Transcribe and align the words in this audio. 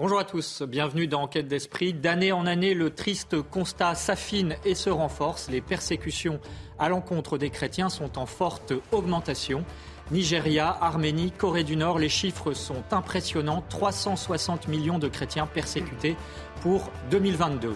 Bonjour 0.00 0.18
à 0.18 0.24
tous, 0.24 0.62
bienvenue 0.62 1.06
dans 1.06 1.24
Enquête 1.24 1.46
d'Esprit. 1.46 1.92
D'année 1.92 2.32
en 2.32 2.46
année, 2.46 2.72
le 2.72 2.88
triste 2.88 3.42
constat 3.42 3.94
s'affine 3.94 4.56
et 4.64 4.74
se 4.74 4.88
renforce. 4.88 5.50
Les 5.50 5.60
persécutions 5.60 6.40
à 6.78 6.88
l'encontre 6.88 7.36
des 7.36 7.50
chrétiens 7.50 7.90
sont 7.90 8.18
en 8.18 8.24
forte 8.24 8.72
augmentation. 8.92 9.62
Nigeria, 10.10 10.74
Arménie, 10.80 11.32
Corée 11.32 11.64
du 11.64 11.76
Nord, 11.76 11.98
les 11.98 12.08
chiffres 12.08 12.54
sont 12.54 12.82
impressionnants. 12.92 13.62
360 13.68 14.68
millions 14.68 14.98
de 14.98 15.06
chrétiens 15.06 15.46
persécutés 15.46 16.16
pour 16.62 16.90
2022. 17.10 17.74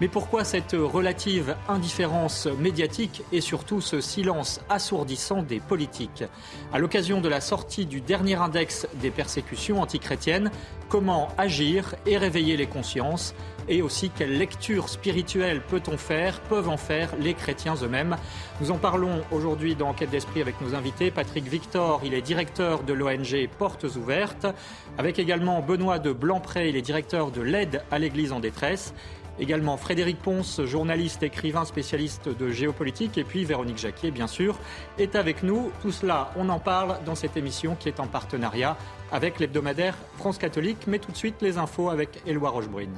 Mais 0.00 0.08
pourquoi 0.08 0.42
cette 0.42 0.72
relative 0.72 1.54
indifférence 1.68 2.46
médiatique 2.58 3.22
et 3.30 3.40
surtout 3.40 3.80
ce 3.80 4.00
silence 4.00 4.60
assourdissant 4.68 5.42
des 5.42 5.60
politiques? 5.60 6.24
À 6.72 6.78
l'occasion 6.78 7.20
de 7.20 7.28
la 7.28 7.40
sortie 7.40 7.86
du 7.86 8.00
dernier 8.00 8.34
index 8.34 8.88
des 8.94 9.10
persécutions 9.10 9.80
antichrétiennes, 9.80 10.50
comment 10.88 11.28
agir 11.38 11.94
et 12.06 12.18
réveiller 12.18 12.56
les 12.56 12.66
consciences? 12.66 13.34
Et 13.66 13.80
aussi 13.80 14.10
quelle 14.10 14.36
lecture 14.36 14.90
spirituelle 14.90 15.62
peut-on 15.62 15.96
faire, 15.96 16.40
peuvent 16.40 16.68
en 16.68 16.76
faire 16.76 17.14
les 17.18 17.32
chrétiens 17.32 17.76
eux-mêmes? 17.82 18.16
Nous 18.60 18.72
en 18.72 18.78
parlons 18.78 19.22
aujourd'hui 19.30 19.74
dans 19.74 19.88
Enquête 19.88 20.10
d'Esprit 20.10 20.42
avec 20.42 20.60
nos 20.60 20.74
invités. 20.74 21.10
Patrick 21.10 21.48
Victor, 21.48 22.02
il 22.04 22.12
est 22.12 22.20
directeur 22.20 22.82
de 22.82 22.92
l'ONG 22.92 23.48
Portes 23.58 23.86
Ouvertes, 23.96 24.46
avec 24.98 25.18
également 25.18 25.62
Benoît 25.62 25.98
de 25.98 26.12
Blancpré, 26.12 26.68
il 26.68 26.76
est 26.76 26.82
directeur 26.82 27.30
de 27.30 27.40
l'aide 27.40 27.82
à 27.90 27.98
l'Église 27.98 28.32
en 28.32 28.40
détresse. 28.40 28.92
Également 29.38 29.76
Frédéric 29.76 30.18
Ponce, 30.18 30.64
journaliste, 30.64 31.22
écrivain, 31.22 31.64
spécialiste 31.64 32.28
de 32.28 32.50
géopolitique. 32.50 33.18
Et 33.18 33.24
puis 33.24 33.44
Véronique 33.44 33.78
Jacquier, 33.78 34.10
bien 34.10 34.26
sûr, 34.26 34.58
est 34.98 35.16
avec 35.16 35.42
nous. 35.42 35.72
Tout 35.82 35.92
cela, 35.92 36.30
on 36.36 36.48
en 36.48 36.60
parle 36.60 36.98
dans 37.04 37.14
cette 37.14 37.36
émission 37.36 37.74
qui 37.74 37.88
est 37.88 38.00
en 38.00 38.06
partenariat 38.06 38.76
avec 39.10 39.40
l'hebdomadaire 39.40 39.96
France 40.18 40.38
Catholique. 40.38 40.86
Mais 40.86 40.98
tout 40.98 41.10
de 41.10 41.16
suite, 41.16 41.42
les 41.42 41.58
infos 41.58 41.90
avec 41.90 42.22
Éloi 42.26 42.50
Rochebrune. 42.50 42.94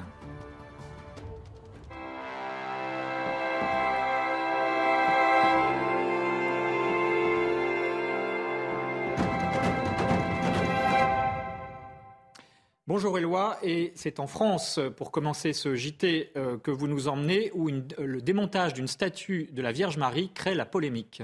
Bonjour 12.96 13.18
Éloi, 13.18 13.58
et 13.62 13.92
c'est 13.94 14.20
en 14.20 14.26
France, 14.26 14.80
pour 14.96 15.10
commencer 15.10 15.52
ce 15.52 15.74
JT, 15.74 16.32
euh, 16.34 16.56
que 16.56 16.70
vous 16.70 16.88
nous 16.88 17.08
emmenez, 17.08 17.50
où 17.52 17.68
euh, 17.68 17.82
le 17.98 18.22
démontage 18.22 18.72
d'une 18.72 18.88
statue 18.88 19.50
de 19.52 19.60
la 19.60 19.70
Vierge 19.70 19.98
Marie 19.98 20.30
crée 20.32 20.54
la 20.54 20.64
polémique. 20.64 21.22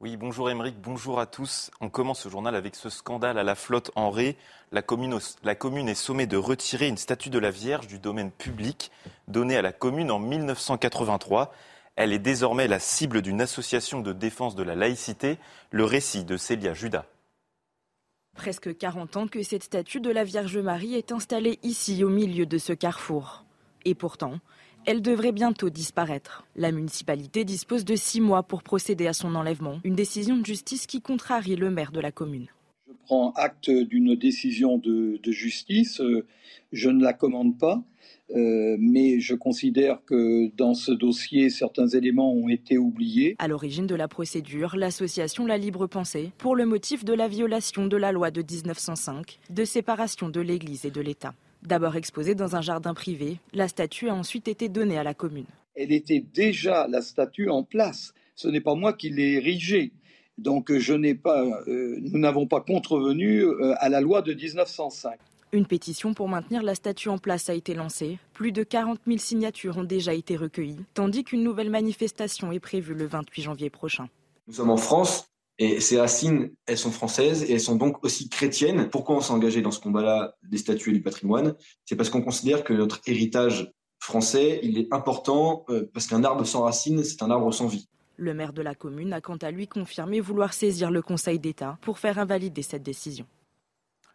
Oui, 0.00 0.16
bonjour 0.16 0.50
Émeric, 0.50 0.74
bonjour 0.80 1.20
à 1.20 1.26
tous. 1.26 1.70
On 1.80 1.88
commence 1.88 2.22
ce 2.22 2.28
journal 2.28 2.56
avec 2.56 2.74
ce 2.74 2.90
scandale 2.90 3.38
à 3.38 3.44
la 3.44 3.54
flotte 3.54 3.92
en 3.94 4.10
Ré. 4.10 4.36
La 4.72 4.82
commune, 4.82 5.20
la 5.44 5.54
commune 5.54 5.88
est 5.88 5.94
sommée 5.94 6.26
de 6.26 6.36
retirer 6.36 6.88
une 6.88 6.96
statue 6.96 7.30
de 7.30 7.38
la 7.38 7.52
Vierge 7.52 7.86
du 7.86 8.00
domaine 8.00 8.32
public 8.32 8.90
donnée 9.28 9.56
à 9.56 9.62
la 9.62 9.72
commune 9.72 10.10
en 10.10 10.18
1983. 10.18 11.54
Elle 11.94 12.12
est 12.12 12.18
désormais 12.18 12.66
la 12.66 12.80
cible 12.80 13.22
d'une 13.22 13.40
association 13.40 14.00
de 14.00 14.12
défense 14.12 14.56
de 14.56 14.64
la 14.64 14.74
laïcité, 14.74 15.38
le 15.70 15.84
récit 15.84 16.24
de 16.24 16.36
Célia 16.36 16.74
Judas. 16.74 17.06
Presque 18.40 18.74
40 18.74 19.16
ans 19.18 19.26
que 19.26 19.42
cette 19.42 19.64
statue 19.64 20.00
de 20.00 20.08
la 20.08 20.24
Vierge 20.24 20.56
Marie 20.56 20.94
est 20.94 21.12
installée 21.12 21.58
ici 21.62 22.02
au 22.04 22.08
milieu 22.08 22.46
de 22.46 22.56
ce 22.56 22.72
carrefour. 22.72 23.44
Et 23.84 23.94
pourtant, 23.94 24.38
elle 24.86 25.02
devrait 25.02 25.32
bientôt 25.32 25.68
disparaître. 25.68 26.46
La 26.56 26.72
municipalité 26.72 27.44
dispose 27.44 27.84
de 27.84 27.96
six 27.96 28.22
mois 28.22 28.42
pour 28.42 28.62
procéder 28.62 29.06
à 29.06 29.12
son 29.12 29.34
enlèvement, 29.34 29.78
une 29.84 29.94
décision 29.94 30.38
de 30.38 30.46
justice 30.46 30.86
qui 30.86 31.02
contrarie 31.02 31.54
le 31.54 31.70
maire 31.70 31.92
de 31.92 32.00
la 32.00 32.12
commune. 32.12 32.46
Je 32.88 32.94
prends 33.04 33.32
acte 33.32 33.68
d'une 33.68 34.16
décision 34.16 34.78
de, 34.78 35.20
de, 35.22 35.32
justice, 35.32 36.00
je 36.72 36.88
ne 36.88 37.04
la 37.04 37.12
commande 37.12 37.58
pas. 37.58 37.82
Euh, 38.30 38.76
mais 38.78 39.18
je 39.20 39.34
considère 39.34 40.04
que 40.04 40.50
dans 40.56 40.74
ce 40.74 40.92
dossier, 40.92 41.50
certains 41.50 41.88
éléments 41.88 42.32
ont 42.32 42.48
été 42.48 42.78
oubliés. 42.78 43.34
À 43.38 43.48
l'origine 43.48 43.86
de 43.86 43.94
la 43.94 44.08
procédure, 44.08 44.76
l'association 44.76 45.46
La 45.46 45.58
Libre 45.58 45.86
Pensée, 45.86 46.30
pour 46.38 46.54
le 46.54 46.66
motif 46.66 47.04
de 47.04 47.12
la 47.12 47.28
violation 47.28 47.86
de 47.86 47.96
la 47.96 48.12
loi 48.12 48.30
de 48.30 48.42
1905, 48.42 49.38
de 49.50 49.64
séparation 49.64 50.28
de 50.28 50.40
l'Église 50.40 50.84
et 50.84 50.90
de 50.90 51.00
l'État. 51.00 51.34
D'abord 51.62 51.96
exposée 51.96 52.34
dans 52.34 52.56
un 52.56 52.62
jardin 52.62 52.94
privé, 52.94 53.36
la 53.52 53.68
statue 53.68 54.08
a 54.08 54.14
ensuite 54.14 54.48
été 54.48 54.68
donnée 54.68 54.96
à 54.96 55.02
la 55.02 55.14
commune. 55.14 55.46
Elle 55.74 55.92
était 55.92 56.24
déjà 56.34 56.86
la 56.88 57.02
statue 57.02 57.50
en 57.50 57.62
place. 57.62 58.14
Ce 58.34 58.48
n'est 58.48 58.60
pas 58.60 58.74
moi 58.74 58.92
qui 58.92 59.10
l'ai 59.10 59.32
érigée. 59.32 59.92
Donc 60.38 60.72
je 60.72 60.94
n'ai 60.94 61.14
pas, 61.14 61.44
euh, 61.68 61.98
nous 62.00 62.18
n'avons 62.18 62.46
pas 62.46 62.60
contrevenu 62.60 63.42
euh, 63.42 63.74
à 63.78 63.90
la 63.90 64.00
loi 64.00 64.22
de 64.22 64.32
1905. 64.32 65.18
Une 65.52 65.66
pétition 65.66 66.14
pour 66.14 66.28
maintenir 66.28 66.62
la 66.62 66.76
statue 66.76 67.08
en 67.08 67.18
place 67.18 67.50
a 67.50 67.54
été 67.54 67.74
lancée. 67.74 68.18
Plus 68.34 68.52
de 68.52 68.62
40 68.62 69.00
000 69.04 69.18
signatures 69.18 69.78
ont 69.78 69.84
déjà 69.84 70.14
été 70.14 70.36
recueillies, 70.36 70.84
tandis 70.94 71.24
qu'une 71.24 71.42
nouvelle 71.42 71.70
manifestation 71.70 72.52
est 72.52 72.60
prévue 72.60 72.94
le 72.94 73.06
28 73.06 73.42
janvier 73.42 73.68
prochain. 73.68 74.08
Nous 74.46 74.54
sommes 74.54 74.70
en 74.70 74.76
France 74.76 75.28
et 75.58 75.80
ces 75.80 75.98
racines, 75.98 76.52
elles 76.66 76.78
sont 76.78 76.92
françaises 76.92 77.42
et 77.42 77.54
elles 77.54 77.60
sont 77.60 77.74
donc 77.74 78.04
aussi 78.04 78.28
chrétiennes. 78.28 78.88
Pourquoi 78.90 79.16
on 79.16 79.20
s'est 79.20 79.32
engagé 79.32 79.60
dans 79.60 79.72
ce 79.72 79.80
combat-là 79.80 80.36
des 80.48 80.58
statues 80.58 80.90
et 80.90 80.92
du 80.92 81.02
patrimoine? 81.02 81.56
C'est 81.84 81.96
parce 81.96 82.10
qu'on 82.10 82.22
considère 82.22 82.62
que 82.62 82.72
notre 82.72 83.00
héritage 83.06 83.72
français, 83.98 84.60
il 84.62 84.78
est 84.78 84.94
important 84.94 85.64
euh, 85.68 85.90
parce 85.92 86.06
qu'un 86.06 86.22
arbre 86.22 86.44
sans 86.46 86.62
racines, 86.62 87.02
c'est 87.02 87.24
un 87.24 87.30
arbre 87.30 87.52
sans 87.52 87.66
vie. 87.66 87.88
Le 88.16 88.34
maire 88.34 88.52
de 88.52 88.62
la 88.62 88.76
commune 88.76 89.12
a 89.12 89.20
quant 89.20 89.36
à 89.36 89.50
lui 89.50 89.66
confirmé 89.66 90.20
vouloir 90.20 90.52
saisir 90.52 90.92
le 90.92 91.02
Conseil 91.02 91.40
d'État 91.40 91.76
pour 91.82 91.98
faire 91.98 92.20
invalider 92.20 92.62
cette 92.62 92.84
décision. 92.84 93.26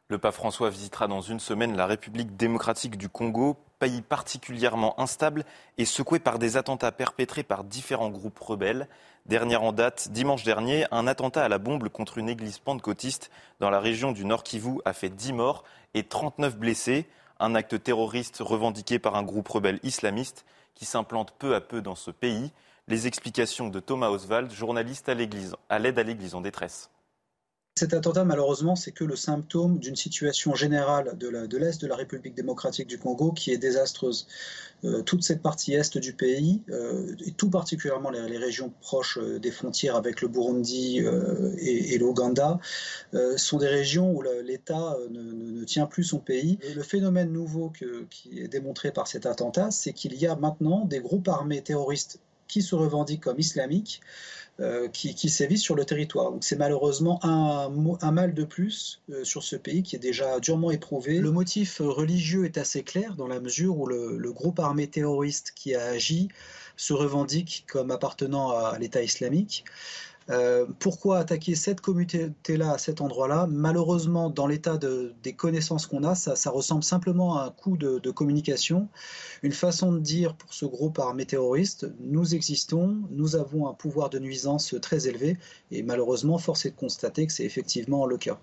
Le 0.08 0.20
pape 0.20 0.36
François 0.36 0.70
visitera 0.70 1.08
dans 1.08 1.22
une 1.22 1.40
semaine 1.40 1.76
la 1.76 1.88
République 1.88 2.38
démocratique 2.38 2.96
du 2.96 3.10
Congo, 3.10 3.58
pays 3.80 4.04
particulièrement 4.04 5.00
instable 5.00 5.46
et 5.80 5.86
secoué 5.86 6.20
par 6.20 6.38
des 6.38 6.58
attentats 6.58 6.92
perpétrés 6.92 7.42
par 7.42 7.64
différents 7.64 8.12
groupes 8.12 8.38
rebelles. 8.38 8.88
Dernière 9.26 9.64
en 9.64 9.72
date, 9.72 10.10
dimanche 10.12 10.44
dernier, 10.44 10.86
un 10.92 11.08
attentat 11.08 11.44
à 11.44 11.50
la 11.50 11.58
bombe 11.58 11.90
contre 11.90 12.20
une 12.20 12.30
église 12.30 12.60
pentecôtiste 12.60 13.32
dans 13.60 13.72
la 13.72 13.80
région 13.80 14.12
du 14.12 14.26
Nord 14.26 14.44
Kivu 14.44 14.78
a 14.86 14.94
fait 14.94 15.10
10 15.10 15.34
morts 15.34 15.64
et 15.96 16.04
39 16.04 16.56
blessés. 16.56 17.08
Un 17.40 17.56
acte 17.56 17.82
terroriste 17.82 18.38
revendiqué 18.42 19.00
par 19.00 19.16
un 19.16 19.24
groupe 19.24 19.48
rebelle 19.48 19.80
islamiste 19.82 20.46
qui 20.76 20.86
s'implante 20.86 21.34
peu 21.40 21.56
à 21.56 21.62
peu 21.62 21.82
dans 21.82 21.96
ce 21.96 22.12
pays. 22.12 22.52
Les 22.88 23.08
explications 23.08 23.70
de 23.70 23.80
Thomas 23.80 24.10
Oswald, 24.10 24.52
journaliste 24.52 25.10
à 25.10 25.16
l'aide 25.16 25.98
à 26.00 26.04
l'église 26.04 26.36
en 26.36 26.42
détresse. 26.42 26.92
Cet 27.78 27.94
attentat, 27.94 28.24
malheureusement, 28.24 28.78
c'est 28.78 28.94
que 28.94 29.04
le 29.04 29.18
symptôme 29.18 29.80
d'une 29.80 29.98
situation 29.98 30.56
générale 30.56 31.18
de 31.18 31.58
l'Est 31.58 31.82
de, 31.82 31.88
la 31.88 31.98
République 31.98 32.34
démocratique 32.34 32.88
du 32.88 32.98
Congo 32.98 33.34
qui 33.34 33.52
est 33.52 33.58
désastreuse. 33.58 34.28
Euh, 34.86 35.02
toute 35.02 35.24
cette 35.24 35.42
partie 35.42 35.74
Est 35.74 35.98
du 35.98 36.14
pays, 36.14 36.62
euh, 36.70 37.14
et 37.26 37.32
tout 37.32 37.50
particulièrement 37.50 38.12
les, 38.12 38.38
régions 38.38 38.72
proches 38.80 39.18
euh, 39.18 39.40
des 39.40 39.52
frontières 39.52 39.98
avec 39.98 40.22
le 40.22 40.30
Burundi 40.30 41.04
et, 41.58 41.98
l'Ouganda, 41.98 42.60
sont 43.36 43.58
des 43.58 43.68
régions 43.68 44.10
où 44.10 44.22
l'État 44.22 44.98
ne, 45.10 45.66
tient 45.66 45.86
plus 45.86 46.06
son 46.06 46.20
pays. 46.20 46.58
Et 46.62 46.74
le 46.74 46.84
phénomène 46.84 47.34
nouveau 47.34 47.74
qui 48.10 48.40
est 48.40 48.48
démontré 48.48 48.92
par 48.92 49.08
cet 49.08 49.26
attentat, 49.26 49.70
c'est 49.72 49.92
qu'il 49.92 50.14
y 50.16 50.28
a 50.28 50.38
maintenant 50.38 50.86
des 50.86 51.02
groupes 51.02 51.28
armés 51.28 51.62
terroristes 51.62 52.22
qui 52.48 52.62
se 52.62 52.76
revendiquent 52.76 53.24
comme 53.24 53.40
islamiques, 53.40 54.02
euh, 54.60 54.88
qui, 54.88 55.16
qui, 55.16 55.30
sévissent 55.30 55.64
sur 55.64 55.76
le 55.76 55.84
territoire. 55.84 56.32
Donc 56.32 56.44
c'est 56.44 56.56
malheureusement 56.56 57.20
un, 57.24 57.70
mal 58.12 58.34
de 58.34 58.44
plus 58.46 59.02
euh, 59.10 59.24
sur 59.24 59.44
ce 59.44 59.56
pays 59.56 59.84
qui 59.84 59.96
est 59.96 60.00
déjà 60.00 60.40
durement 60.40 60.72
éprouvé. 60.72 61.20
Le 61.20 61.32
motif 61.32 61.80
religieux 61.80 62.46
est 62.46 62.58
assez 62.58 62.84
clair 62.84 63.16
dans 63.16 63.28
la 63.28 63.40
mesure 63.40 63.78
où 63.78 63.86
le 63.88 64.32
groupe 64.32 64.60
armé 64.60 64.88
terroriste 64.88 65.52
qui 65.56 65.76
a 65.76 65.86
agi 65.86 66.30
se 66.78 66.94
revendique 66.94 67.66
comme 67.68 67.92
appartenant 67.92 68.52
à 68.52 68.78
l'État 68.80 69.02
islamique. 69.02 69.66
Euh, 70.30 70.66
pourquoi 70.80 71.20
attaquer 71.20 71.54
cette 71.56 71.82
communauté-là 71.82 72.72
à 72.72 72.78
cet 72.78 73.02
endroit-là? 73.02 73.48
Malheureusement, 73.50 74.30
dans 74.30 74.48
l'état 74.48 74.78
de, 74.78 75.14
des 75.22 75.34
connaissances 75.34 75.86
qu'on 75.86 76.04
a, 76.04 76.16
ça, 76.16 76.50
ressemble 76.50 76.84
simplement 76.84 77.38
à 77.38 77.46
un 77.46 77.52
coup 77.52 77.78
de, 77.78 78.12
communication, 78.12 78.88
une 79.44 79.52
façon 79.52 79.92
de 79.92 80.00
dire 80.00 80.36
pour 80.36 80.54
ce 80.54 80.66
groupe 80.66 81.00
armé 81.00 81.26
terroriste, 81.26 81.88
nous 82.00 82.34
existons, 82.34 82.98
nous 83.12 83.36
avons 83.36 83.68
un 83.68 83.74
pouvoir 83.74 84.10
de 84.10 84.20
nuisance 84.20 84.76
très 84.82 85.08
élevé, 85.08 85.38
et 85.72 85.84
malheureusement, 85.84 86.38
force 86.38 86.66
est 86.66 86.72
de 86.72 86.76
constater 86.76 87.28
que 87.28 87.34
c'est 87.34 87.46
effectivement 87.46 88.06
le 88.06 88.18
cas. 88.18 88.40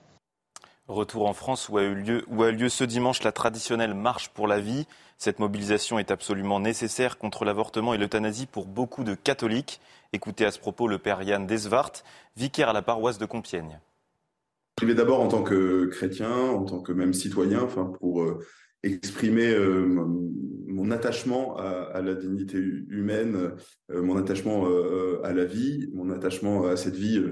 Retour 0.89 1.27
en 1.27 1.33
France 1.33 1.69
où 1.69 1.79
a, 1.79 1.83
eu 1.83 1.95
lieu, 1.95 2.25
où 2.29 2.43
a 2.43 2.51
lieu 2.51 2.69
ce 2.69 2.85
dimanche 2.85 3.23
la 3.23 3.33
traditionnelle 3.33 3.95
marche 3.95 4.29
pour 4.29 4.47
la 4.47 4.61
vie. 4.61 4.87
Cette 5.23 5.39
mobilisation 5.39 6.01
est 6.01 6.11
absolument 6.11 6.59
nécessaire 6.59 7.17
contre 7.17 7.45
l'avortement 7.45 7.95
et 7.95 7.97
l'euthanasie 7.97 8.47
pour 8.47 8.67
beaucoup 8.67 9.05
de 9.05 9.15
catholiques. 9.15 9.81
Écoutez 10.13 10.45
à 10.45 10.51
ce 10.51 10.59
propos 10.59 10.89
le 10.89 10.99
père 10.99 11.23
Yann 11.23 11.47
Desvart, 11.47 11.93
vicaire 12.37 12.69
à 12.69 12.73
la 12.73 12.83
paroisse 12.83 13.19
de 13.19 13.25
Compiègne. 13.25 13.79
Je 14.81 14.93
d'abord 14.93 15.21
en 15.21 15.29
tant 15.29 15.45
que 15.45 15.85
chrétien, 15.93 16.29
en 16.29 16.65
tant 16.65 16.81
que 16.81 16.91
même 16.91 17.15
citoyen, 17.15 17.69
pour 18.01 18.23
euh, 18.23 18.45
exprimer 18.83 19.53
euh, 19.55 19.87
mon 19.87 20.91
attachement 20.91 21.57
à, 21.57 22.01
la 22.01 22.15
dignité 22.15 22.59
humaine, 22.59 23.53
euh, 23.91 24.03
mon 24.03 24.17
attachement 24.17 24.67
à 25.23 25.33
la 25.33 25.45
vie, 25.45 25.91
mon 25.95 26.11
attachement 26.11 26.67
à 26.67 26.77
cette 26.77 26.97
vie 26.97 27.23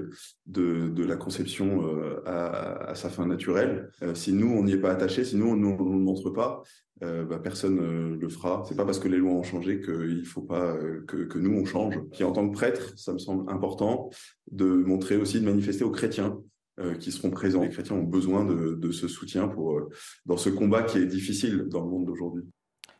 de, 0.45 1.03
la 1.03 1.15
conception 1.15 1.81
à, 2.25 2.93
sa 2.95 3.09
fin 3.09 3.25
naturelle. 3.25 3.89
si 4.13 4.31
nous, 4.31 4.47
on 4.47 4.63
n'y 4.63 4.73
est 4.73 4.81
pas 4.81 4.91
attaché, 4.91 5.23
si 5.23 5.35
nous, 5.35 5.47
on 5.47 5.55
ne 5.55 6.03
montre 6.03 6.29
pas, 6.29 6.61
bah, 7.01 7.39
personne 7.41 7.75
ne 7.77 8.15
le 8.15 8.29
fera. 8.29 8.63
C'est 8.67 8.77
pas 8.77 8.85
parce 8.85 8.99
que 8.99 9.07
les 9.07 9.17
lois 9.17 9.33
ont 9.33 9.43
changé 9.43 9.81
qu'il 9.81 10.25
faut 10.25 10.43
pas 10.43 10.77
que, 11.07 11.37
nous, 11.39 11.59
on 11.59 11.65
change. 11.65 11.99
Puis 12.11 12.23
en 12.23 12.31
tant 12.31 12.47
que 12.47 12.53
prêtre, 12.53 12.93
ça 12.95 13.11
me 13.11 13.17
semble 13.17 13.51
important 13.51 14.11
de 14.51 14.65
montrer 14.65 15.17
aussi, 15.17 15.39
de 15.39 15.45
manifester 15.45 15.83
aux 15.83 15.91
chrétiens 15.91 16.37
euh, 16.37 16.50
qui 16.99 17.11
seront 17.11 17.29
présents. 17.29 17.61
Les 17.61 17.69
chrétiens 17.69 17.95
ont 17.95 18.03
besoin 18.03 18.45
de, 18.45 18.91
ce 18.91 19.07
soutien 19.07 19.47
pour, 19.47 19.77
euh, 19.77 19.89
dans 20.25 20.37
ce 20.37 20.49
combat 20.49 20.83
qui 20.83 20.97
est 20.97 21.05
difficile 21.05 21.65
dans 21.69 21.81
le 21.81 21.89
monde 21.89 22.05
d'aujourd'hui. 22.05 22.43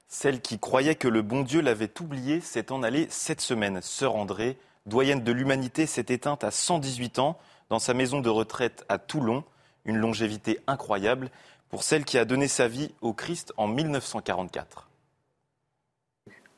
Celle 0.08 0.42
qui 0.42 0.60
croyait 0.60 0.96
que 0.96 1.08
le 1.08 1.22
bon 1.22 1.42
Dieu 1.44 1.62
l'avait 1.62 1.92
oublié 2.02 2.42
s'est 2.42 2.72
en 2.72 2.84
allée 2.84 3.08
cette 3.10 3.42
semaine. 3.42 3.80
Sœur 3.82 4.16
André, 4.16 4.58
doyenne 4.86 5.24
de 5.24 5.32
l'humanité, 5.32 5.86
s'est 5.86 6.06
éteinte 6.10 6.44
à 6.44 6.52
118 6.52 7.20
ans 7.20 7.40
dans 7.70 7.80
sa 7.80 7.94
maison 7.94 8.20
de 8.20 8.30
retraite 8.30 8.86
à 8.90 8.98
Toulon. 8.98 9.44
Une 9.86 9.98
longévité 9.98 10.60
incroyable 10.68 11.32
pour 11.70 11.84
celle 11.84 12.04
qui 12.04 12.18
a 12.18 12.26
donné 12.26 12.48
sa 12.48 12.68
vie 12.68 12.92
au 13.02 13.14
Christ 13.14 13.54
en 13.58 13.68
1944. 13.68 14.90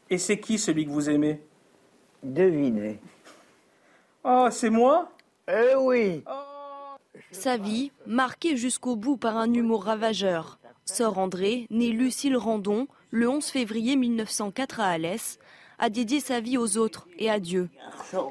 Et 0.10 0.18
c'est 0.18 0.39
qui 0.39 0.57
celui 0.57 0.86
que 0.86 0.92
vous 0.92 1.10
aimez? 1.10 1.42
Devinez. 2.24 3.00
Oh, 4.24 4.48
c'est 4.51 4.69
moi? 4.69 5.12
Eh 5.48 5.75
oui. 5.75 6.24
Oh. 6.27 6.52
Sa 7.31 7.57
vie, 7.57 7.92
marquée 8.06 8.57
jusqu'au 8.57 8.95
bout 8.95 9.18
par 9.18 9.38
un 9.38 9.54
humour 9.54 9.83
ravageur. 9.83 10.60
Sœur 10.86 11.18
André, 11.18 11.68
née 11.69 11.92
Lucille 11.92 12.38
Randon 12.38 12.88
le 13.12 13.30
11 13.30 13.45
février 13.45 13.95
1904 13.95 14.80
à 14.80 14.88
Alès, 14.88 15.39
a 15.80 15.89
dédié 15.89 16.19
sa 16.19 16.39
vie 16.39 16.57
aux 16.57 16.77
autres 16.77 17.07
et 17.18 17.30
à 17.30 17.39
Dieu. 17.39 17.69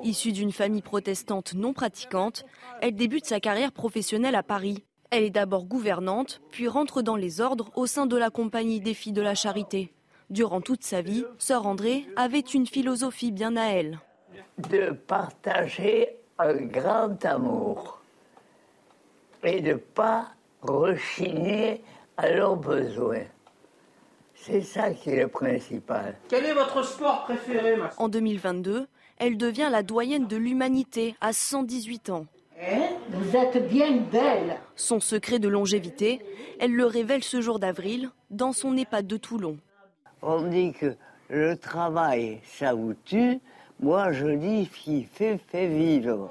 Issue 0.03 0.33
d'une 0.33 0.53
famille 0.53 0.83
protestante 0.83 1.55
non 1.55 1.73
pratiquante, 1.73 2.45
elle 2.81 2.95
débute 2.95 3.27
sa 3.27 3.41
carrière 3.41 3.73
professionnelle 3.73 4.35
à 4.35 4.43
Paris. 4.43 4.85
Elle 5.11 5.25
est 5.25 5.31
d'abord 5.31 5.65
gouvernante, 5.65 6.41
puis 6.51 6.69
rentre 6.69 7.03
dans 7.03 7.17
les 7.17 7.41
ordres 7.41 7.71
au 7.77 7.87
sein 7.87 8.07
de 8.07 8.17
la 8.17 8.31
Compagnie 8.31 8.81
des 8.81 8.95
filles 8.95 9.13
de 9.13 9.23
la 9.23 9.35
charité. 9.35 9.93
Durant 10.31 10.61
toute 10.61 10.85
sa 10.85 11.03
vie, 11.03 11.25
Sœur 11.39 11.67
André 11.67 12.07
avait 12.17 12.41
une 12.41 12.67
philosophie 12.67 13.33
bien 13.33 13.57
à 13.57 13.67
elle. 13.67 14.01
De 14.71 14.93
partager 14.93 16.17
un 16.39 16.55
grand 16.55 17.25
amour 17.25 18.02
et 19.43 19.61
de 19.61 19.71
ne 19.71 19.75
pas 19.75 20.29
rechigner 20.63 21.83
à 22.17 22.31
leurs 22.31 22.57
besoins. 22.57 23.25
C'est 24.35 24.63
ça 24.63 24.91
qui 24.91 25.11
est 25.11 25.23
le 25.23 25.29
principal. 25.29 26.17
Quel 26.29 26.45
est 26.45 26.55
votre 26.55 26.85
sport 26.85 27.25
préféré 27.25 27.77
En 27.97 28.09
2022, 28.09 28.87
elle 29.19 29.37
devient 29.37 29.69
la 29.71 29.83
doyenne 29.83 30.27
de 30.27 30.37
l'humanité 30.37 31.15
à 31.21 31.33
118 31.33 32.11
ans. 32.11 32.27
Eh, 32.61 32.81
vous 33.11 33.37
êtes 33.37 33.69
bien 33.69 33.99
belle. 33.99 34.59
Son 34.77 35.01
secret 35.01 35.39
de 35.39 35.49
longévité, 35.49 36.21
elle 36.61 36.73
le 36.73 36.87
révèle 36.87 37.23
ce 37.23 37.41
jour 37.41 37.59
d'avril 37.59 38.11
dans 38.31 38.53
son 38.53 38.77
EHPAD 38.77 39.07
de 39.07 39.17
Toulon. 39.17 39.59
On 40.23 40.43
dit 40.43 40.73
que 40.73 40.97
le 41.29 41.57
travail, 41.57 42.41
ça 42.45 42.75
vous 42.75 42.95
tue. 43.05 43.41
Moi, 43.81 44.13
je 44.13 44.29
dis 44.29 44.69
qu'il 44.69 45.07
fait, 45.07 45.39
fait 45.49 45.67
vivre. 45.67 46.31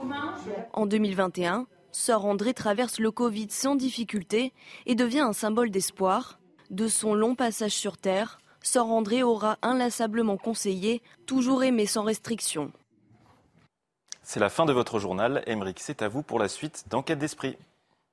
En 0.74 0.86
2021, 0.86 1.66
Sœur 1.92 2.26
André 2.26 2.54
traverse 2.54 3.00
le 3.00 3.12
Covid 3.12 3.48
sans 3.50 3.76
difficulté 3.76 4.54
et 4.86 4.96
devient 4.96 5.20
un 5.20 5.34
symbole 5.34 5.72
d'espoir. 5.72 6.40
De 6.70 6.88
son 6.88 7.14
long 7.14 7.36
passage 7.36 7.74
sur 7.74 7.98
Terre, 7.98 8.40
Sœur 8.62 8.88
André 8.88 9.24
aura 9.24 9.58
inlassablement 9.62 10.38
conseillé 10.38 11.02
toujours 11.26 11.64
aimer 11.64 11.86
sans 11.86 12.04
restriction. 12.04 12.72
C'est 14.24 14.40
la 14.40 14.50
fin 14.50 14.66
de 14.66 14.74
votre 14.74 15.00
journal. 15.00 15.44
Émeric, 15.48 15.80
c'est 15.80 16.02
à 16.02 16.08
vous 16.08 16.24
pour 16.24 16.40
la 16.40 16.48
suite 16.48 16.86
d'Enquête 16.90 17.20
d'Esprit. 17.20 17.58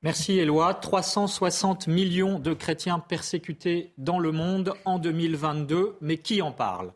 Merci 0.03 0.39
Éloi. 0.39 0.75
360 0.75 1.87
millions 1.87 2.39
de 2.39 2.55
chrétiens 2.55 2.99
persécutés 2.99 3.93
dans 3.99 4.19
le 4.19 4.33
monde 4.33 4.75
en 4.85 4.99
2022. 4.99 5.97
Mais 6.01 6.17
qui 6.17 6.41
en 6.41 6.51
parle? 6.51 6.93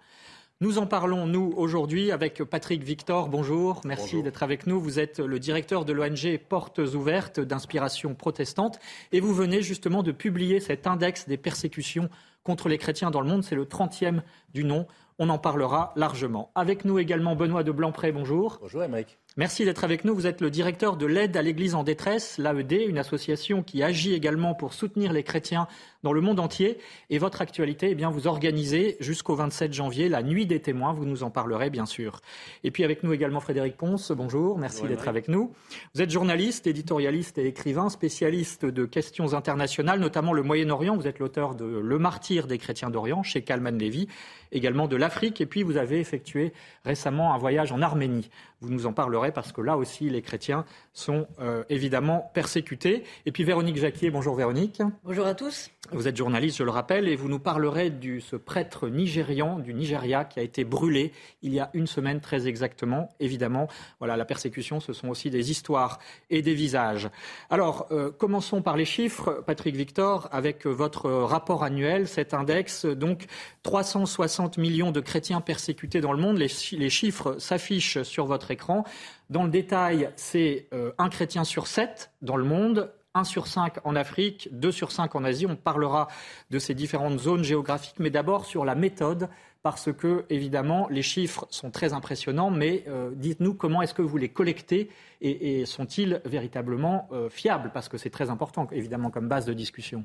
Nous 0.62 0.78
en 0.78 0.86
parlons, 0.86 1.26
nous, 1.26 1.52
aujourd'hui, 1.56 2.12
avec 2.12 2.44
Patrick 2.44 2.84
Victor. 2.84 3.28
Bonjour, 3.28 3.80
merci 3.84 4.22
d'être 4.22 4.44
avec 4.44 4.68
nous. 4.68 4.80
Vous 4.80 5.00
êtes 5.00 5.18
le 5.18 5.40
directeur 5.40 5.84
de 5.84 5.92
l'ONG 5.92 6.38
Portes 6.48 6.78
Ouvertes 6.78 7.40
d'inspiration 7.40 8.14
protestante 8.14 8.78
et 9.10 9.18
vous 9.18 9.34
venez 9.34 9.60
justement 9.60 10.04
de 10.04 10.12
publier 10.12 10.60
cet 10.60 10.86
index 10.86 11.26
des 11.26 11.36
persécutions 11.36 12.08
contre 12.44 12.68
les 12.68 12.78
chrétiens 12.78 13.10
dans 13.10 13.22
le 13.22 13.28
monde. 13.28 13.42
C'est 13.42 13.56
le 13.56 13.64
30e 13.64 14.22
du 14.54 14.62
nom. 14.62 14.86
On 15.18 15.30
en 15.30 15.38
parlera 15.38 15.92
largement. 15.96 16.52
Avec 16.54 16.84
nous 16.84 17.00
également 17.00 17.34
Benoît 17.34 17.64
de 17.64 17.72
Blancpré. 17.72 18.12
Bonjour. 18.12 18.58
Bonjour, 18.60 18.84
Émeric. 18.84 19.18
Merci 19.38 19.64
d'être 19.64 19.82
avec 19.82 20.04
nous. 20.04 20.14
Vous 20.14 20.26
êtes 20.26 20.42
le 20.42 20.50
directeur 20.50 20.98
de 20.98 21.06
l'aide 21.06 21.34
à 21.38 21.42
l'Église 21.42 21.74
en 21.74 21.84
détresse, 21.84 22.36
l'AED, 22.36 22.72
une 22.86 22.98
association 22.98 23.62
qui 23.62 23.82
agit 23.82 24.12
également 24.12 24.54
pour 24.54 24.74
soutenir 24.74 25.10
les 25.10 25.22
chrétiens 25.22 25.68
dans 26.02 26.12
le 26.12 26.20
monde 26.20 26.38
entier. 26.38 26.76
Et 27.08 27.16
votre 27.16 27.40
actualité, 27.40 27.88
eh 27.90 27.94
bien, 27.94 28.10
vous 28.10 28.26
organisez 28.26 28.98
jusqu'au 29.00 29.34
27 29.34 29.72
janvier 29.72 30.10
la 30.10 30.22
Nuit 30.22 30.44
des 30.44 30.60
témoins. 30.60 30.92
Vous 30.92 31.06
nous 31.06 31.22
en 31.22 31.30
parlerez, 31.30 31.70
bien 31.70 31.86
sûr. 31.86 32.20
Et 32.62 32.70
puis 32.70 32.84
avec 32.84 33.04
nous 33.04 33.14
également 33.14 33.40
Frédéric 33.40 33.78
Ponce. 33.78 34.12
Bonjour, 34.12 34.58
merci 34.58 34.82
d'être 34.82 35.08
avec 35.08 35.28
nous. 35.28 35.54
Vous 35.94 36.02
êtes 36.02 36.10
journaliste, 36.10 36.66
éditorialiste 36.66 37.38
et 37.38 37.46
écrivain, 37.46 37.88
spécialiste 37.88 38.66
de 38.66 38.84
questions 38.84 39.32
internationales, 39.32 39.98
notamment 39.98 40.34
le 40.34 40.42
Moyen-Orient. 40.42 40.94
Vous 40.94 41.06
êtes 41.06 41.20
l'auteur 41.20 41.54
de 41.54 41.64
Le 41.64 41.98
martyr 41.98 42.46
des 42.46 42.58
chrétiens 42.58 42.90
d'Orient 42.90 43.22
chez 43.22 43.40
Kalman 43.40 43.78
Levy, 43.78 44.08
également 44.50 44.88
de 44.88 44.96
l'Afrique. 44.96 45.40
Et 45.40 45.46
puis 45.46 45.62
vous 45.62 45.78
avez 45.78 46.00
effectué 46.00 46.52
récemment 46.84 47.32
un 47.32 47.38
voyage 47.38 47.72
en 47.72 47.80
Arménie. 47.80 48.28
Vous 48.60 48.70
nous 48.70 48.86
en 48.86 48.92
parlerez 48.92 49.21
parce 49.30 49.52
que 49.52 49.60
là 49.60 49.76
aussi, 49.76 50.10
les 50.10 50.22
chrétiens 50.22 50.64
sont 50.92 51.26
euh, 51.40 51.64
évidemment 51.68 52.30
persécutés. 52.34 53.04
Et 53.26 53.32
puis 53.32 53.44
Véronique 53.44 53.76
Jacquier, 53.76 54.10
bonjour 54.10 54.34
Véronique. 54.34 54.82
Bonjour 55.04 55.26
à 55.26 55.34
tous. 55.34 55.70
Vous 55.90 56.06
êtes 56.08 56.16
journaliste, 56.16 56.58
je 56.58 56.64
le 56.64 56.70
rappelle, 56.70 57.08
et 57.08 57.16
vous 57.16 57.28
nous 57.28 57.38
parlerez 57.38 57.90
de 57.90 58.20
ce 58.20 58.36
prêtre 58.36 58.88
nigérian 58.88 59.58
du 59.58 59.74
Nigeria 59.74 60.24
qui 60.24 60.38
a 60.38 60.42
été 60.42 60.64
brûlé 60.64 61.12
il 61.42 61.52
y 61.52 61.60
a 61.60 61.70
une 61.74 61.86
semaine 61.86 62.20
très 62.20 62.46
exactement. 62.46 63.10
Évidemment, 63.20 63.68
voilà, 63.98 64.16
la 64.16 64.24
persécution, 64.24 64.80
ce 64.80 64.92
sont 64.92 65.08
aussi 65.08 65.28
des 65.28 65.50
histoires 65.50 65.98
et 66.30 66.40
des 66.40 66.54
visages. 66.54 67.10
Alors, 67.50 67.88
euh, 67.90 68.10
commençons 68.10 68.62
par 68.62 68.76
les 68.76 68.84
chiffres, 68.84 69.42
Patrick 69.46 69.74
Victor, 69.76 70.28
avec 70.32 70.66
votre 70.66 71.10
rapport 71.10 71.64
annuel, 71.64 72.08
cet 72.08 72.32
index, 72.32 72.86
donc 72.86 73.26
360 73.62 74.58
millions 74.58 74.92
de 74.92 75.00
chrétiens 75.00 75.40
persécutés 75.40 76.00
dans 76.00 76.12
le 76.12 76.18
monde. 76.18 76.38
Les, 76.38 76.50
les 76.72 76.90
chiffres 76.90 77.36
s'affichent 77.38 78.02
sur 78.02 78.26
votre 78.26 78.50
écran. 78.50 78.84
Dans 79.32 79.44
le 79.44 79.50
détail, 79.50 80.10
c'est 80.16 80.66
euh, 80.74 80.92
un 80.98 81.08
chrétien 81.08 81.44
sur 81.44 81.66
sept 81.66 82.10
dans 82.20 82.36
le 82.36 82.44
monde, 82.44 82.92
1 83.14 83.24
sur 83.24 83.46
5 83.46 83.78
en 83.84 83.96
Afrique, 83.96 84.48
2 84.52 84.70
sur 84.70 84.92
5 84.92 85.14
en 85.14 85.24
Asie. 85.24 85.46
On 85.46 85.56
parlera 85.56 86.08
de 86.50 86.58
ces 86.58 86.74
différentes 86.74 87.18
zones 87.18 87.42
géographiques, 87.42 87.98
mais 87.98 88.10
d'abord 88.10 88.44
sur 88.44 88.66
la 88.66 88.74
méthode, 88.74 89.30
parce 89.62 89.92
que, 89.92 90.24
évidemment, 90.28 90.86
les 90.90 91.02
chiffres 91.02 91.46
sont 91.48 91.70
très 91.70 91.92
impressionnants, 91.92 92.50
mais 92.50 92.84
euh, 92.88 93.10
dites-nous 93.14 93.54
comment 93.54 93.80
est-ce 93.80 93.94
que 93.94 94.02
vous 94.02 94.18
les 94.18 94.28
collectez 94.28 94.90
et, 95.20 95.64
sont-ils 95.66 96.20
véritablement 96.24 97.08
euh, 97.12 97.30
fiables 97.30 97.70
Parce 97.72 97.88
que 97.88 97.96
c'est 97.96 98.10
très 98.10 98.28
important, 98.28 98.68
évidemment, 98.72 99.10
comme 99.10 99.28
base 99.28 99.46
de 99.46 99.52
discussion. 99.54 100.04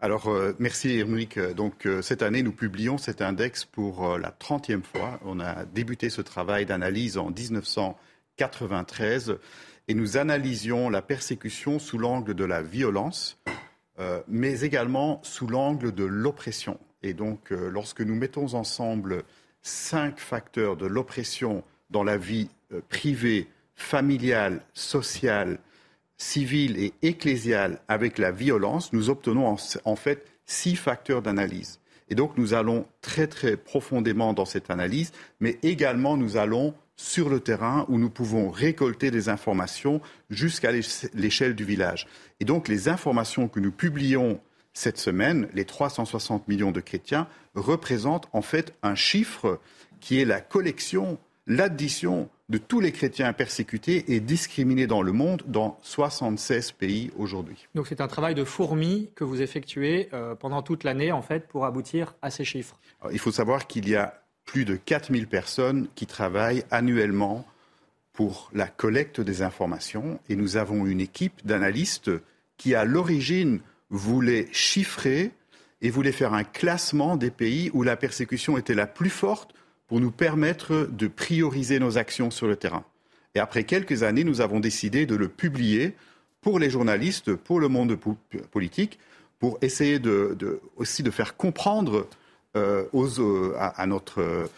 Alors, 0.00 0.30
merci, 0.58 0.98
Hermonique. 0.98 1.38
Donc, 1.38 1.88
cette 2.00 2.22
année, 2.22 2.42
nous 2.42 2.52
publions 2.52 2.96
cet 2.96 3.22
index 3.22 3.64
pour 3.64 4.18
la 4.18 4.30
30e 4.30 4.82
fois. 4.82 5.18
On 5.24 5.40
a 5.40 5.64
débuté 5.64 6.10
ce 6.10 6.22
travail 6.22 6.64
d'analyse 6.64 7.18
en 7.18 7.30
1900. 7.30 7.96
93 8.42 9.38
et 9.86 9.94
nous 9.94 10.16
analysions 10.16 10.90
la 10.90 11.00
persécution 11.00 11.78
sous 11.78 11.96
l'angle 11.96 12.34
de 12.34 12.44
la 12.44 12.60
violence, 12.60 13.38
euh, 14.00 14.20
mais 14.26 14.62
également 14.62 15.20
sous 15.22 15.46
l'angle 15.46 15.92
de 15.92 16.02
l'oppression. 16.02 16.80
Et 17.04 17.14
donc, 17.14 17.52
euh, 17.52 17.70
lorsque 17.70 18.00
nous 18.00 18.16
mettons 18.16 18.54
ensemble 18.54 19.22
cinq 19.62 20.18
facteurs 20.18 20.76
de 20.76 20.86
l'oppression 20.86 21.62
dans 21.90 22.02
la 22.02 22.16
vie 22.16 22.48
euh, 22.72 22.80
privée, 22.88 23.46
familiale, 23.76 24.64
sociale, 24.74 25.60
civile 26.16 26.78
et 26.78 26.94
ecclésiale 27.02 27.80
avec 27.86 28.18
la 28.18 28.32
violence, 28.32 28.92
nous 28.92 29.08
obtenons 29.08 29.46
en, 29.46 29.56
en 29.84 29.96
fait 29.96 30.26
six 30.46 30.74
facteurs 30.74 31.22
d'analyse. 31.22 31.78
Et 32.08 32.16
donc, 32.16 32.36
nous 32.36 32.54
allons 32.54 32.86
très, 33.02 33.28
très 33.28 33.56
profondément 33.56 34.32
dans 34.32 34.46
cette 34.46 34.70
analyse, 34.70 35.12
mais 35.38 35.58
également 35.62 36.16
nous 36.16 36.36
allons 36.36 36.74
sur 37.02 37.28
le 37.28 37.40
terrain 37.40 37.84
où 37.88 37.98
nous 37.98 38.10
pouvons 38.10 38.50
récolter 38.50 39.10
des 39.10 39.28
informations 39.28 40.00
jusqu'à 40.30 40.70
l'échelle 40.70 41.54
du 41.54 41.64
village. 41.64 42.06
Et 42.38 42.44
donc 42.44 42.68
les 42.68 42.88
informations 42.88 43.48
que 43.48 43.58
nous 43.58 43.72
publions 43.72 44.40
cette 44.72 44.98
semaine, 44.98 45.48
les 45.52 45.64
360 45.64 46.46
millions 46.48 46.70
de 46.70 46.80
chrétiens, 46.80 47.26
représentent 47.54 48.28
en 48.32 48.40
fait 48.40 48.74
un 48.82 48.94
chiffre 48.94 49.60
qui 50.00 50.20
est 50.20 50.24
la 50.24 50.40
collection, 50.40 51.18
l'addition 51.46 52.30
de 52.48 52.58
tous 52.58 52.80
les 52.80 52.92
chrétiens 52.92 53.32
persécutés 53.32 54.14
et 54.14 54.20
discriminés 54.20 54.86
dans 54.86 55.02
le 55.02 55.12
monde, 55.12 55.42
dans 55.46 55.78
76 55.82 56.72
pays 56.72 57.10
aujourd'hui. 57.16 57.66
Donc 57.74 57.88
c'est 57.88 58.00
un 58.00 58.08
travail 58.08 58.34
de 58.34 58.44
fourmi 58.44 59.10
que 59.16 59.24
vous 59.24 59.42
effectuez 59.42 60.08
euh, 60.12 60.34
pendant 60.34 60.62
toute 60.62 60.84
l'année, 60.84 61.10
en 61.12 61.22
fait, 61.22 61.48
pour 61.48 61.64
aboutir 61.64 62.14
à 62.22 62.30
ces 62.30 62.44
chiffres. 62.44 62.78
il 63.10 63.18
faut 63.18 63.32
savoir 63.32 63.66
qu'il 63.66 63.88
y 63.88 63.96
a 63.96 64.21
plus 64.44 64.64
de 64.64 64.76
4000 64.76 65.26
personnes 65.26 65.88
qui 65.94 66.06
travaillent 66.06 66.64
annuellement 66.70 67.46
pour 68.12 68.50
la 68.52 68.66
collecte 68.66 69.20
des 69.20 69.42
informations 69.42 70.20
et 70.28 70.36
nous 70.36 70.56
avons 70.56 70.86
une 70.86 71.00
équipe 71.00 71.46
d'analystes 71.46 72.10
qui, 72.56 72.74
à 72.74 72.84
l'origine, 72.84 73.60
voulait 73.90 74.48
chiffrer 74.52 75.30
et 75.80 75.90
voulait 75.90 76.12
faire 76.12 76.34
un 76.34 76.44
classement 76.44 77.16
des 77.16 77.30
pays 77.30 77.70
où 77.72 77.82
la 77.82 77.96
persécution 77.96 78.56
était 78.58 78.74
la 78.74 78.86
plus 78.86 79.10
forte 79.10 79.54
pour 79.86 80.00
nous 80.00 80.10
permettre 80.10 80.88
de 80.90 81.08
prioriser 81.08 81.78
nos 81.78 81.98
actions 81.98 82.30
sur 82.30 82.46
le 82.46 82.56
terrain. 82.56 82.84
Et 83.34 83.40
après 83.40 83.64
quelques 83.64 84.02
années, 84.02 84.24
nous 84.24 84.40
avons 84.40 84.60
décidé 84.60 85.06
de 85.06 85.16
le 85.16 85.28
publier 85.28 85.94
pour 86.40 86.58
les 86.58 86.70
journalistes, 86.70 87.34
pour 87.34 87.60
le 87.60 87.68
monde 87.68 87.98
politique, 88.50 88.98
pour 89.38 89.58
essayer 89.60 90.00
aussi 90.76 91.02
de 91.02 91.10
faire 91.10 91.36
comprendre 91.36 92.06
euh, 92.54 92.84
euh, 92.94 93.54
à, 93.56 93.86
notre, 93.86 94.48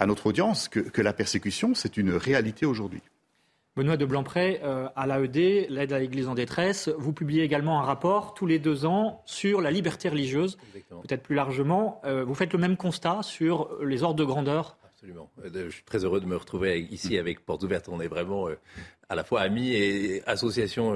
à 0.00 0.06
notre 0.06 0.26
audience 0.26 0.68
que, 0.68 1.00
la 1.02 1.12
persécution, 1.12 1.74
c'est 1.74 1.96
une 1.96 2.10
réalité 2.10 2.66
aujourd'hui. 2.66 3.00
Benoît 3.76 3.96
de 3.96 4.04
Blancpré, 4.04 4.60
euh, 4.62 4.88
à 4.96 5.06
l'AED, 5.06 5.68
l'aide 5.68 5.92
à 5.92 5.98
l'Église 5.98 6.28
en 6.28 6.34
détresse, 6.34 6.88
vous 6.96 7.12
publiez 7.12 7.42
également 7.42 7.80
un 7.80 7.84
rapport 7.84 8.34
tous 8.34 8.46
les 8.46 8.58
deux 8.58 8.86
ans 8.86 9.22
sur 9.24 9.60
la 9.60 9.70
liberté 9.70 10.08
religieuse, 10.08 10.58
peut-être 10.88 11.22
plus 11.22 11.34
largement. 11.34 12.00
vous 12.04 12.34
faites 12.34 12.52
le 12.52 12.58
même 12.58 12.76
constat 12.76 13.22
sur 13.22 13.70
les 13.82 14.02
ordres 14.02 14.16
de 14.16 14.24
grandeur 14.24 14.76
Absolument. 14.84 15.30
Je 15.44 15.70
suis 15.70 15.82
très 15.84 16.04
heureux 16.04 16.20
de 16.20 16.26
me 16.26 16.36
retrouver 16.36 16.80
ici 16.80 17.18
avec 17.18 17.44
Portes 17.44 17.62
Ouvertes. 17.62 17.88
On 17.88 18.00
est 18.00 18.08
vraiment 18.08 18.48
à 19.08 19.14
la 19.14 19.22
fois 19.22 19.42
amis 19.42 19.72
et 19.72 20.22
associations 20.26 20.94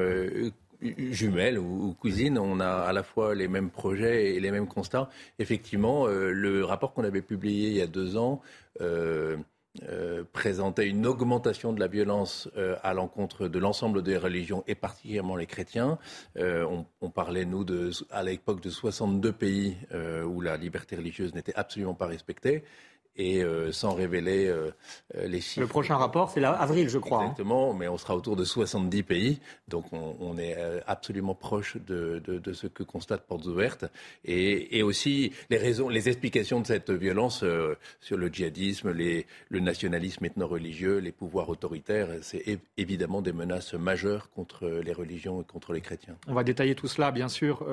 jumelles 0.80 1.58
ou, 1.58 1.94
cousines, 1.94 2.38
on 2.38 2.60
a 2.60 2.68
à 2.68 2.92
la 2.92 3.02
fois 3.02 3.34
les 3.34 3.48
mêmes 3.48 3.70
projets 3.70 4.34
et 4.34 4.40
les 4.40 4.50
mêmes 4.50 4.68
constats. 4.68 5.08
Effectivement, 5.38 6.06
euh, 6.06 6.30
le 6.30 6.64
rapport 6.64 6.92
qu'on 6.92 7.04
avait 7.04 7.22
publié 7.22 7.68
il 7.68 7.76
y 7.76 7.82
a 7.82 7.86
deux 7.86 8.16
ans 8.16 8.40
euh, 8.80 9.36
euh, 9.88 10.24
présentait 10.32 10.88
une 10.88 11.06
augmentation 11.06 11.72
de 11.72 11.80
la 11.80 11.86
violence 11.86 12.48
à 12.82 12.94
l'encontre 12.94 13.48
de 13.48 13.58
l'ensemble 13.58 14.02
des 14.02 14.16
religions 14.16 14.64
et 14.66 14.74
particulièrement 14.74 15.36
les 15.36 15.46
chrétiens. 15.46 15.98
On, 16.36 17.10
parlait, 17.10 17.44
nous, 17.44 17.64
à 18.10 18.22
l'époque 18.22 18.60
de 18.60 18.70
62 18.70 19.32
pays 19.32 19.76
où 20.26 20.40
la 20.40 20.56
liberté 20.56 20.96
religieuse 20.96 21.34
n'était 21.34 21.54
absolument 21.54 21.94
pas 21.94 22.06
respectée 22.06 22.64
et 23.18 23.42
euh, 23.42 23.72
sans 23.72 23.94
révéler 23.94 24.46
euh, 24.46 24.70
euh, 25.16 25.26
les 25.26 25.40
chiffres. 25.40 25.60
Le 25.60 25.66
prochain 25.66 25.96
rapport, 25.96 26.30
c'est 26.30 26.42
avril, 26.42 26.88
je 26.88 26.98
crois. 26.98 27.18
Hein. 27.18 27.22
Exactement, 27.24 27.74
mais 27.74 27.88
on 27.88 27.98
sera 27.98 28.16
autour 28.16 28.36
de 28.36 28.44
70 28.44 29.02
pays, 29.02 29.40
donc 29.66 29.86
on, 29.92 30.38
est 30.38 30.56
absolument 30.86 31.34
proche 31.34 31.76
de, 31.78 32.22
de, 32.24 32.52
ce 32.52 32.68
que 32.68 32.84
constate 32.84 33.26
Portes 33.26 33.46
Ouvertes, 33.46 33.86
et, 34.24 34.78
et, 34.78 34.82
aussi 34.84 35.32
les 35.50 35.56
raisons, 35.56 35.88
les 35.88 36.08
explications 36.08 36.60
de 36.60 36.66
cette 36.66 36.90
violence 36.90 37.44
sur 38.00 38.16
le 38.16 38.28
djihadisme, 38.28 38.92
les, 38.92 39.26
le 39.48 39.58
nationalisme 39.58 40.24
ethno-religieux, 40.24 40.98
les 40.98 41.10
pouvoirs 41.10 41.48
autoritaires, 41.48 42.08
c'est 42.22 42.60
évidemment 42.76 43.20
des 43.20 43.32
menaces 43.32 43.74
majeures 43.74 44.30
contre 44.30 44.68
les 44.68 44.92
religions 44.92 45.42
et 45.42 45.44
contre 45.44 45.72
les 45.72 45.80
chrétiens. 45.80 46.16
On 46.28 46.34
va 46.34 46.44
détailler 46.44 46.76
tout 46.76 46.88
cela, 46.88 47.10
bien 47.10 47.28
sûr. 47.28 47.66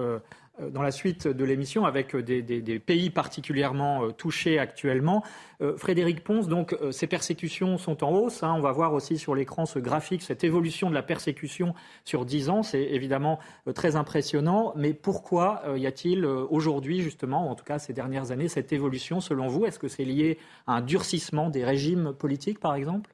Euh, 0.61 0.69
dans 0.69 0.81
la 0.81 0.91
suite 0.91 1.27
de 1.27 1.43
l'émission 1.43 1.85
avec 1.85 2.15
des, 2.15 2.79
pays 2.79 3.09
particulièrement 3.09 4.05
euh, 4.05 4.11
touchés 4.11 4.59
actuellement. 4.59 5.23
Euh, 5.61 5.77
Frédéric 5.77 6.23
Ponce, 6.23 6.47
donc 6.47 6.75
ces 6.91 7.07
persécutions 7.07 7.77
sont 7.77 8.03
en 8.03 8.11
hausse. 8.11 8.43
Hein. 8.43 8.53
On 8.55 8.61
va 8.61 8.71
voir 8.71 8.93
aussi 8.93 9.17
sur 9.17 9.35
l'écran 9.35 9.65
ce 9.65 9.79
graphique, 9.79 10.21
cette 10.21 10.43
évolution 10.43 10.89
de 10.89 10.95
la 10.95 11.03
persécution 11.03 11.73
sur 12.03 12.25
dix 12.25 12.49
ans. 12.49 12.63
C'est 12.63 12.83
évidemment 12.83 13.39
très 13.73 13.95
impressionnant. 13.95 14.73
Mais 14.75 14.93
pourquoi 14.93 15.63
y 15.75 15.87
a-t-il 15.87 16.25
aujourd'hui, 16.25 17.01
justement, 17.01 17.47
ou 17.47 17.49
en 17.49 17.55
tout 17.55 17.63
cas 17.63 17.79
ces 17.79 17.93
dernières 17.93 18.31
années, 18.31 18.47
cette 18.47 18.73
évolution 18.73 19.21
selon 19.21 19.47
vous? 19.47 19.65
Est-ce 19.65 19.79
que 19.79 19.87
c'est 19.87 20.05
lié 20.05 20.37
à 20.67 20.75
un 20.75 20.81
durcissement 20.81 21.49
des 21.49 21.63
régimes 21.63 22.13
politiques, 22.13 22.59
par 22.59 22.75
exemple? 22.75 23.13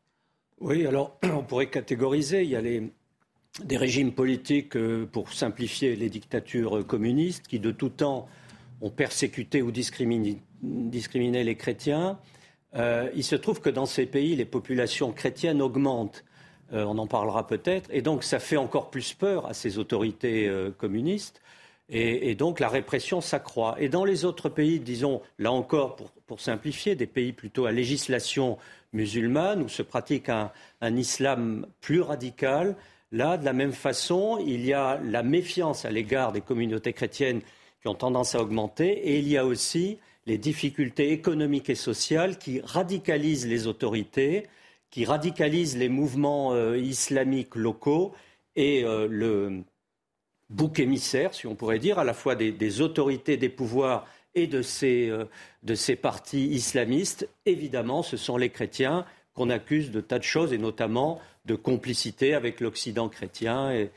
Oui, 0.59 0.85
alors 0.85 1.17
on 1.23 1.43
pourrait 1.43 1.69
catégoriser. 1.69 2.43
Il 2.43 2.49
y 2.49 2.55
a 2.55 2.61
les, 2.61 2.91
des 3.59 3.77
régimes 3.77 4.13
politiques, 4.13 4.75
euh, 4.75 5.05
pour 5.11 5.33
simplifier 5.33 5.95
les 5.95 6.09
dictatures 6.09 6.85
communistes, 6.87 7.47
qui 7.47 7.59
de 7.59 7.71
tout 7.71 7.89
temps 7.89 8.27
ont 8.81 8.89
persécuté 8.89 9.61
ou 9.61 9.71
discriminé, 9.71 10.39
les 10.63 11.55
chrétiens. 11.55 12.17
Euh, 12.75 13.09
il 13.13 13.23
se 13.23 13.35
trouve 13.35 13.59
que 13.59 13.69
dans 13.69 13.85
ces 13.85 14.05
pays, 14.05 14.35
les 14.35 14.45
populations 14.45 15.11
chrétiennes 15.11 15.61
augmentent. 15.61 16.23
Euh, 16.73 16.85
on 16.85 16.97
en 16.97 17.07
parlera 17.07 17.45
peut-être. 17.45 17.89
Et 17.91 18.01
donc, 18.01 18.23
ça 18.23 18.39
fait 18.39 18.57
encore 18.57 18.89
plus 18.89 19.13
peur 19.13 19.45
à 19.45 19.53
ces 19.53 19.77
autorités 19.77 20.49
communistes. 20.77 21.41
Et, 21.89 22.35
donc, 22.35 22.61
la 22.61 22.69
répression 22.69 23.19
s'accroît. 23.19 23.75
Et 23.77 23.89
dans 23.89 24.05
les 24.05 24.23
autres 24.23 24.47
pays, 24.47 24.79
disons, 24.79 25.21
là 25.37 25.51
encore, 25.51 25.97
pour, 26.25 26.39
simplifier, 26.39 26.95
des 26.95 27.05
pays 27.05 27.33
plutôt 27.33 27.65
à 27.65 27.73
législation 27.73 28.57
musulmane, 28.93 29.61
où 29.61 29.67
se 29.67 29.81
pratique 29.81 30.29
un 30.29 30.51
islam 30.95 31.67
plus 31.81 31.99
radical, 31.99 32.77
Là, 33.11 33.37
de 33.37 33.43
la 33.43 33.53
même 33.53 33.73
façon, 33.73 34.41
il 34.45 34.65
y 34.65 34.73
a 34.73 34.99
la 35.03 35.21
méfiance 35.21 35.83
à 35.83 35.91
l'égard 35.91 36.31
des 36.31 36.41
communautés 36.41 36.93
chrétiennes 36.93 37.41
qui 37.81 37.87
ont 37.87 37.95
tendance 37.95 38.35
à 38.35 38.41
augmenter, 38.41 38.89
et 38.89 39.19
il 39.19 39.27
y 39.27 39.37
a 39.37 39.45
aussi 39.45 39.97
les 40.27 40.37
difficultés 40.37 41.11
économiques 41.11 41.69
et 41.69 41.75
sociales 41.75 42.37
qui 42.37 42.61
radicalisent 42.61 43.47
les 43.47 43.67
autorités, 43.67 44.47
qui 44.91 45.03
radicalisent 45.03 45.77
les 45.77 45.89
mouvements 45.89 46.53
euh, 46.53 46.77
islamiques 46.77 47.55
locaux 47.55 48.13
et 48.55 48.83
euh, 48.83 49.07
le 49.09 49.63
bouc 50.49 50.79
émissaire, 50.79 51.33
si 51.33 51.47
on 51.47 51.55
pourrait 51.55 51.79
dire, 51.79 51.97
à 51.97 52.03
la 52.03 52.13
fois 52.13 52.35
des, 52.35 52.81
autorités, 52.81 53.37
des 53.37 53.49
pouvoirs 53.49 54.05
et 54.35 54.49
euh, 54.53 55.25
de 55.63 55.75
ces 55.75 55.95
partis 55.95 56.47
islamistes. 56.47 57.27
Évidemment, 57.45 58.03
ce 58.03 58.15
sont 58.15 58.37
les 58.37 58.49
chrétiens 58.49 59.05
qu'on 59.33 59.49
accuse 59.49 59.91
de 59.91 60.01
tas 60.01 60.19
de 60.19 60.23
choses, 60.23 60.53
et 60.53 60.57
notamment 60.57 61.19
de 61.45 61.55
complicité 61.55 62.33
avec 62.33 62.59
l'Occident 62.59 63.09
chrétien 63.09 63.71
et, 63.71 63.89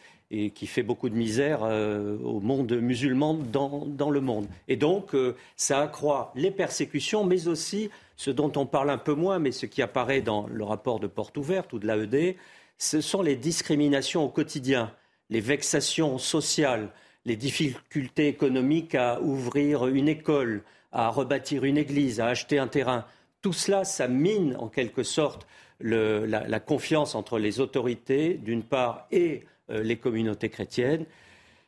qui 0.51 0.67
fait 0.67 0.83
beaucoup 0.83 1.09
de 1.09 1.15
misère 1.15 1.61
euh, 1.63 2.19
au 2.25 2.41
monde 2.41 2.73
musulman 2.73 3.35
dans, 3.35 4.11
le 4.11 4.21
monde. 4.21 4.49
Et 4.67 4.75
donc, 4.75 5.15
euh, 5.15 5.37
ça 5.55 5.81
accroît 5.81 6.33
les 6.35 6.51
persécutions, 6.51 7.25
mais 7.25 7.47
aussi 7.47 7.89
ce 8.17 8.33
dont 8.33 8.51
on 8.57 8.67
parle 8.67 8.91
un 8.91 8.99
peu 8.99 9.15
moins, 9.15 9.39
mais 9.39 9.53
ce 9.53 9.67
qui 9.67 9.81
apparaît 9.81 10.23
dans 10.23 10.49
le 10.49 10.65
rapport 10.65 10.99
de 10.99 11.07
Porte 11.07 11.37
Ouverte 11.37 11.73
ou 11.73 11.79
de 11.79 11.87
l'AED, 11.87 12.37
ce 12.79 13.01
sont 13.01 13.23
les 13.23 13.37
discriminations 13.37 14.25
au 14.25 14.29
quotidien, 14.29 14.93
les 15.31 15.41
vexations 15.41 16.19
sociales, 16.19 16.89
les 17.25 17.37
difficultés 17.37 18.29
économiques 18.29 18.95
à 18.95 19.21
ouvrir 19.21 19.87
une 19.87 20.09
école, 20.09 20.63
à 20.93 21.09
rebâtir 21.09 21.65
une 21.65 21.79
église, 21.79 22.21
à 22.21 22.27
acheter 22.27 22.59
un 22.59 22.69
terrain. 22.69 23.05
Tout 23.45 23.53
cela, 23.53 23.85
ça 23.85 24.09
mine 24.09 24.57
en 24.59 24.69
quelque 24.69 25.03
sorte 25.03 25.47
la, 25.79 26.61
confiance 26.61 27.15
entre 27.15 27.39
les 27.39 27.61
autorités, 27.61 28.41
d'une 28.43 28.63
part, 28.63 29.07
et 29.13 29.45
euh, 29.69 29.83
les 29.83 29.99
communautés 29.99 30.49
chrétiennes. 30.49 31.05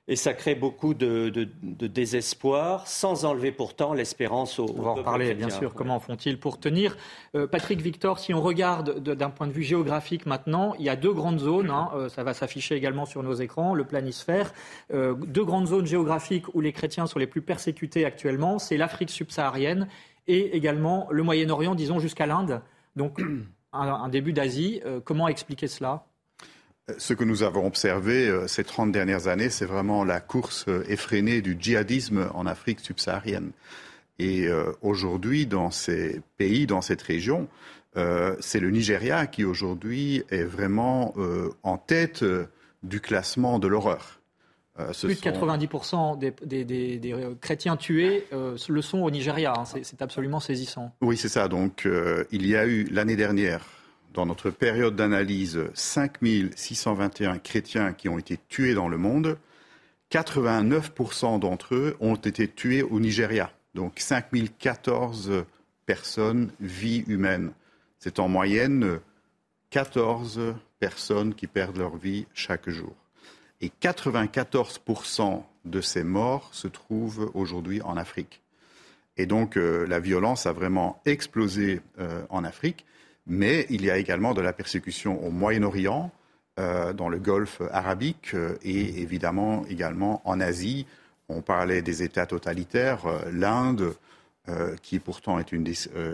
Et 0.09 0.17
ça 0.17 0.33
crée 0.33 0.55
beaucoup 0.55 0.95
de, 0.95 1.29
désespoir, 1.63 2.87
sans 2.87 3.27
enlever 3.27 3.53
pourtant 3.53 3.93
l'espérance 3.93 4.59
au. 4.59 4.75
On 4.75 4.81
va 4.81 4.91
en 4.93 5.03
parler, 5.03 5.35
bien 5.35 5.51
sûr. 5.51 5.75
Comment 5.75 6.01
font-ils 6.01 6.41
pour 6.41 6.59
tenir? 6.59 6.97
Euh, 7.35 7.47
Patrick 7.47 7.83
Victor, 7.83 8.21
si 8.21 8.33
on 8.33 8.41
regarde 8.41 9.01
d'un 9.01 9.29
point 9.29 9.47
de 9.47 9.53
vue 9.53 9.63
géographique 9.63 10.25
maintenant, 10.25 10.75
il 10.79 10.87
y 10.87 10.89
a 10.89 10.97
deux 10.97 11.13
grandes 11.13 11.41
zones. 11.41 11.69
Hein, 11.69 11.91
euh, 11.95 12.09
ça 12.09 12.25
va 12.25 12.33
s'afficher 12.33 12.75
également 12.75 13.05
sur 13.05 13.23
nos 13.23 13.35
écrans, 13.35 13.75
le 13.75 13.85
planisphère. 13.85 14.55
deux 14.91 15.45
grandes 15.45 15.67
zones 15.67 15.87
géographiques 15.87 16.55
où 16.55 16.63
les 16.63 16.73
chrétiens 16.73 17.07
sont 17.07 17.19
les 17.19 17.27
plus 17.27 17.43
persécutés 17.43 18.07
actuellement, 18.07 18.59
c'est 18.59 18.79
l'Afrique 18.79 19.11
subsaharienne 19.11 19.89
et 20.29 20.57
également 20.57 21.09
le 21.11 21.23
Moyen-Orient, 21.23 21.75
disons 21.75 21.99
jusqu'à 21.99 22.27
l'Inde. 22.27 22.61
Donc 22.97 23.21
un, 23.73 24.09
début 24.09 24.33
d'Asie. 24.33 24.81
Euh, 24.85 25.01
comment 25.03 25.29
expliquer 25.29 25.69
cela? 25.69 26.05
Ce 26.99 27.15
que 27.15 27.25
nous 27.25 27.43
avons 27.43 27.67
observé 27.67 28.29
euh, 28.29 28.47
ces 28.47 28.63
30 28.63 28.93
dernières 28.93 29.27
années, 29.27 29.51
c'est 29.51 29.67
vraiment 29.67 30.05
la 30.05 30.21
course 30.21 30.67
euh, 30.69 30.85
effrénée 30.89 31.43
du 31.43 31.57
djihadisme 31.59 32.31
en 32.35 32.47
Afrique 32.47 32.81
subsaharienne. 32.81 33.51
Et 34.19 34.49
aujourd'hui, 34.81 35.47
dans 35.47 35.71
ces 35.71 36.23
pays, 36.39 36.67
dans 36.67 36.81
cette 36.81 37.03
région, 37.03 37.49
c'est 38.41 38.61
le 38.61 38.71
Nigeria 38.71 39.27
qui 39.27 39.45
aujourd'hui 39.45 40.25
est 40.31 40.45
vraiment 40.45 41.13
en 41.63 41.77
tête 41.77 42.25
du 42.83 43.03
classement 43.03 43.59
de 43.59 43.69
l'horreur. 43.69 44.23
Plus 44.77 45.15
de 45.15 45.21
90% 45.21 46.19
des, 46.19 47.15
chrétiens 47.41 47.77
tués 47.77 48.27
le 48.33 48.83
sont 48.83 48.99
au 48.99 49.11
Nigeria. 49.11 49.55
Hein. 49.57 49.65
C'est 49.83 50.03
absolument 50.03 50.41
saisissant. 50.41 50.93
Oui, 51.01 51.17
c'est 51.17 51.29
ça. 51.29 51.49
Donc, 51.49 51.89
il 52.31 52.47
y 52.47 52.57
a 52.57 52.67
eu 52.67 52.85
l'année 52.85 53.17
dernière 53.17 53.61
dans 54.17 54.27
notre 54.27 54.51
période 54.51 54.97
d'analyse 54.97 55.61
5621 55.75 57.39
chrétiens 57.39 57.93
qui 57.93 58.09
ont 58.09 58.19
été 58.19 58.39
tués 58.49 58.73
dans 58.73 58.89
le 58.89 58.97
monde, 58.97 59.39
89% 60.11 61.39
d'entre 61.39 61.75
eux 61.75 61.97
ont 62.01 62.15
été 62.15 62.49
tués 62.49 62.83
au 62.83 62.99
Nigeria. 62.99 63.53
Donc 63.75 64.01
5014 64.01 65.45
personnes, 65.85 66.51
vies 66.61 67.05
humaines. 67.07 67.53
C'est 67.99 68.19
en 68.19 68.29
moyenne 68.29 69.01
14 69.71 70.55
personnes 70.79 71.35
qui 71.35 71.47
perdent 71.47 71.77
leur 71.77 71.97
vie 71.97 72.27
chaque 72.33 72.71
jour. 72.71 72.95
Et 73.61 73.71
94% 73.81 75.43
de 75.65 75.81
ces 75.81 76.05
morts 76.05 76.49
se 76.53 76.69
trouvent 76.69 77.31
aujourd'hui 77.35 77.81
en 77.83 77.97
Afrique. 77.97 78.43
Et 79.17 79.27
donc 79.27 79.57
euh, 79.57 79.87
la 79.87 79.99
violence 79.99 80.47
a 80.47 80.53
vraiment 80.53 81.01
explosé 81.05 81.81
euh, 81.99 82.23
en 82.29 82.45
Afrique, 82.45 82.85
mais 83.27 83.67
il 83.71 83.85
y 83.85 83.91
a 83.91 83.97
également 83.97 84.35
de 84.35 84.41
la 84.41 84.53
persécution 84.53 85.25
au 85.25 85.31
Moyen-Orient, 85.31 86.11
euh, 86.59 86.93
dans 86.93 87.09
le 87.09 87.19
Golfe 87.19 87.61
arabique 87.71 88.35
et 88.63 89.01
évidemment 89.01 89.65
également 89.69 90.23
en 90.25 90.41
Asie. 90.41 90.87
On 91.29 91.43
parlait 91.43 91.83
des 91.83 92.03
États 92.03 92.27
totalitaires, 92.27 93.05
l'Inde, 93.33 93.95
qui 94.81 95.01
pourtant 95.01 95.41
est 95.41 95.51
une, 95.51 95.67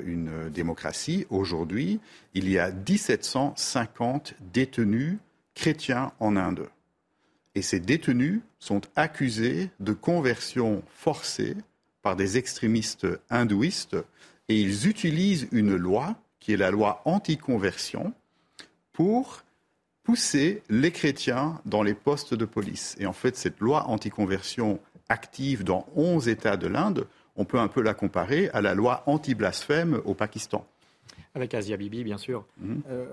une 0.07 0.49
démocratie. 0.49 1.27
Aujourd'hui, 1.29 2.01
il 2.33 2.49
y 2.49 2.59
a 2.59 2.71
1750 2.71 4.33
détenus 4.55 5.19
chrétiens 5.55 6.13
en 6.19 6.37
Inde. 6.37 6.67
Et 7.55 7.63
ces 7.63 7.81
détenus 7.81 8.41
sont 8.59 8.81
accusés 8.97 9.71
de 9.81 9.93
conversion 9.93 10.83
forcée 10.95 11.57
par 12.03 12.17
des 12.17 12.39
extrémistes 12.39 13.07
hindouistes 13.31 13.97
et 14.49 14.61
ils 14.61 14.89
utilisent 14.89 15.49
une 15.53 15.77
loi 15.77 16.17
qui 16.41 16.53
est 16.53 16.57
la 16.57 16.71
loi 16.71 17.03
anti-conversion 17.05 18.13
pour 18.93 19.43
pousser 20.03 20.63
les 20.69 20.91
chrétiens 20.91 21.61
dans 21.65 21.83
les 21.83 21.95
postes 21.95 22.35
de 22.35 22.45
police. 22.45 22.97
Et 22.99 23.07
en 23.07 23.13
fait, 23.13 23.37
cette 23.37 23.61
loi 23.61 23.89
anti-conversion 23.89 24.81
active 25.09 25.63
dans 25.63 25.87
11 25.95 26.29
États 26.29 26.57
de 26.57 26.67
l'Inde, 26.67 27.07
on 27.37 27.45
peut 27.45 27.59
un 27.59 27.69
peu 27.69 27.81
la 27.81 27.95
comparer 27.95 28.51
à 28.51 28.61
la 28.61 28.75
loi 28.75 29.05
anti-blasphème 29.07 30.01
au 30.05 30.15
Pakistan. 30.15 30.67
Avec 31.35 31.55
Asia 31.55 31.77
Bibi, 31.77 32.05
bien 32.05 32.19
sûr. 32.19 32.45
Mhm. 32.59 32.83
Euh, 32.91 33.07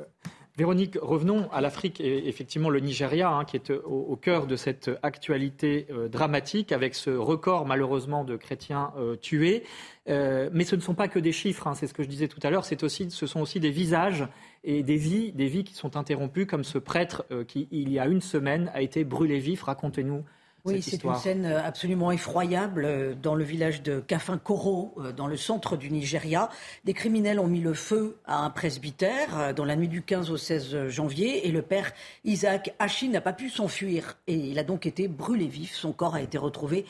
Véronique, 0.60 0.98
revenons 1.02 1.50
à 1.54 1.62
l'Afrique 1.62 2.02
et 2.02 2.28
effectivement 2.28 2.70
le 2.70 2.82
Nigeria, 2.82 3.30
hein, 3.30 3.46
qui 3.46 3.56
est 3.56 3.72
au, 3.72 4.18
cœur 4.18 4.46
de 4.46 4.58
cette 4.58 4.92
actualité 5.04 5.88
euh, 5.90 6.10
dramatique, 6.10 6.74
avec 6.74 6.96
ce 6.96 7.12
record 7.12 7.66
malheureusement 7.66 8.26
de 8.26 8.36
chrétiens 8.36 8.92
euh, 8.98 9.16
tués. 9.16 9.64
Euh, 10.10 10.50
mais 10.52 10.66
ce 10.66 10.76
ne 10.76 10.82
sont 10.82 10.96
pas 10.96 11.08
que 11.08 11.18
des 11.18 11.32
chiffres, 11.32 11.66
hein, 11.68 11.76
c'est 11.76 11.88
ce 11.88 11.94
que 11.94 12.04
je 12.04 12.10
disais 12.10 12.28
tout 12.28 12.42
à 12.44 12.50
l'heure, 12.50 12.66
ce 12.66 13.26
sont 13.26 13.40
aussi 13.40 13.62
des 13.62 13.72
visages 13.72 14.28
et 14.66 14.84
des 14.84 14.98
vies 14.98 15.64
qui 15.64 15.76
sont 15.76 15.96
interrompues, 15.96 16.46
comme 16.46 16.66
ce 16.66 16.78
prêtre 16.78 17.26
qui, 17.48 17.70
il 17.72 17.90
y 17.90 17.98
a 17.98 18.08
une 18.08 18.20
semaine, 18.20 18.70
a 18.74 18.82
été 18.82 19.06
brûlé 19.06 19.40
vif. 19.40 19.64
Racontez-nous 19.64 20.26
oui, 20.70 20.82
c'est 20.82 21.04
une 21.04 21.16
scène 21.16 21.46
euh, 21.46 21.64
absolument 21.64 22.12
effroyable 22.12 22.86
euh, 22.86 23.14
dans 23.14 23.36
le 23.36 23.44
village 23.44 23.82
de 23.82 24.00
Kafin-Koro, 24.00 24.96
euh, 24.98 25.12
dans 25.12 25.28
le 25.28 25.38
centre 25.38 25.78
du 25.78 25.92
Nigeria. 25.92 26.50
Des 26.86 26.94
criminels 26.94 27.40
ont 27.40 27.48
mis 27.48 27.60
le 27.60 27.74
feu 27.74 28.18
à 28.26 28.44
un 28.44 28.50
presbytère 28.50 29.54
dans 29.56 29.66
la 29.66 29.76
nuit 29.76 29.88
du 29.88 30.02
15 30.02 30.32
au 30.32 30.38
16 30.38 30.88
janvier 30.88 31.48
et 31.48 31.52
le 31.52 31.62
père 31.62 31.92
Isaac 32.24 32.74
Hachi 32.80 33.10
n'a 33.10 33.22
pas 33.22 33.34
pu 33.34 33.50
s'enfuir 33.50 34.18
et 34.28 34.36
il 34.36 34.60
a 34.60 34.64
donc 34.64 34.86
été 34.86 35.08
brûlé 35.08 35.48
vif. 35.48 35.76
Son 35.76 35.92
corps 35.92 36.16
a 36.16 36.22
été 36.22 36.38
retrouvé 36.38 36.86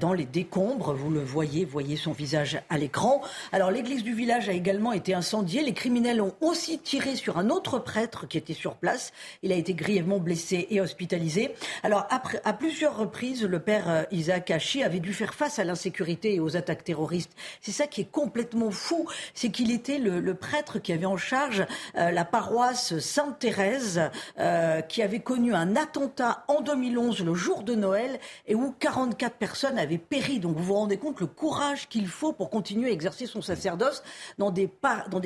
dans 0.00 0.12
les 0.12 0.24
décombres. 0.24 0.94
Vous 0.94 1.10
le 1.10 1.22
voyez, 1.22 1.64
voyez 1.64 1.96
son 1.96 2.12
visage 2.12 2.60
à 2.68 2.78
l'écran. 2.78 3.22
Alors 3.52 3.70
l'église 3.70 4.02
du 4.02 4.14
village 4.14 4.48
a 4.48 4.52
également 4.52 4.92
été 4.92 5.14
incendiée. 5.14 5.62
Les 5.62 5.72
criminels 5.72 6.20
ont 6.20 6.34
aussi 6.40 6.78
tiré 6.78 7.16
sur 7.16 7.38
un 7.38 7.50
autre 7.50 7.78
prêtre 7.78 8.26
qui 8.26 8.38
était 8.38 8.54
sur 8.54 8.76
place. 8.76 9.12
Il 9.42 9.52
a 9.52 9.56
été 9.56 9.74
grièvement 9.74 10.18
blessé 10.18 10.66
et 10.70 10.80
hospitalisé. 10.80 11.54
Alors 11.82 12.06
après, 12.10 12.40
à 12.44 12.52
plusieurs 12.52 13.10
le 13.20 13.58
père 13.58 13.88
euh, 13.88 14.02
Isaac 14.12 14.50
Hachi 14.50 14.82
avait 14.82 15.00
dû 15.00 15.12
faire 15.12 15.34
face 15.34 15.58
à 15.58 15.64
l'insécurité 15.64 16.34
et 16.34 16.40
aux 16.40 16.56
attaques 16.56 16.84
terroristes. 16.84 17.32
C'est 17.60 17.72
ça 17.72 17.86
qui 17.86 18.02
est 18.02 18.10
complètement 18.10 18.70
fou, 18.70 19.08
c'est 19.34 19.50
qu'il 19.50 19.72
était 19.72 19.98
le, 19.98 20.34
prêtre 20.34 20.78
qui 20.78 20.92
avait 20.92 21.06
en 21.06 21.16
charge 21.16 21.66
euh, 21.96 22.10
la 22.12 22.24
paroisse 22.24 22.98
Sainte-Thérèse, 22.98 24.02
euh, 24.38 24.82
qui 24.82 25.02
avait 25.02 25.18
connu 25.18 25.52
un 25.52 25.74
attentat 25.74 26.44
en 26.46 26.60
2011, 26.60 27.24
le 27.24 27.34
jour 27.34 27.62
de 27.62 27.74
Noël, 27.74 28.20
et 28.46 28.54
où 28.54 28.72
44 28.78 29.34
personnes 29.36 29.78
avaient 29.78 29.98
péri. 29.98 30.38
Donc 30.38 30.56
vous 30.56 30.62
vous 30.62 30.74
rendez 30.74 30.96
compte 30.96 31.20
le 31.20 31.26
courage 31.26 31.88
qu'il 31.88 32.06
faut 32.06 32.32
pour 32.32 32.50
continuer 32.50 32.90
à 32.90 32.92
exercer 32.92 33.26
son 33.26 33.42
sacerdoce 33.42 34.04
dans 34.38 34.50
des, 34.50 34.70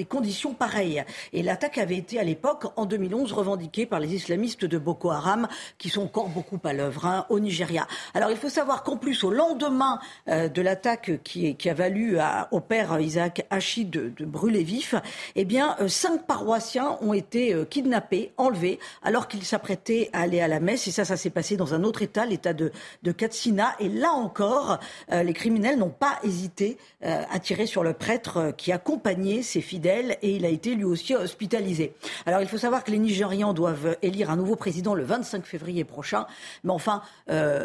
conditions 0.09 0.55
pareilles. 0.55 1.05
Et 1.33 1.43
l'attaque 1.43 1.79
avait 1.79 1.97
été 1.97 2.19
à 2.19 2.25
l'époque, 2.25 2.67
en 2.77 2.87
2011, 2.87 3.33
revendiquée 3.33 3.85
par 3.85 4.01
les 4.01 4.15
islamistes 4.15 4.65
de 4.65 4.79
Boko 4.79 5.11
Haram, 5.11 5.49
qui 5.77 5.91
sont 5.91 6.05
encore 6.05 6.29
beaucoup 6.29 6.61
à 6.65 6.73
l'œuvre 6.73 7.05
hein, 7.07 7.27
au 7.29 7.39
Nigeria. 7.39 7.72
Alors 8.15 8.31
il 8.31 8.37
faut 8.37 8.49
savoir 8.49 8.83
qu'en 8.83 8.97
plus, 8.97 9.25
au 9.25 9.31
lendemain 9.31 9.99
euh, 10.29 10.49
de 10.49 10.63
l'attaque 10.63 11.23
qui, 11.23 11.57
a 11.69 11.75
valu 11.75 12.19
au 12.51 12.61
père 12.61 13.01
Isaac 13.01 13.47
Hachi 13.51 13.85
de, 13.85 14.13
brûler 14.21 14.63
vif, 14.63 14.95
eh 15.37 15.45
bien, 15.45 15.77
euh, 15.81 15.89
cinq 15.89 16.27
paroissiens 16.27 16.99
ont 17.01 17.13
été 17.13 17.55
euh, 17.55 17.65
kidnappés, 17.65 18.33
enlevés, 18.37 18.79
alors 19.03 19.29
qu'ils 19.29 19.45
s'apprêtaient 19.45 20.11
à 20.13 20.23
aller 20.23 20.41
à 20.41 20.49
la 20.49 20.61
messe. 20.61 20.87
Et 20.87 20.91
ça, 20.91 21.05
ça 21.05 21.17
s'est 21.17 21.31
passé 21.31 21.57
dans 21.57 21.75
un 21.75 21.85
autre 21.85 22.03
État, 22.03 22.27
l'État 22.27 22.53
de, 22.53 22.73
Katsina. 23.13 23.75
Et 23.79 23.89
là 23.89 24.13
encore, 24.13 24.79
les 25.11 25.33
criminels 25.35 25.79
n'ont 25.79 25.91
pas 25.91 26.19
hésité 26.25 26.79
à 27.03 27.39
tirer 27.39 27.67
sur 27.67 27.83
le 27.83 27.93
prêtre 27.93 28.55
qui 28.57 28.73
accompagnait 28.73 29.43
ses 29.43 29.61
fidèles 29.61 30.17
et 30.23 30.37
il 30.37 30.47
a 30.47 30.49
été 30.49 30.75
lui 30.75 30.85
aussi 30.85 31.15
hospitalisé. 31.15 31.93
Alors 32.25 32.41
il 32.41 32.49
faut 32.49 32.59
savoir 32.59 32.85
que 32.85 32.91
les 32.91 32.99
Nigérians 32.99 33.53
doivent 33.53 33.97
élire 34.03 34.31
un 34.31 34.37
nouveau 34.37 34.57
président 34.57 34.95
le 34.95 35.05
25 35.05 35.45
février 35.45 35.85
prochain. 35.85 36.27
Mais 36.65 36.73
enfin, 36.73 37.03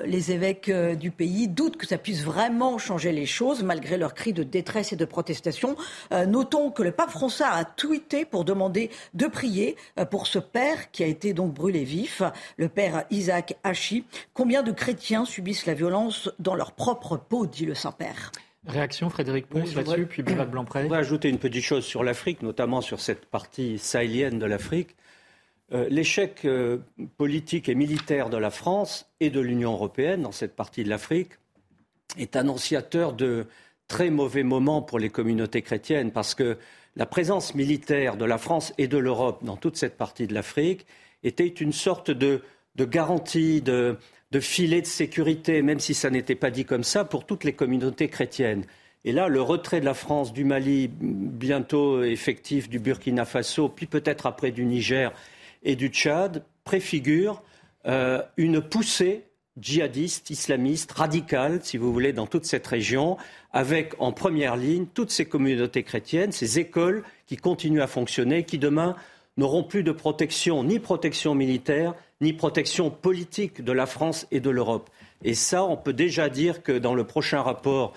les 0.06 0.32
évêques 0.32 0.70
euh, 0.70 0.96
du 0.96 1.12
pays 1.12 1.48
doutent 1.48 1.78
que 1.78 1.88
ça 1.88 1.98
puisse 1.98 2.24
vraiment 2.24 2.78
changer 2.78 3.12
les 3.12 3.26
choses, 3.26 3.64
malgré 3.64 3.98
leurs 3.98 4.14
cris 4.14 4.34
de 4.34 4.44
détresse 4.44 4.94
et 4.94 4.96
de 4.96 5.06
protestation. 5.06 5.76
Euh, 6.12 6.26
notons 6.26 6.72
que 6.72 6.84
le 6.84 6.92
pape 6.92 7.12
François 7.12 7.48
a 7.48 7.66
tweeté 7.66 8.26
pour 8.26 8.46
demander 8.46 8.90
de 9.14 9.28
prier 9.28 9.76
pour 10.12 10.28
ce 10.28 10.40
père 10.40 10.92
qui 10.92 11.04
a 11.04 11.08
été 11.08 11.34
donc 11.34 11.54
brûlé 11.54 11.84
vif, 11.84 12.22
le 12.58 12.70
père 12.70 13.06
Isaac 13.10 13.56
Hachi. 13.64 14.06
Combien 14.34 14.64
de 14.64 14.72
chrétiens 14.72 15.26
subissent 15.26 15.66
la 15.66 15.74
violence 15.74 16.30
dans 16.40 16.56
leur 16.56 16.72
propre 16.72 17.18
peau, 17.18 17.46
dit 17.46 17.66
le 17.66 17.76
Saint-Père 17.76 18.32
Réaction 18.68 19.10
Frédéric 19.10 19.48
Ponce 19.48 19.74
là-dessus, 19.76 20.06
puis 20.08 20.24
Bernard 20.24 20.48
Blanpré. 20.48 20.80
Je 20.80 20.84
voudrais 20.84 21.00
ajouter 21.00 21.30
une 21.30 21.40
petite 21.40 21.64
chose 21.64 21.86
sur 21.86 22.04
l'Afrique, 22.04 22.42
notamment 22.42 22.82
sur 22.82 23.00
cette 23.00 23.26
partie 23.26 23.78
sahélienne 23.78 24.40
de 24.40 24.46
l'Afrique. 24.46 24.96
Euh, 25.74 25.88
l'échec 25.90 26.46
euh, 26.46 26.78
politique 27.18 27.68
et 27.68 27.76
militaire 27.76 28.30
de 28.30 28.38
la 28.38 28.52
France 28.52 29.10
et 29.20 29.30
de 29.30 29.42
l'Union 29.42 29.74
européenne 29.74 30.22
dans 30.22 30.32
cette 30.32 30.56
partie 30.56 30.86
de 30.86 30.90
l'Afrique 30.90 31.32
est 32.18 32.38
annonciateur 32.38 33.12
de 33.12 33.48
très 33.90 34.10
mauvais 34.10 34.44
moments 34.44 34.82
pour 34.82 34.98
les 34.98 35.10
communautés 35.10 35.62
chrétiennes 35.62 36.12
parce 36.12 36.36
que 36.36 36.58
la 36.96 37.06
présence 37.06 37.54
militaire 37.54 38.16
de 38.16 38.24
la 38.24 38.38
France 38.38 38.74
et 38.78 38.88
de 38.88 38.98
l'Europe 38.98 39.44
dans 39.44 39.58
toute 39.58 39.76
cette 39.76 39.98
partie 39.98 40.26
de 40.26 40.34
l'Afrique 40.34 40.86
était 41.24 41.48
une 41.48 41.74
sorte 41.74 42.12
de, 42.12 42.42
garantie, 42.80 43.62
de, 43.62 43.98
de 44.32 44.40
filet 44.40 44.82
de 44.82 44.88
sécurité, 44.88 45.62
même 45.64 45.80
si 45.80 45.94
ça 45.94 46.10
n'était 46.10 46.36
pas 46.36 46.50
dit 46.50 46.64
comme 46.64 46.84
ça, 46.84 47.04
pour 47.04 47.26
toutes 47.26 47.44
les 47.44 47.54
communautés 47.54 48.08
chrétiennes. 48.08 48.64
Et 49.04 49.12
là, 49.12 49.28
le 49.28 49.42
retrait 49.42 49.80
de 49.80 49.86
la 49.86 49.94
France 49.94 50.34
du 50.34 50.44
Mali, 50.44 50.90
bientôt 50.90 52.04
effectif 52.04 52.70
du 52.70 52.80
Burkina 52.80 53.26
Faso, 53.26 53.70
puis 53.70 53.86
peut-être 53.86 54.26
après 54.26 54.52
du 54.52 54.66
Niger 54.66 55.12
et 55.64 55.76
du 55.76 55.88
Tchad 55.88 56.44
préfigure 56.64 57.42
euh, 57.86 58.22
une 58.38 58.62
poussée 58.62 59.24
djihadiste, 59.60 60.30
islamiste, 60.30 60.92
radicale, 60.92 61.60
si 61.64 61.78
vous 61.78 61.92
voulez, 61.92 62.14
dans 62.14 62.28
toute 62.28 62.46
cette 62.46 62.68
région, 62.68 63.18
avec 63.52 63.96
en 64.00 64.12
première 64.12 64.56
ligne 64.56 64.86
toutes 64.94 65.12
ces 65.12 65.26
communautés 65.26 65.84
chrétiennes, 65.84 66.32
ces 66.32 66.60
écoles 66.60 67.04
qui 67.26 67.38
continuent 67.38 67.82
à 67.82 67.88
fonctionner, 67.88 68.44
qui 68.44 68.60
demain 68.60 68.96
n'auront 69.36 69.64
plus 69.64 69.84
de 69.84 69.92
protection, 69.92 70.64
ni 70.64 70.80
protection 70.80 71.36
militaire, 71.36 71.94
ni 72.22 72.34
protection 72.34 72.90
politique 72.90 73.64
de 73.64 73.72
la 73.72 73.86
France 73.86 74.28
et 74.32 74.40
de 74.40 74.50
l'Europe. 74.50 74.90
Et 75.24 75.34
ça, 75.34 75.64
on 75.64 75.78
peut 75.78 75.94
déjà 75.94 76.30
dire 76.30 76.64
que 76.64 76.72
dans 76.72 76.94
le 76.94 77.04
prochain 77.04 77.42
rapport 77.42 77.94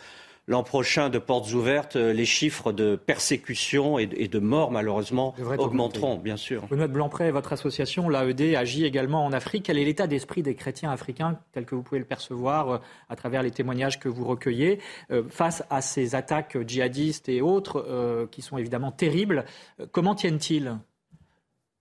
l'an 0.46 0.62
prochain 0.62 1.11
de 1.11 1.18
portes 1.18 1.53
ouvertes, 1.53 1.96
euh, 1.96 2.12
les 2.12 2.24
chiffres 2.24 2.72
de 2.72 2.96
persécution 2.96 3.98
et 3.98 4.07
de 4.07 4.38
morts, 4.38 4.70
malheureusement, 4.70 5.35
augmenteront, 5.59 6.16
bien 6.16 6.37
sûr. 6.37 6.66
Benoît 6.66 6.88
Blancpré, 6.88 7.31
votre 7.31 7.53
association, 7.53 8.09
l'AED, 8.09 8.57
agit 8.57 8.85
également 8.85 9.24
en 9.24 9.33
Afrique. 9.33 9.66
Quel 9.66 9.79
est 9.79 9.85
l'état 9.85 10.07
d'esprit 10.07 10.42
des 10.42 10.55
chrétiens 10.55 10.90
africains, 10.90 11.38
tel 11.53 11.64
que 11.64 11.74
vous 11.74 11.83
pouvez 11.83 12.00
le 12.00 12.05
percevoir 12.05 12.68
euh, 12.68 12.79
à 13.09 13.16
travers 13.16 13.42
les 13.42 13.50
témoignages 13.50 13.98
que 14.00 14.09
vous 14.09 14.24
recueillez, 14.24 14.81
euh, 15.11 15.22
face 15.29 15.62
à 15.70 15.81
ces 15.81 16.14
attaques 16.14 16.59
djihadistes 16.66 17.29
et 17.29 17.40
autres, 17.40 18.29
qui 18.31 18.42
sont 18.42 18.59
évidemment 18.59 18.92
terribles 18.92 19.44
Comment 19.92 20.14
tiennent-ils? 20.14 20.79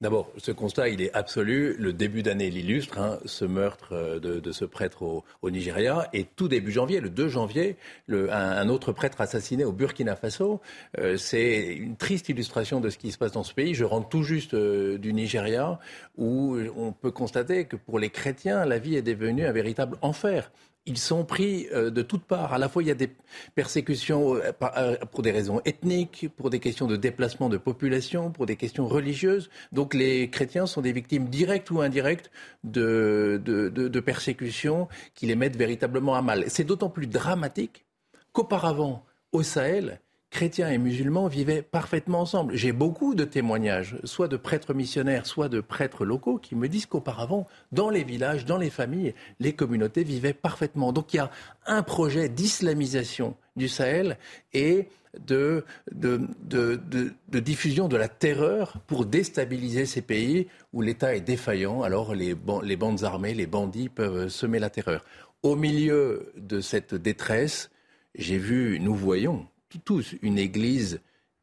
D'abord, 0.02 0.32
ce 0.38 0.54
constat, 0.54 0.88
il 0.88 1.02
est 1.02 1.14
absolu. 1.14 1.76
Le 1.78 1.92
début 1.92 2.24
d'année 2.24 2.50
l'illustre, 2.50 3.00
hein, 3.00 3.20
ce 3.26 3.44
meurtre 3.44 3.90
euh, 3.92 4.20
de, 4.20 4.52
ce 4.54 4.64
prêtre 4.64 5.04
au, 5.42 5.50
Nigeria. 5.52 6.08
Et 6.14 6.24
tout 6.24 6.48
début 6.48 6.72
janvier, 6.72 7.02
le 7.02 7.10
2 7.10 7.28
janvier, 7.28 7.76
un, 8.08 8.70
autre 8.70 8.94
prêtre 8.94 9.20
assassiné 9.20 9.66
au 9.66 9.74
Burkina 9.74 10.16
Faso. 10.16 10.62
Euh, 10.98 11.18
c'est 11.18 11.74
une 11.74 11.98
triste 11.98 12.30
illustration 12.30 12.80
de 12.80 12.90
ce 12.90 12.98
qui 12.98 13.12
se 13.12 13.18
passe 13.18 13.34
dans 13.34 13.44
ce 13.44 13.54
pays. 13.54 13.74
Je 13.74 13.84
rentre 13.84 14.08
tout 14.08 14.24
juste 14.24 14.54
euh, 14.54 14.98
du 14.98 15.12
Nigeria, 15.12 15.82
où 16.18 16.58
on 16.78 16.94
peut 16.94 17.12
constater 17.12 17.66
que 17.66 17.76
pour 17.76 18.00
les 18.00 18.10
chrétiens, 18.10 18.64
la 18.64 18.80
vie 18.80 18.96
est 18.96 19.02
devenue 19.02 19.46
un 19.46 19.52
véritable 19.52 19.98
enfer 20.02 20.50
ils 20.90 20.98
sont 20.98 21.24
pris 21.24 21.68
euh, 21.72 21.92
de 21.92 22.02
toutes 22.02 22.24
parts. 22.24 22.52
À 22.52 22.58
la 22.58 22.68
fois, 22.68 22.82
il 22.84 22.88
y 22.88 22.92
a 22.92 22.96
des 22.96 23.12
persécutions 23.56 24.36
euh, 24.36 24.52
euh, 24.76 24.98
pour 25.12 25.22
des 25.22 25.32
raisons 25.32 25.62
ethniques, 25.64 26.28
pour 26.36 26.50
des 26.50 26.60
questions 26.60 26.88
de 26.88 26.96
déplacement 26.96 27.48
de 27.48 27.58
population, 27.58 28.32
pour 28.32 28.46
des 28.48 28.56
questions 28.56 28.88
religieuses. 28.88 29.50
Donc 29.72 29.94
les 29.94 30.30
chrétiens 30.30 30.66
sont 30.66 30.82
des 30.82 30.92
victimes 30.92 31.30
directes 31.30 31.70
ou 31.72 31.82
indirectes 31.82 32.32
de, 32.64 33.40
de 33.46 34.00
persécutions 34.00 34.88
qui 35.14 35.28
les 35.28 35.36
mettent 35.36 35.58
véritablement 35.58 36.16
à 36.16 36.22
mal. 36.22 36.46
C'est 36.48 36.64
d'autant 36.64 36.90
plus 36.90 37.08
dramatique 37.08 37.86
qu'auparavant, 38.34 39.06
au 39.32 39.44
Sahel, 39.44 40.02
chrétiens 40.30 40.70
et 40.70 40.78
musulmans 40.78 41.28
vivaient 41.28 41.62
parfaitement 41.62 42.22
ensemble. 42.22 42.56
J'ai 42.56 42.72
beaucoup 42.72 43.16
de 43.16 43.26
témoignages, 43.26 43.98
soit 44.04 44.28
de 44.28 44.38
prêtres 44.38 44.74
missionnaires, 44.74 45.26
soit 45.26 45.50
de 45.50 45.62
prêtres 45.62 46.06
locaux, 46.06 46.38
qui 46.38 46.56
me 46.56 46.68
disent 46.68 46.86
qu'auparavant, 46.86 47.48
dans 47.72 47.90
les 47.90 48.04
villages, 48.04 48.46
dans 48.46 48.58
les 48.58 48.70
familles, 48.70 49.14
les 49.40 49.54
communautés 49.54 50.04
vivaient 50.04 50.34
parfaitement. 50.34 50.94
Donc 50.94 51.14
il 51.14 51.18
y 51.18 51.20
a 51.20 51.32
un 51.66 51.84
projet 51.84 52.30
d'islamisation 52.30 53.36
du 53.56 53.68
Sahel 53.68 54.18
et 54.54 54.90
de, 55.20 55.66
diffusion 57.28 57.88
de 57.88 57.98
la 57.98 58.08
terreur 58.08 58.78
pour 58.86 59.06
déstabiliser 59.06 59.86
ces 59.86 60.02
pays 60.02 60.48
où 60.74 60.82
l'État 60.82 61.16
est 61.16 61.22
défaillant. 61.22 61.82
Alors 61.82 62.14
les, 62.14 62.36
les 62.64 62.76
bandes 62.76 63.04
armées, 63.04 63.34
les 63.34 63.48
bandits 63.48 63.90
peuvent 63.90 64.28
semer 64.28 64.60
la 64.60 64.70
terreur. 64.70 65.04
Au 65.42 65.56
milieu 65.56 66.32
de 66.36 66.62
cette 66.62 66.94
détresse, 66.94 67.72
j'ai 68.16 68.38
vu, 68.38 68.80
nous 68.80 68.94
voyons, 68.94 69.48
tous 69.78 70.16
une 70.24 70.40
église 70.40 71.00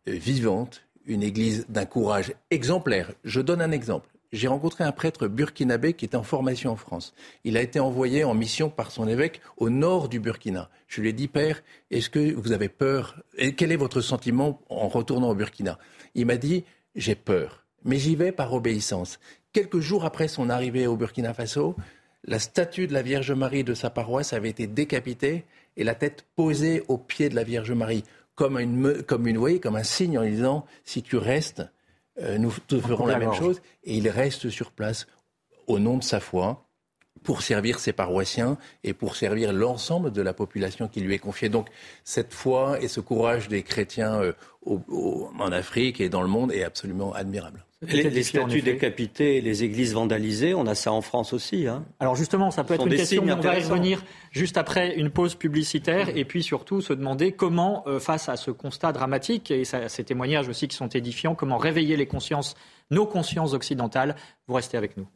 euh, 0.08 0.12
vivante, 0.12 0.82
une 1.06 1.22
église 1.22 1.66
d'un 1.68 1.84
courage 1.84 2.34
exemplaire. 2.50 3.12
Je 3.22 3.40
donne 3.40 3.62
un 3.62 3.70
exemple. 3.70 4.08
J'ai 4.32 4.48
rencontré 4.48 4.82
un 4.82 4.90
prêtre 4.90 5.28
burkinabé 5.28 5.92
qui 5.92 6.04
était 6.04 6.16
en 6.16 6.24
formation 6.24 6.72
en 6.72 6.76
France. 6.76 7.14
Il 7.44 7.56
a 7.56 7.62
été 7.62 7.78
envoyé 7.78 8.24
en 8.24 8.34
mission 8.34 8.68
par 8.68 8.90
son 8.90 9.06
évêque 9.06 9.40
au 9.56 9.70
nord 9.70 10.08
du 10.08 10.18
Burkina. 10.18 10.68
Je 10.88 11.00
lui 11.00 11.10
ai 11.10 11.12
dit, 11.12 11.28
Père, 11.28 11.62
est-ce 11.92 12.10
que 12.10 12.34
vous 12.34 12.50
avez 12.50 12.68
peur? 12.68 13.22
Et 13.38 13.54
quel 13.54 13.70
est 13.70 13.76
votre 13.76 14.00
sentiment 14.00 14.60
en 14.68 14.88
retournant 14.88 15.30
au 15.30 15.34
Burkina? 15.36 15.78
Il 16.16 16.26
m'a 16.26 16.36
dit, 16.36 16.64
j'ai 16.96 17.14
peur, 17.14 17.64
mais 17.84 17.98
j'y 17.98 18.16
vais 18.16 18.32
par 18.32 18.52
obéissance. 18.52 19.20
Quelques 19.52 19.80
jours 19.80 20.04
après 20.04 20.28
son 20.28 20.50
arrivée 20.50 20.88
au 20.88 20.96
Burkina 20.96 21.32
Faso, 21.32 21.76
la 22.24 22.40
statue 22.40 22.88
de 22.88 22.92
la 22.92 23.02
Vierge 23.02 23.30
Marie 23.30 23.64
de 23.64 23.74
sa 23.74 23.90
paroisse 23.90 24.32
avait 24.32 24.50
été 24.50 24.66
décapitée 24.66 25.44
et 25.76 25.84
la 25.84 25.94
tête 25.94 26.26
posée 26.34 26.82
au 26.88 26.98
pied 26.98 27.28
de 27.28 27.34
la 27.34 27.44
Vierge 27.44 27.72
Marie, 27.72 28.04
comme, 28.34 28.58
une, 28.58 29.02
comme, 29.02 29.26
une, 29.26 29.60
comme 29.60 29.76
un 29.76 29.82
signe 29.82 30.18
en 30.18 30.24
disant 30.24 30.66
si 30.84 31.02
tu 31.02 31.16
restes, 31.16 31.62
euh, 32.20 32.38
nous 32.38 32.52
te 32.66 32.78
ferons 32.80 33.06
la 33.06 33.18
même 33.18 33.34
chose. 33.34 33.60
Et 33.84 33.96
il 33.96 34.08
reste 34.08 34.50
sur 34.50 34.72
place 34.72 35.06
au 35.66 35.78
nom 35.78 35.98
de 35.98 36.04
sa 36.04 36.20
foi 36.20 36.65
pour 37.26 37.42
servir 37.42 37.80
ses 37.80 37.92
paroissiens 37.92 38.56
et 38.84 38.94
pour 38.94 39.16
servir 39.16 39.52
l'ensemble 39.52 40.12
de 40.12 40.22
la 40.22 40.32
population 40.32 40.86
qui 40.86 41.00
lui 41.00 41.12
est 41.12 41.18
confiée. 41.18 41.48
Donc 41.48 41.66
cette 42.04 42.32
foi 42.32 42.80
et 42.80 42.86
ce 42.86 43.00
courage 43.00 43.48
des 43.48 43.64
chrétiens 43.64 44.22
euh, 44.22 44.32
en 44.64 45.50
Afrique 45.50 46.00
et 46.00 46.08
dans 46.08 46.22
le 46.22 46.28
monde 46.28 46.52
est 46.52 46.62
absolument 46.62 47.12
admirable. 47.12 47.64
Les, 47.82 48.22
statues 48.22 48.62
décapitées, 48.62 49.40
les 49.40 49.64
églises 49.64 49.92
vandalisées, 49.92 50.54
on 50.54 50.66
a 50.66 50.76
ça 50.76 50.92
en 50.92 51.02
France 51.02 51.32
aussi. 51.32 51.66
Hein. 51.66 51.84
Alors 51.98 52.14
justement, 52.14 52.52
ça 52.52 52.62
peut 52.62 52.74
être 52.74 52.86
une 52.86 52.94
question, 52.94 53.24
mais 53.24 53.32
on 53.32 53.40
va 53.40 53.58
y 53.58 53.62
revenir 53.62 54.04
juste 54.30 54.56
après 54.56 54.94
une 54.96 55.10
pause 55.10 55.34
publicitaire 55.34 56.16
et 56.16 56.24
puis 56.24 56.44
surtout 56.44 56.80
se 56.80 56.92
demander 56.92 57.32
comment, 57.32 57.82
euh, 57.88 57.98
face 57.98 58.28
à 58.28 58.36
ce 58.36 58.52
constat 58.52 58.92
dramatique 58.92 59.50
et 59.50 59.64
ces 59.64 60.04
témoignages 60.04 60.48
aussi 60.48 60.68
qui 60.68 60.76
sont 60.76 60.88
édifiants, 60.88 61.34
comment 61.34 61.58
réveiller 61.58 61.96
les 61.96 62.06
consciences, 62.06 62.54
nos 62.92 63.04
consciences 63.04 63.52
occidentales. 63.52 64.14
Vous 64.46 64.54
restez 64.54 64.76
avec 64.76 64.96
nous. 64.96 65.08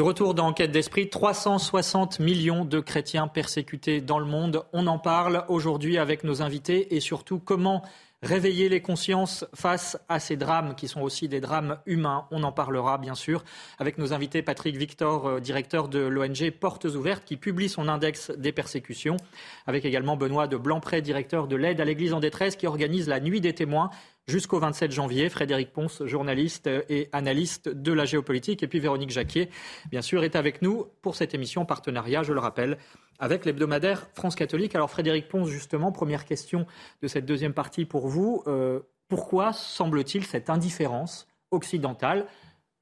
De 0.00 0.02
retour 0.02 0.32
dans 0.32 0.46
Enquête 0.46 0.72
d'Esprit, 0.72 1.10
360 1.10 2.20
millions 2.20 2.64
de 2.64 2.80
chrétiens 2.80 3.28
persécutés 3.28 4.00
dans 4.00 4.18
le 4.18 4.24
monde. 4.24 4.64
On 4.72 4.86
en 4.86 4.98
parle 4.98 5.44
aujourd'hui 5.48 5.98
avec 5.98 6.24
nos 6.24 6.40
invités 6.40 6.96
et 6.96 7.00
surtout 7.00 7.38
comment 7.38 7.82
réveiller 8.22 8.70
les 8.70 8.80
consciences 8.80 9.44
face 9.54 9.98
à 10.08 10.18
ces 10.18 10.38
drames 10.38 10.74
qui 10.74 10.88
sont 10.88 11.02
aussi 11.02 11.28
des 11.28 11.40
drames 11.40 11.78
humains. 11.84 12.26
On 12.30 12.44
en 12.44 12.52
parlera 12.52 12.96
bien 12.96 13.14
sûr 13.14 13.44
avec 13.78 13.98
nos 13.98 14.14
invités 14.14 14.40
Patrick 14.40 14.74
Victor, 14.74 15.26
euh, 15.26 15.40
directeur 15.40 15.88
de 15.88 15.98
l'ONG 15.98 16.50
Portes 16.50 16.86
Ouvertes, 16.86 17.24
qui 17.26 17.36
publie 17.36 17.68
son 17.68 17.86
index 17.86 18.30
des 18.30 18.52
persécutions, 18.52 19.18
avec 19.66 19.84
également 19.84 20.16
Benoît 20.16 20.46
de 20.46 20.56
Blancpré, 20.56 21.02
directeur 21.02 21.46
de 21.46 21.56
l'aide 21.56 21.78
à 21.78 21.84
l'Église 21.84 22.14
en 22.14 22.20
détresse, 22.20 22.56
qui 22.56 22.66
organise 22.66 23.06
la 23.06 23.20
Nuit 23.20 23.42
des 23.42 23.54
témoins 23.54 23.90
jusqu'au 24.26 24.58
27 24.58 24.90
janvier. 24.90 25.28
Frédéric 25.28 25.72
Ponce, 25.72 26.04
journaliste 26.04 26.68
et 26.88 27.08
analyste 27.12 27.68
de 27.68 27.92
la 27.92 28.04
géopolitique. 28.04 28.62
Et 28.62 28.68
puis 28.68 28.80
Véronique 28.80 29.10
Jacquier, 29.10 29.50
bien 29.90 30.02
sûr, 30.02 30.24
est 30.24 30.36
avec 30.36 30.62
nous 30.62 30.86
pour 31.02 31.16
cette 31.16 31.34
émission 31.34 31.64
partenariat, 31.64 32.22
je 32.22 32.32
le 32.32 32.40
rappelle, 32.40 32.78
avec 33.18 33.44
l'hebdomadaire 33.44 34.08
France 34.14 34.34
catholique. 34.34 34.74
Alors 34.74 34.90
Frédéric 34.90 35.28
Ponce, 35.28 35.48
justement, 35.48 35.92
première 35.92 36.24
question 36.24 36.66
de 37.02 37.08
cette 37.08 37.26
deuxième 37.26 37.54
partie 37.54 37.84
pour 37.84 38.08
vous. 38.08 38.42
Euh, 38.46 38.80
pourquoi 39.08 39.52
semble-t-il 39.52 40.24
cette 40.24 40.50
indifférence 40.50 41.26
occidentale 41.50 42.26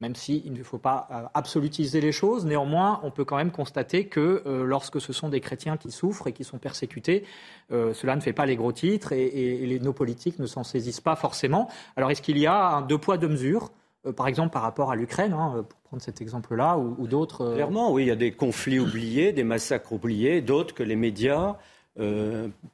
même 0.01 0.15
s'il 0.15 0.53
ne 0.53 0.63
faut 0.63 0.79
pas 0.79 1.09
euh, 1.11 1.23
absolutiser 1.35 2.01
les 2.01 2.13
choses. 2.13 2.47
Néanmoins, 2.47 3.01
on 3.03 3.11
peut 3.11 3.25
quand 3.25 3.37
même 3.37 3.51
constater 3.51 4.07
que 4.07 4.43
euh, 4.47 4.65
lorsque 4.65 5.01
ce 5.01 5.13
sont 5.13 5.29
des 5.29 5.41
chrétiens 5.41 5.77
qui 5.77 5.91
souffrent 5.91 6.29
et 6.29 6.33
qui 6.33 6.45
sont 6.45 6.59
persécutés, 6.59 7.25
euh, 7.73 7.93
cela 7.95 8.15
ne 8.15 8.21
fait 8.21 8.33
pas 8.33 8.47
les 8.47 8.57
gros 8.57 8.73
titres 8.73 9.13
et, 9.13 9.79
nos 9.83 9.93
politiques 9.93 10.39
ne 10.39 10.47
s'en 10.47 10.65
saisissent 10.65 11.01
pas 11.01 11.15
forcément. 11.15 11.69
Alors 11.97 12.11
est-ce 12.11 12.23
qu'il 12.23 12.39
y 12.39 12.47
a 12.47 12.69
un 12.69 12.83
deux 12.83 12.99
poids, 12.99 13.17
deux 13.17 13.29
mesures 13.29 13.71
par 14.17 14.27
exemple 14.27 14.53
par 14.53 14.63
rapport 14.63 14.91
à 14.91 14.97
l'Ukraine, 14.97 15.33
hein, 15.33 15.65
pour 15.69 15.79
prendre 15.81 16.03
cet 16.03 16.21
exemple-là, 16.21 16.79
ou, 16.79 17.07
d'autres 17.07 17.55
Clairement, 17.55 17.93
oui, 17.93 18.05
il 18.05 18.09
y 18.09 18.11
a 18.11 18.17
des 18.17 18.33
conflits 18.33 18.79
oubliés, 18.79 19.33
des 19.33 19.45
massacres 19.45 19.93
oubliés, 19.93 20.41
d'autres 20.41 20.75
que 20.75 20.83
les 20.83 20.97
médias 20.97 21.57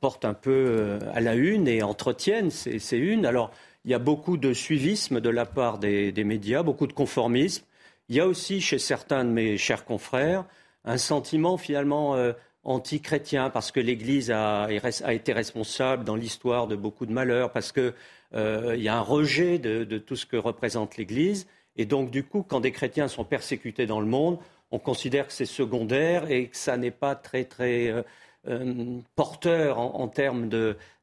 portent 0.00 0.24
un 0.24 0.34
peu 0.34 0.98
à 1.12 1.20
la 1.20 1.34
une 1.34 1.66
et 1.66 1.82
entretiennent 1.82 2.50
ces, 2.50 2.96
unes. 2.96 3.26
Alors, 3.26 3.50
il 3.84 3.90
y 3.90 3.94
a 3.94 3.98
beaucoup 3.98 4.36
de 4.36 4.52
suivisme 4.52 5.20
de 5.20 5.28
la 5.28 5.44
part 5.44 5.78
des, 5.78 6.12
médias, 6.24 6.62
beaucoup 6.62 6.86
de 6.86 6.92
conformisme. 6.92 7.64
Il 8.08 8.16
y 8.16 8.20
a 8.20 8.26
aussi 8.26 8.60
chez 8.60 8.78
certains 8.78 9.24
de 9.24 9.30
mes 9.30 9.58
chers 9.58 9.84
confrères 9.84 10.44
un 10.84 10.98
sentiment 10.98 11.56
finalement 11.56 12.14
euh, 12.14 12.32
anti-chrétien 12.62 13.50
parce 13.50 13.72
que 13.72 13.80
l'Église 13.80 14.30
a, 14.30 14.68
été 15.08 15.32
responsable 15.32 16.04
dans 16.04 16.16
l'histoire 16.16 16.66
de 16.66 16.76
beaucoup 16.76 17.06
de 17.06 17.12
malheurs, 17.12 17.52
parce 17.52 17.72
qu'il 17.72 17.94
euh, 18.34 18.76
y 18.76 18.88
a 18.88 18.96
un 18.96 19.00
rejet 19.00 19.58
de, 19.58 19.98
tout 19.98 20.16
ce 20.16 20.26
que 20.26 20.36
représente 20.36 20.96
l'Église. 20.96 21.46
Et 21.76 21.86
donc, 21.86 22.10
du 22.10 22.22
coup, 22.24 22.42
quand 22.42 22.60
des 22.60 22.72
chrétiens 22.72 23.08
sont 23.08 23.24
persécutés 23.24 23.86
dans 23.86 24.00
le 24.00 24.06
monde, 24.06 24.38
on 24.70 24.78
considère 24.78 25.26
que 25.26 25.32
c'est 25.32 25.46
secondaire 25.46 26.30
et 26.30 26.48
que 26.48 26.56
ça 26.56 26.76
n'est 26.76 26.90
pas 26.90 27.14
très, 27.14 27.44
très 27.44 28.04
euh, 28.46 29.00
porteur 29.16 29.78
en, 29.78 30.00
en 30.00 30.08
termes 30.08 30.48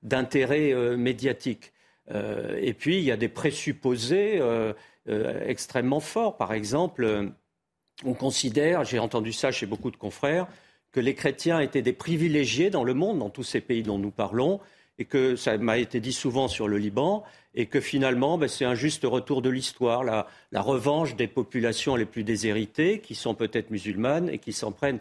d'intérêt 0.03 0.73
médiatique. 0.95 1.73
Euh, 2.09 2.57
et 2.61 2.73
puis, 2.73 2.97
il 2.97 3.03
y 3.03 3.11
a 3.11 3.17
des 3.17 3.29
présupposés 3.29 4.39
euh, 4.39 4.73
euh, 5.09 5.43
extrêmement 5.45 5.99
forts. 5.99 6.37
Par 6.37 6.53
exemple, 6.53 7.31
on 8.03 8.13
considère, 8.13 8.83
j'ai 8.83 8.99
entendu 8.99 9.33
ça 9.33 9.51
chez 9.51 9.65
beaucoup 9.65 9.91
de 9.91 9.97
confrères, 9.97 10.47
que 10.91 10.99
les 10.99 11.15
chrétiens 11.15 11.59
étaient 11.59 11.81
des 11.81 11.93
privilégiés 11.93 12.69
dans 12.69 12.83
le 12.83 12.93
monde, 12.93 13.19
dans 13.19 13.29
tous 13.29 13.43
ces 13.43 13.61
pays 13.61 13.83
dont 13.83 13.97
nous 13.97 14.11
parlons, 14.11 14.59
et 14.97 15.05
que 15.05 15.35
ça 15.35 15.57
m'a 15.57 15.77
été 15.77 15.99
dit 15.99 16.13
souvent 16.13 16.47
sur 16.47 16.67
le 16.67 16.77
Liban, 16.77 17.23
et 17.55 17.65
que 17.65 17.79
finalement, 17.79 18.37
ben, 18.37 18.47
c'est 18.47 18.65
un 18.65 18.75
juste 18.75 19.03
retour 19.03 19.41
de 19.41 19.49
l'histoire, 19.49 20.03
la, 20.03 20.27
revanche 20.61 21.15
des 21.15 21.27
populations 21.27 21.95
les 21.95 22.05
plus 22.05 22.23
déshéritées, 22.23 22.99
qui 22.99 23.15
sont 23.15 23.35
peut-être 23.35 23.71
musulmanes 23.71 24.29
et 24.29 24.37
qui 24.37 24.53
s'en 24.53 24.71
prennent 24.71 24.99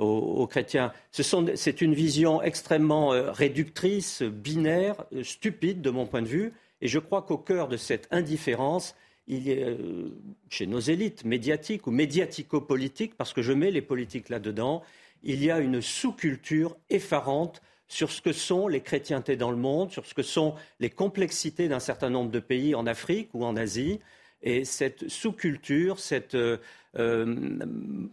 aux, 0.00 0.46
chrétiens. 0.46 0.92
C'est 1.12 1.80
une 1.80 1.94
vision 1.94 2.42
extrêmement 2.42 3.12
euh, 3.12 3.30
réductrice, 3.30 4.22
binaire, 4.22 5.04
euh, 5.14 5.22
stupide 5.22 5.82
de 5.82 5.90
mon 5.90 6.06
point 6.06 6.22
de 6.22 6.28
vue. 6.28 6.52
Et 6.80 6.88
je 6.88 6.98
crois 6.98 7.22
qu'au 7.22 7.38
cœur 7.38 7.68
de 7.68 7.76
cette 7.76 8.08
indifférence, 8.10 8.94
il 9.28 9.48
euh, 9.50 10.08
chez 10.48 10.66
nos 10.66 10.80
élites 10.80 11.24
médiatiques 11.24 11.86
ou 11.86 11.90
médiatico-politiques, 11.90 13.16
parce 13.16 13.32
que 13.32 13.42
je 13.42 13.52
mets 13.52 13.70
les 13.70 13.82
politiques 13.82 14.28
là-dedans, 14.28 14.82
il 15.22 15.44
y 15.44 15.50
a 15.50 15.60
une 15.60 15.82
sous-culture 15.82 16.76
effarante 16.88 17.60
sur 17.86 18.10
ce 18.10 18.22
que 18.22 18.32
sont 18.32 18.68
les 18.68 18.80
chrétientés 18.80 19.36
dans 19.36 19.50
le 19.50 19.56
monde, 19.56 19.90
sur 19.90 20.06
ce 20.06 20.14
que 20.14 20.22
sont 20.22 20.54
les 20.78 20.90
complexités 20.90 21.68
d'un 21.68 21.80
certain 21.80 22.08
nombre 22.08 22.30
de 22.30 22.40
pays 22.40 22.74
en 22.74 22.86
Afrique 22.86 23.28
ou 23.34 23.44
en 23.44 23.56
Asie. 23.56 24.00
Et 24.42 24.64
cette 24.64 25.08
sous-culture, 25.08 25.98
euh, 26.34 26.56
euh, 26.98 27.58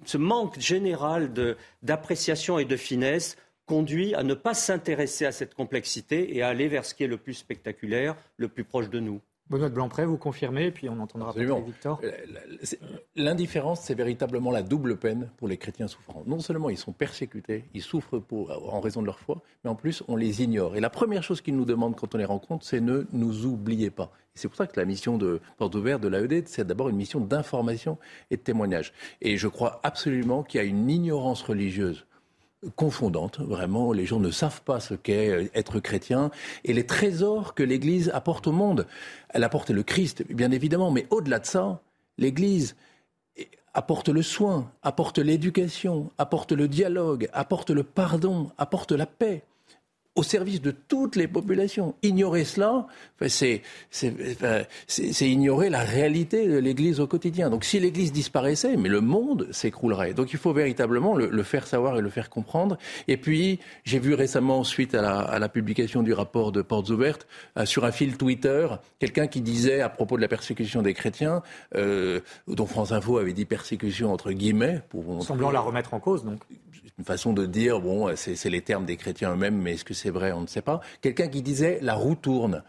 ce 0.05 0.17
manque 0.17 0.59
général 0.59 1.31
d'appréciation 1.83 2.59
et 2.59 2.65
de 2.65 2.75
finesse 2.75 3.37
conduit 3.65 4.15
à 4.15 4.23
ne 4.23 4.33
pas 4.33 4.53
s'intéresser 4.53 5.25
à 5.25 5.31
cette 5.31 5.53
complexité 5.53 6.35
et 6.35 6.41
à 6.41 6.49
aller 6.49 6.67
vers 6.67 6.85
ce 6.85 6.93
qui 6.93 7.03
est 7.03 7.07
le 7.07 7.17
plus 7.17 7.33
spectaculaire, 7.33 8.15
le 8.37 8.47
plus 8.47 8.63
proche 8.63 8.89
de 8.89 8.99
nous. 8.99 9.21
Benoît 9.49 9.69
de 9.69 9.73
Blancpré, 9.73 10.05
vous 10.05 10.17
confirmez, 10.17 10.71
puis 10.71 10.89
on 10.89 10.99
entendra 10.99 11.29
Absolument. 11.29 11.61
Victor. 11.61 12.01
Euh, 12.03 12.11
l'indifférence, 13.15 13.81
c'est 13.81 13.93
véritablement 13.93 14.51
la 14.51 14.61
double 14.61 14.97
peine 14.97 15.29
pour 15.37 15.47
les 15.47 15.57
chrétiens 15.57 15.87
souffrants. 15.87 16.23
Non 16.25 16.39
seulement 16.39 16.69
ils 16.69 16.77
sont 16.77 16.91
persécutés, 16.91 17.65
ils 17.73 17.81
souffrent 17.81 18.19
pour, 18.19 18.51
en 18.73 18.81
raison 18.81 19.01
de 19.01 19.05
leur 19.05 19.19
foi, 19.19 19.41
mais 19.63 19.69
en 19.69 19.75
plus 19.75 20.03
on 20.07 20.15
les 20.15 20.41
ignore. 20.41 20.75
Et 20.75 20.81
la 20.81 20.89
première 20.89 21.23
chose 21.23 21.41
qu'ils 21.41 21.55
nous 21.55 21.65
demandent 21.65 21.95
quand 21.95 22.13
on 22.13 22.17
les 22.17 22.25
rencontre, 22.25 22.65
c'est 22.65 22.81
ne 22.81 23.05
nous 23.13 23.45
oubliez 23.45 23.89
pas. 23.89 24.11
Et 24.35 24.39
c'est 24.39 24.47
pour 24.47 24.57
ça 24.57 24.67
que 24.67 24.79
la 24.79 24.85
mission 24.85 25.17
de 25.17 25.39
Porte 25.57 25.75
Ouverte 25.75 26.01
de 26.01 26.07
l'AED, 26.07 26.47
c'est 26.47 26.65
d'abord 26.67 26.89
une 26.89 26.97
mission 26.97 27.19
d'information 27.21 27.97
et 28.31 28.37
de 28.37 28.41
témoignage. 28.41 28.93
Et 29.21 29.37
je 29.37 29.47
crois 29.47 29.79
absolument 29.83 30.43
qu'il 30.43 30.59
y 30.59 30.63
a 30.63 30.65
une 30.65 30.89
ignorance 30.89 31.41
religieuse 31.41 32.06
confondante. 32.75 33.39
Vraiment, 33.39 33.91
les 33.93 34.05
gens 34.05 34.19
ne 34.19 34.31
savent 34.31 34.61
pas 34.61 34.79
ce 34.79 34.93
qu'est 34.93 35.29
euh, 35.29 35.49
être 35.53 35.79
chrétien 35.79 36.31
et 36.63 36.73
les 36.73 36.85
trésors 36.85 37.53
que 37.53 37.63
l'Église 37.63 38.09
apporte 38.13 38.47
au 38.47 38.51
monde. 38.51 38.87
Elle 39.29 39.43
apporte 39.43 39.69
le 39.69 39.83
Christ, 39.83 40.23
bien 40.29 40.51
évidemment, 40.51 40.91
mais 40.91 41.05
au-delà 41.09 41.39
de 41.39 41.45
ça, 41.45 41.81
l'Église 42.17 42.75
apporte 43.73 44.09
le 44.09 44.23
soin, 44.23 44.71
apporte 44.81 45.19
l'éducation, 45.19 46.11
apporte 46.17 46.51
le 46.51 46.67
dialogue, 46.67 47.29
apporte 47.31 47.69
le 47.69 47.83
pardon, 47.83 48.49
apporte 48.57 48.91
la 48.91 49.05
paix 49.05 49.43
au 50.17 50.23
service 50.23 50.61
de 50.61 50.71
toutes 50.71 51.15
les 51.15 51.27
populations. 51.27 51.95
Ignorer 52.01 52.43
cela, 52.43 52.87
c'est 53.27 53.61
ignorer 55.21 55.69
la 55.69 55.81
réalité 55.81 56.47
de 56.47 56.57
l'Église 56.57 56.99
au 56.99 57.05
quotidien. 57.07 57.51
Donc 57.51 57.63
si 57.63 57.79
l'Église 57.79 58.11
disparaissait, 58.11 58.77
mais 58.77 58.89
le 58.89 58.99
monde 58.99 59.47
s'écroulerait. 59.51 60.15
Donc 60.15 60.33
il 60.33 60.39
faut 60.39 60.53
véritablement 60.53 61.15
le, 61.15 61.43
faire 61.43 61.67
savoir 61.67 61.99
et 61.99 62.01
le 62.01 62.09
faire 62.09 62.31
comprendre. 62.31 62.77
Et 63.07 63.15
puis, 63.15 63.59
j'ai 63.85 63.99
vu 63.99 64.15
récemment, 64.15 64.63
suite 64.63 64.95
à 64.95 65.37
la, 65.39 65.49
publication 65.49 66.03
du 66.03 66.13
rapport 66.13 66.51
de 66.51 66.61
Portes 66.61 66.89
Ouvertes, 66.89 67.27
euh, 67.57 67.65
sur 67.65 67.85
un 67.85 67.91
fil 67.91 68.17
Twitter, 68.17 68.67
quelqu'un 68.99 69.27
qui 69.27 69.39
disait 69.39 69.81
à 69.81 69.87
propos 69.87 70.17
de 70.17 70.21
la 70.21 70.27
persécution 70.27 70.81
des 70.81 70.93
chrétiens, 70.93 71.41
euh, 71.75 72.19
dont 72.47 72.65
France 72.65 72.91
Info 72.91 73.17
avait 73.17 73.33
dit 73.33 73.45
persécution 73.45 74.11
entre 74.11 74.31
guillemets, 74.31 74.81
pour 74.89 75.23
semblant 75.23 75.51
la 75.51 75.59
remettre 75.59 75.93
en 75.93 75.99
cause, 75.99 76.25
donc 76.25 76.41
une 76.97 77.05
façon 77.05 77.33
de 77.33 77.45
dire, 77.45 77.79
bon, 77.79 78.15
c'est 78.15 78.49
les 78.49 78.61
termes 78.61 78.85
des 78.85 78.97
chrétiens 78.97 79.33
eux-mêmes, 79.33 79.57
mais 79.57 79.73
est-ce 79.73 79.85
que 79.85 79.93
c'est 79.93 80.09
vrai 80.09 80.31
On 80.31 80.41
ne 80.41 80.47
sait 80.47 80.61
pas. 80.61 80.81
Quelqu'un 81.01 81.27
qui 81.27 81.41
disait 81.41 81.79
la 81.81 81.93
roue 81.93 82.15
tourne. 82.15 82.63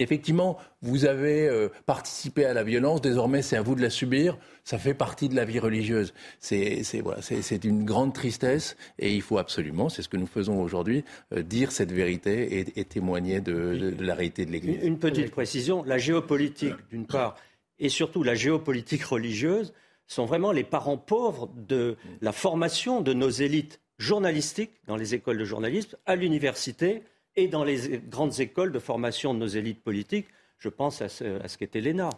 Effectivement, 0.00 0.58
vous 0.82 1.04
avez 1.04 1.46
euh, 1.46 1.68
participé 1.86 2.44
à 2.44 2.52
la 2.52 2.64
violence, 2.64 3.00
désormais 3.00 3.42
c'est 3.42 3.56
à 3.56 3.62
vous 3.62 3.76
de 3.76 3.82
la 3.82 3.90
subir, 3.90 4.36
ça 4.64 4.76
fait 4.76 4.94
partie 4.94 5.28
de 5.28 5.36
la 5.36 5.44
vie 5.44 5.60
religieuse. 5.60 6.14
C'est 6.40 6.82
voilà, 7.00 7.20
une 7.62 7.84
grande 7.84 8.12
tristesse 8.12 8.76
et 8.98 9.14
il 9.14 9.22
faut 9.22 9.38
absolument, 9.38 9.88
c'est 9.88 10.02
ce 10.02 10.08
que 10.08 10.16
nous 10.16 10.26
faisons 10.26 10.60
aujourd'hui, 10.60 11.04
euh, 11.32 11.42
dire 11.42 11.70
cette 11.70 11.92
vérité 11.92 12.66
et, 12.76 12.84
témoigner 12.84 13.40
de, 13.40 13.94
de, 13.96 14.04
la 14.04 14.16
réalité 14.16 14.44
de 14.44 14.50
l'Église. 14.50 14.78
Une 14.82 14.98
petite 14.98 15.30
précision, 15.30 15.84
la 15.84 15.98
géopolitique 15.98 16.74
d'une 16.90 17.06
part 17.06 17.36
et 17.78 17.88
surtout 17.88 18.24
la 18.24 18.34
géopolitique 18.34 19.04
religieuse 19.04 19.72
sont 20.06 20.26
vraiment 20.26 20.52
les 20.52 20.64
parents 20.64 20.98
pauvres 20.98 21.50
de 21.56 21.96
la 22.20 22.32
formation 22.32 23.00
de 23.00 23.12
nos 23.12 23.30
élites 23.30 23.80
journalistiques 23.98 24.72
dans 24.86 24.96
les 24.96 25.14
écoles 25.14 25.38
de 25.38 25.44
journalisme, 25.44 25.96
à 26.06 26.16
l'université 26.16 27.02
et 27.36 27.48
dans 27.48 27.64
les 27.64 27.98
grandes 27.98 28.40
écoles 28.40 28.72
de 28.72 28.78
formation 28.78 29.34
de 29.34 29.38
nos 29.38 29.46
élites 29.46 29.82
politiques. 29.82 30.26
Je 30.58 30.68
pense 30.68 31.02
à 31.02 31.08
ce, 31.08 31.42
à 31.42 31.48
ce 31.48 31.58
qu'était 31.58 31.80
l'ENA. 31.80 32.10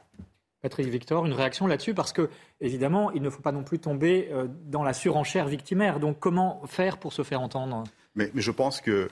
Patrick 0.63 0.89
Victor, 0.89 1.27
une 1.27 1.33
réaction 1.33 1.67
là-dessus 1.67 1.95
parce 1.95 2.13
que, 2.13 2.29
évidemment, 2.61 3.11
il 3.13 3.23
ne 3.23 3.31
faut 3.31 3.43
pas 3.43 3.53
non 3.53 3.63
plus 3.63 3.79
tomber 3.79 4.29
euh, 4.33 4.47
dans 4.65 4.83
la 4.83 4.93
surenchère 4.93 5.47
victimaire. 5.47 6.01
Donc, 6.01 6.19
comment 6.19 6.63
faire 6.67 6.99
pour 6.99 7.13
se 7.13 7.23
faire 7.23 7.41
entendre? 7.41 7.85
Mais, 8.15 8.31
je 8.35 8.51
pense 8.51 8.81
que 8.81 9.09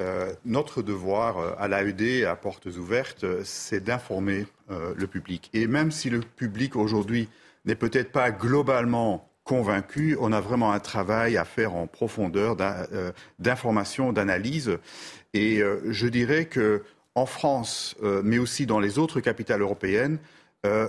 euh, 0.00 0.32
notre 0.44 0.82
devoir 0.82 1.38
euh, 1.38 1.52
à 1.58 1.66
l'AED, 1.66 2.24
à 2.24 2.36
portes 2.36 2.66
ouvertes, 2.66 3.42
c'est 3.42 3.82
d'informer 3.82 4.46
le 4.96 5.06
public. 5.06 5.50
Et 5.52 5.66
même 5.66 5.90
si 5.90 6.08
le 6.08 6.20
public 6.20 6.76
aujourd'hui 6.76 7.28
n'est 7.64 7.74
peut-être 7.74 8.12
pas 8.12 8.30
globalement 8.30 9.28
convaincu. 9.44 10.16
On 10.20 10.32
a 10.32 10.40
vraiment 10.40 10.72
un 10.72 10.80
travail 10.80 11.36
à 11.36 11.44
faire 11.44 11.74
en 11.74 11.86
profondeur 11.86 12.56
euh, 12.60 13.12
d'information, 13.38 14.12
d'analyse. 14.12 14.78
Et 15.34 15.60
euh, 15.60 15.80
je 15.90 16.06
dirais 16.06 16.46
que 16.46 16.82
en 17.14 17.26
France, 17.26 17.96
euh, 18.02 18.22
mais 18.24 18.38
aussi 18.38 18.66
dans 18.66 18.80
les 18.80 18.98
autres 18.98 19.20
capitales 19.20 19.60
européennes, 19.60 20.18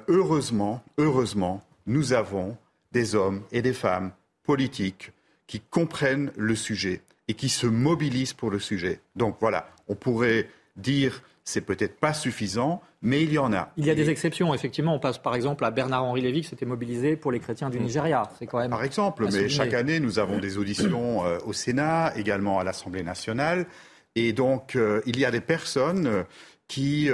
heureusement, 0.08 0.84
heureusement, 1.00 1.64
nous 1.88 2.14
avons 2.14 2.56
des 2.92 3.16
hommes 3.16 3.42
et 3.52 3.64
des 3.64 3.74
femmes 3.74 4.12
politiques 4.44 5.12
qui 5.48 5.60
comprennent 5.60 6.32
le 6.38 6.56
sujet 6.56 7.02
et 7.28 7.34
qui 7.34 7.50
se 7.50 7.66
mobilisent 7.66 8.34
pour 8.34 8.52
le 8.52 8.60
sujet. 8.60 9.00
Donc 9.16 9.38
voilà, 9.40 9.68
on 9.88 9.96
pourrait 9.96 10.48
dire 10.76 11.24
c'est 11.46 11.62
peut-être 11.62 12.00
pas 12.00 12.14
suffisant, 12.14 12.82
mais 13.02 13.22
il 13.22 13.34
y 13.34 13.38
en 13.38 13.52
a. 13.52 13.70
Il 13.76 13.86
y 13.86 13.90
a 13.90 13.96
des 13.96 14.10
exceptions, 14.10 14.54
effectivement. 14.54 14.96
On 14.96 15.00
passe 15.00 15.18
par 15.18 15.36
exemple 15.36 15.66
à 15.66 15.72
Bernard-Henri 15.72 16.22
Lévy 16.22 16.42
qui 16.42 16.48
s'était 16.48 16.66
mobilisé 16.66 17.18
pour 17.18 17.32
les 17.32 17.40
chrétiens 17.40 17.70
du 17.70 17.80
mm. 17.80 17.84
Nigeria. 17.84 18.24
C'est 18.40 18.48
quand 18.48 18.60
même. 18.60 18.72
Par 18.72 18.84
exemple, 18.84 19.28
mais 19.32 19.50
chaque 19.50 19.74
année, 19.74 20.00
nous 20.00 20.20
avons 20.20 20.40
des 20.40 20.58
auditions 20.58 21.26
euh, 21.26 21.40
au 21.46 21.54
Sénat, 21.54 22.14
également 22.16 22.60
à 22.60 22.64
l'Assemblée 22.64 23.04
nationale. 23.04 23.66
Et 24.16 24.32
donc, 24.32 24.76
euh, 24.76 25.02
il 25.06 25.20
y 25.20 25.26
a 25.26 25.32
des 25.32 25.42
personnes 25.42 26.08
euh, 26.08 26.24
qui 26.68 27.10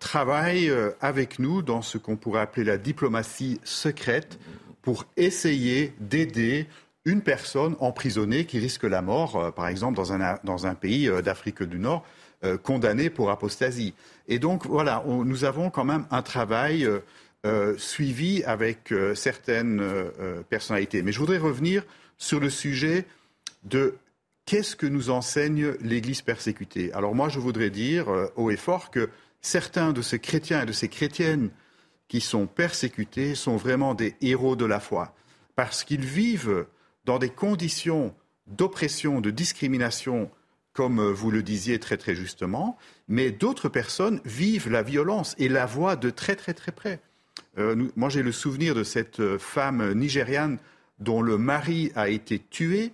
travaillent 0.00 0.72
avec 1.00 1.38
nous 1.38 1.62
dans 1.62 1.80
ce 1.80 1.96
qu'on 1.96 2.16
pourrait 2.16 2.42
appeler 2.42 2.64
la 2.64 2.76
diplomatie 2.76 3.58
secrète 3.64 4.38
pour 4.82 5.06
essayer 5.16 5.94
d'aider 5.98 6.66
une 7.06 7.22
personne 7.22 7.74
emprisonnée 7.80 8.44
qui 8.44 8.58
risque 8.58 8.82
la 8.82 9.00
mort, 9.00 9.54
par 9.54 9.68
exemple, 9.68 9.96
dans 9.96 10.12
un, 10.12 10.38
dans 10.44 10.66
un 10.66 10.74
pays 10.74 11.08
d'Afrique 11.24 11.62
du 11.62 11.78
Nord 11.78 12.04
condamnés 12.62 13.10
pour 13.10 13.30
apostasie. 13.30 13.94
Et 14.28 14.38
donc, 14.38 14.66
voilà, 14.66 15.02
nous 15.06 15.44
avons 15.44 15.70
quand 15.70 15.84
même 15.84 16.06
un 16.10 16.22
travail 16.22 16.84
euh, 16.84 17.00
euh, 17.46 17.76
suivi 17.78 18.44
avec 18.44 18.92
certaines 19.14 19.82
personnalités. 20.48 21.02
Mais 21.02 21.12
je 21.12 21.18
voudrais 21.18 21.38
revenir 21.38 21.84
sur 22.16 22.40
le 22.40 22.50
sujet 22.50 23.06
de 23.64 23.96
qu'est-ce 24.44 24.76
que 24.76 24.86
nous 24.86 25.10
enseigne 25.10 25.74
l'Église 25.80 26.22
persécutée. 26.22 26.92
Alors 26.92 27.14
moi, 27.14 27.28
je 27.28 27.38
voudrais 27.38 27.70
dire 27.70 28.06
haut 28.36 28.50
et 28.50 28.56
fort 28.56 28.90
que 28.90 29.08
certains 29.40 29.92
de 29.92 30.02
ces 30.02 30.18
chrétiens 30.18 30.62
et 30.62 30.66
de 30.66 30.72
ces 30.72 30.88
chrétiennes 30.88 31.50
qui 32.08 32.20
sont 32.20 32.46
persécutés 32.46 33.34
sont 33.34 33.56
vraiment 33.56 33.94
des 33.94 34.16
héros 34.20 34.56
de 34.56 34.64
la 34.64 34.80
foi, 34.80 35.14
parce 35.54 35.84
qu'ils 35.84 36.04
vivent 36.04 36.66
dans 37.04 37.18
des 37.18 37.28
conditions 37.28 38.14
d'oppression, 38.46 39.20
de 39.20 39.30
discrimination 39.30 40.30
comme 40.78 41.00
euh, 41.00 41.12
vous 41.12 41.32
le 41.32 41.42
disiez 41.42 41.80
très 41.80 41.96
très 41.96 42.14
justement, 42.14 42.78
mais 43.08 43.32
d'autres 43.32 43.68
personnes 43.68 44.20
vivent 44.24 44.70
la 44.70 44.84
violence 44.84 45.34
et 45.36 45.48
la 45.48 45.66
voient 45.66 45.96
de 45.96 46.08
très 46.08 46.36
très 46.36 46.54
très 46.54 46.70
près. 46.70 47.00
Euh, 47.58 47.88
moi 47.96 48.08
j'ai 48.08 48.22
le 48.22 48.30
souvenir 48.30 48.76
de 48.76 48.84
cette 48.84 49.18
euh, 49.18 49.40
femme 49.40 49.92
nigériane 49.94 50.60
dont 51.00 51.20
le 51.20 51.36
mari 51.36 51.90
a 51.96 52.08
été 52.08 52.38
tué 52.38 52.92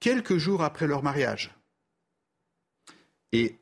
quelques 0.00 0.38
jours 0.38 0.62
après 0.62 0.86
leur 0.86 1.02
mariage. 1.02 1.54
Et 3.32 3.58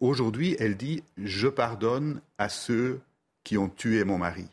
aujourd'hui, 0.00 0.56
elle 0.58 0.78
dit 0.78 1.02
Je 1.18 1.48
pardonne 1.48 2.22
à 2.38 2.48
ceux 2.48 3.02
qui 3.44 3.58
ont 3.58 3.68
tué 3.68 4.04
mon 4.04 4.16
mari. 4.16 4.46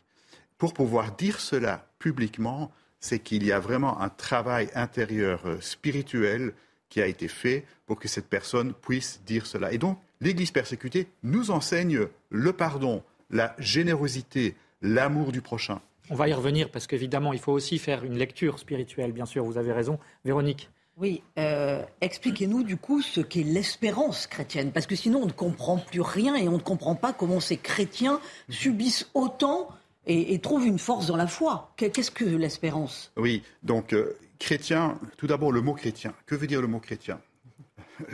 Pour 0.58 0.74
pouvoir 0.74 1.16
dire 1.16 1.40
cela 1.40 1.88
publiquement, 1.98 2.70
c'est 3.00 3.18
qu'il 3.18 3.46
y 3.46 3.52
a 3.52 3.60
vraiment 3.60 3.98
un 4.02 4.10
travail 4.10 4.68
intérieur 4.74 5.40
spirituel 5.62 6.52
qui 6.88 7.00
a 7.00 7.06
été 7.06 7.28
fait 7.28 7.64
pour 7.86 7.98
que 7.98 8.08
cette 8.08 8.28
personne 8.28 8.72
puisse 8.72 9.22
dire 9.26 9.46
cela. 9.46 9.72
Et 9.72 9.78
donc, 9.78 9.98
l'Église 10.20 10.50
persécutée 10.50 11.08
nous 11.22 11.50
enseigne 11.50 12.06
le 12.30 12.52
pardon, 12.52 13.02
la 13.30 13.54
générosité, 13.58 14.56
l'amour 14.82 15.32
du 15.32 15.40
prochain. 15.40 15.80
On 16.10 16.14
va 16.14 16.28
y 16.28 16.32
revenir 16.32 16.70
parce 16.70 16.86
qu'évidemment, 16.86 17.32
il 17.32 17.40
faut 17.40 17.52
aussi 17.52 17.78
faire 17.78 18.04
une 18.04 18.16
lecture 18.16 18.58
spirituelle, 18.58 19.12
bien 19.12 19.26
sûr, 19.26 19.44
vous 19.44 19.58
avez 19.58 19.72
raison. 19.72 19.98
Véronique 20.24 20.70
oui, 20.98 21.22
euh, 21.38 21.82
expliquez-nous 22.00 22.62
du 22.62 22.78
coup 22.78 23.02
ce 23.02 23.20
qu'est 23.20 23.42
l'espérance 23.42 24.26
chrétienne, 24.26 24.72
parce 24.72 24.86
que 24.86 24.96
sinon 24.96 25.24
on 25.24 25.26
ne 25.26 25.32
comprend 25.32 25.76
plus 25.76 26.00
rien 26.00 26.36
et 26.36 26.48
on 26.48 26.52
ne 26.52 26.62
comprend 26.62 26.94
pas 26.94 27.12
comment 27.12 27.38
ces 27.38 27.58
chrétiens 27.58 28.18
subissent 28.48 29.10
autant 29.12 29.68
et, 30.06 30.38
trouvent 30.38 30.66
une 30.66 30.78
force 30.78 31.08
dans 31.08 31.16
la 31.16 31.26
foi. 31.26 31.72
Qu'est-ce 31.76 32.10
que 32.10 32.24
l'espérance? 32.24 33.12
Oui, 33.16 33.42
donc 33.62 33.92
euh, 33.92 34.16
chrétien, 34.38 34.98
tout 35.16 35.26
d'abord 35.26 35.52
le 35.52 35.60
mot 35.60 35.74
chrétien. 35.74 36.14
Que 36.26 36.34
veut 36.34 36.46
dire 36.46 36.60
le 36.60 36.68
mot 36.68 36.80
chrétien? 36.80 37.20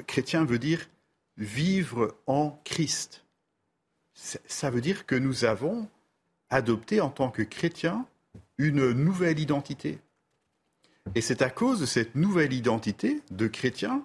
Chrétien 0.06 0.44
veut 0.44 0.58
dire 0.58 0.88
vivre 1.36 2.16
en 2.26 2.60
Christ. 2.64 3.24
Ça 4.14 4.70
veut 4.70 4.80
dire 4.80 5.06
que 5.06 5.14
nous 5.14 5.44
avons 5.44 5.88
adopté 6.50 7.00
en 7.00 7.10
tant 7.10 7.30
que 7.30 7.42
chrétiens 7.42 8.06
une 8.58 8.92
nouvelle 8.92 9.38
identité. 9.38 9.98
Et 11.14 11.20
c'est 11.20 11.42
à 11.42 11.50
cause 11.50 11.80
de 11.80 11.86
cette 11.86 12.14
nouvelle 12.14 12.52
identité 12.52 13.22
de 13.30 13.48
chrétiens 13.48 14.04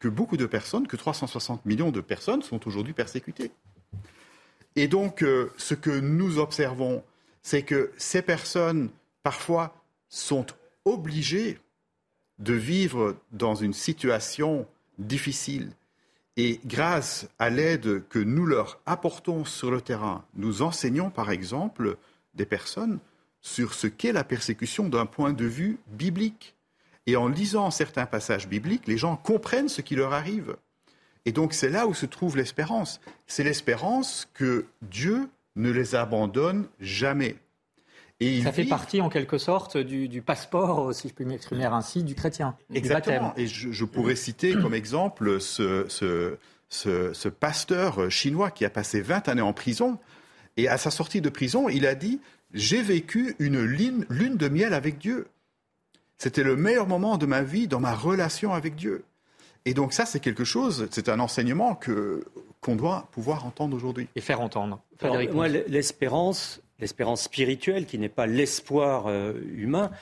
que 0.00 0.08
beaucoup 0.08 0.36
de 0.36 0.46
personnes, 0.46 0.88
que 0.88 0.96
360 0.96 1.64
millions 1.66 1.92
de 1.92 2.00
personnes 2.00 2.42
sont 2.42 2.66
aujourd'hui 2.66 2.92
persécutées. 2.92 3.52
Et 4.74 4.88
donc, 4.88 5.22
euh, 5.22 5.52
ce 5.56 5.74
que 5.74 5.90
nous 5.90 6.38
observons, 6.38 7.04
c'est 7.42 7.62
que 7.62 7.92
ces 7.96 8.22
personnes, 8.22 8.90
parfois, 9.22 9.74
sont 10.08 10.46
obligés 10.84 11.58
de 12.38 12.54
vivre 12.54 13.16
dans 13.30 13.54
une 13.54 13.72
situation 13.72 14.66
difficile. 14.98 15.70
Et 16.36 16.60
grâce 16.64 17.28
à 17.38 17.50
l'aide 17.50 18.06
que 18.08 18.18
nous 18.18 18.46
leur 18.46 18.80
apportons 18.86 19.44
sur 19.44 19.70
le 19.70 19.80
terrain, 19.80 20.24
nous 20.34 20.62
enseignons 20.62 21.10
par 21.10 21.30
exemple 21.30 21.98
des 22.34 22.46
personnes 22.46 22.98
sur 23.42 23.74
ce 23.74 23.86
qu'est 23.86 24.12
la 24.12 24.24
persécution 24.24 24.88
d'un 24.88 25.06
point 25.06 25.32
de 25.32 25.44
vue 25.44 25.78
biblique. 25.88 26.54
Et 27.06 27.16
en 27.16 27.28
lisant 27.28 27.70
certains 27.70 28.06
passages 28.06 28.48
bibliques, 28.48 28.86
les 28.86 28.96
gens 28.96 29.16
comprennent 29.16 29.68
ce 29.68 29.82
qui 29.82 29.96
leur 29.96 30.12
arrive. 30.12 30.56
Et 31.24 31.32
donc 31.32 31.52
c'est 31.52 31.68
là 31.68 31.86
où 31.86 31.94
se 31.94 32.06
trouve 32.06 32.36
l'espérance. 32.36 33.00
C'est 33.26 33.44
l'espérance 33.44 34.28
que 34.32 34.64
Dieu 34.80 35.28
ne 35.56 35.70
les 35.70 35.94
abandonne 35.94 36.66
jamais. 36.80 37.36
Et 38.22 38.42
ça 38.42 38.52
fait 38.52 38.64
partie 38.64 39.00
en 39.00 39.08
quelque 39.08 39.38
sorte 39.38 39.76
du, 39.76 40.22
passeport, 40.22 40.94
si 40.94 41.08
je 41.08 41.14
puis 41.14 41.24
m'exprimer 41.24 41.64
ainsi, 41.64 42.02
du 42.02 42.14
chrétien. 42.14 42.56
Exactement. 42.72 43.32
Et 43.36 43.46
je, 43.46 43.84
pourrais 43.84 44.16
citer 44.16 44.52
comme 44.54 44.74
exemple 44.74 45.40
ce, 45.40 45.86
ce, 46.68 47.28
pasteur 47.28 48.10
chinois 48.10 48.50
qui 48.50 48.64
a 48.64 48.70
passé 48.70 49.00
20 49.00 49.28
années 49.28 49.42
en 49.42 49.52
prison. 49.52 49.98
Et 50.56 50.68
à 50.68 50.76
sa 50.76 50.90
sortie 50.90 51.20
de 51.20 51.28
prison, 51.30 51.68
il 51.68 51.86
a 51.86 51.94
dit 51.94 52.20
J'ai 52.52 52.82
vécu 52.82 53.34
une 53.38 53.62
lune, 53.62 54.06
lune 54.08 54.36
de 54.36 54.48
miel 54.48 54.74
avec 54.74 54.98
Dieu. 54.98 55.26
C'était 56.18 56.44
le 56.44 56.56
meilleur 56.56 56.86
moment 56.86 57.18
de 57.18 57.26
ma 57.26 57.42
vie 57.42 57.66
dans 57.66 57.80
ma 57.80 57.94
relation 57.94 58.52
avec 58.52 58.76
Dieu. 58.76 59.04
Et 59.64 59.74
donc 59.74 59.92
ça, 59.92 60.06
c'est 60.06 60.20
quelque 60.20 60.44
chose, 60.44 60.88
c'est 60.90 61.08
un 61.08 61.20
enseignement 61.20 61.74
que 61.74 62.24
qu'on 62.60 62.76
doit 62.76 63.08
pouvoir 63.10 63.44
entendre 63.44 63.76
aujourd'hui. 63.76 64.08
Et 64.14 64.20
faire 64.20 64.40
entendre. 64.40 64.80
moi, 65.32 65.48
l'espérance, 65.48 66.61
l'espérance 66.82 67.22
spirituelle, 67.22 67.86
qui 67.86 67.96
n'est 67.96 68.08
pas 68.08 68.26
l'espoir 68.26 69.06
euh, 69.06 69.34
humain, 69.54 69.92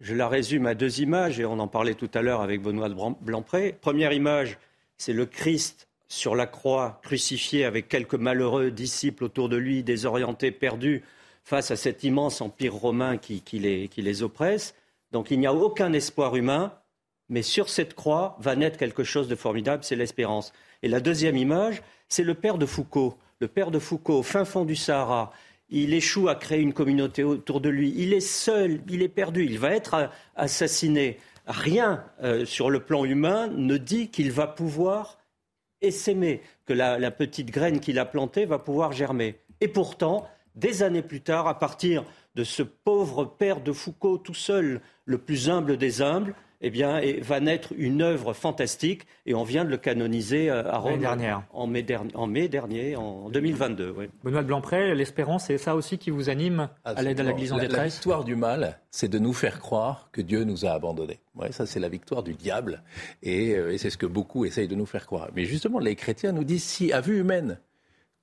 je 0.00 0.14
la 0.14 0.26
résume 0.26 0.64
à 0.64 0.74
deux 0.74 1.02
images, 1.02 1.38
et 1.38 1.44
on 1.44 1.58
en 1.58 1.68
parlait 1.68 1.94
tout 1.94 2.10
à 2.14 2.22
l'heure 2.22 2.40
avec 2.40 2.62
Benoît 2.62 2.88
Blanpré. 3.20 3.76
Première 3.78 4.14
image, 4.14 4.58
c'est 4.96 5.12
le 5.12 5.26
Christ 5.26 5.86
sur 6.08 6.34
la 6.34 6.46
croix, 6.46 6.98
crucifié 7.02 7.66
avec 7.66 7.88
quelques 7.88 8.14
malheureux 8.14 8.70
disciples 8.70 9.24
autour 9.24 9.50
de 9.50 9.56
lui, 9.56 9.82
désorientés, 9.82 10.50
perdus, 10.50 11.04
face 11.44 11.70
à 11.70 11.76
cet 11.76 12.04
immense 12.04 12.40
empire 12.40 12.74
romain 12.74 13.18
qui, 13.18 13.42
les, 13.52 13.88
qui 13.88 14.00
les 14.00 14.22
oppresse. 14.22 14.74
Donc 15.12 15.30
il 15.30 15.38
n'y 15.38 15.46
a 15.46 15.54
aucun 15.54 15.92
espoir 15.92 16.36
humain, 16.36 16.72
mais 17.28 17.42
sur 17.42 17.68
cette 17.68 17.94
croix 17.94 18.36
va 18.40 18.56
naître 18.56 18.78
quelque 18.78 19.04
chose 19.04 19.28
de 19.28 19.36
formidable, 19.36 19.84
c'est 19.84 19.94
l'espérance. 19.94 20.54
Et 20.82 20.88
la 20.88 21.00
deuxième 21.00 21.36
image, 21.36 21.82
c'est 22.08 22.24
le 22.24 22.34
père 22.34 22.56
de 22.56 22.66
Foucault. 22.66 23.18
Le 23.40 23.48
père 23.48 23.70
de 23.70 23.78
Foucault, 23.78 24.20
au 24.20 24.22
fin 24.22 24.46
fond 24.46 24.64
du 24.64 24.76
Sahara, 24.76 25.32
il 25.70 25.94
échoue 25.94 26.28
à 26.28 26.34
créer 26.34 26.60
une 26.60 26.72
communauté 26.72 27.24
autour 27.24 27.60
de 27.60 27.68
lui. 27.68 27.92
Il 27.96 28.12
est 28.12 28.20
seul, 28.20 28.80
il 28.88 29.02
est 29.02 29.08
perdu, 29.08 29.44
il 29.44 29.58
va 29.58 29.70
être 29.70 30.10
assassiné. 30.36 31.18
Rien 31.46 32.04
euh, 32.22 32.44
sur 32.44 32.70
le 32.70 32.80
plan 32.80 33.04
humain 33.04 33.48
ne 33.48 33.76
dit 33.76 34.08
qu'il 34.10 34.30
va 34.32 34.46
pouvoir 34.46 35.18
essaimer, 35.82 36.42
que 36.66 36.74
la 36.74 37.10
petite 37.10 37.50
graine 37.50 37.80
qu'il 37.80 37.98
a 37.98 38.04
plantée 38.04 38.44
va 38.44 38.58
pouvoir 38.58 38.92
germer. 38.92 39.36
Et 39.62 39.68
pourtant, 39.68 40.28
des 40.54 40.82
années 40.82 41.02
plus 41.02 41.20
tard, 41.20 41.46
à 41.46 41.58
partir 41.58 42.04
de 42.34 42.44
ce 42.44 42.62
pauvre 42.62 43.24
père 43.24 43.60
de 43.60 43.72
Foucault 43.72 44.18
tout 44.18 44.34
seul, 44.34 44.80
le 45.04 45.18
plus 45.18 45.48
humble 45.50 45.76
des 45.76 46.02
humbles, 46.02 46.34
eh 46.60 46.70
bien, 46.70 47.00
va 47.22 47.40
naître 47.40 47.72
une 47.76 48.02
œuvre 48.02 48.32
fantastique 48.34 49.06
et 49.24 49.34
on 49.34 49.44
vient 49.44 49.64
de 49.64 49.70
le 49.70 49.78
canoniser 49.78 50.50
euh, 50.50 50.70
à 50.70 50.78
Rome 50.78 51.04
En, 51.52 51.66
mai 51.66 51.82
dernier, 52.48 52.96
en 52.96 53.30
2022. 53.30 53.96
Benoît 54.22 54.42
de 54.42 54.46
Blancpré, 54.46 54.94
l'espérance, 54.94 55.46
c'est 55.46 55.58
ça 55.58 55.74
aussi 55.74 55.96
qui 55.96 56.10
vous 56.10 56.28
anime 56.28 56.68
à 56.84 57.02
l'aide 57.02 57.16
de 57.16 57.22
l'Église 57.22 57.52
en 57.52 57.58
détresse 57.58 57.78
La 57.78 57.84
victoire 57.84 58.24
du 58.24 58.36
mal, 58.36 58.78
c'est 58.90 59.08
de 59.08 59.18
nous 59.18 59.32
faire 59.32 59.58
croire 59.60 60.08
que 60.12 60.20
Dieu 60.20 60.44
nous 60.44 60.66
a 60.66 60.70
abandonnés. 60.70 61.20
Ouais, 61.34 61.50
ça, 61.52 61.64
c'est 61.64 61.80
la 61.80 61.88
victoire 61.88 62.22
du 62.22 62.34
diable 62.34 62.82
euh, 63.26 63.70
et, 63.70 63.78
c'est 63.78 63.90
ce 63.90 63.96
que 63.96 64.06
beaucoup 64.06 64.44
essayent 64.44 64.68
de 64.68 64.74
nous 64.74 64.86
faire 64.86 65.06
croire. 65.06 65.30
Mais 65.34 65.46
justement, 65.46 65.78
les 65.78 65.96
chrétiens 65.96 66.32
nous 66.32 66.44
disent 66.44 66.64
si, 66.64 66.92
à 66.92 67.00
vue 67.00 67.18
humaine, 67.18 67.58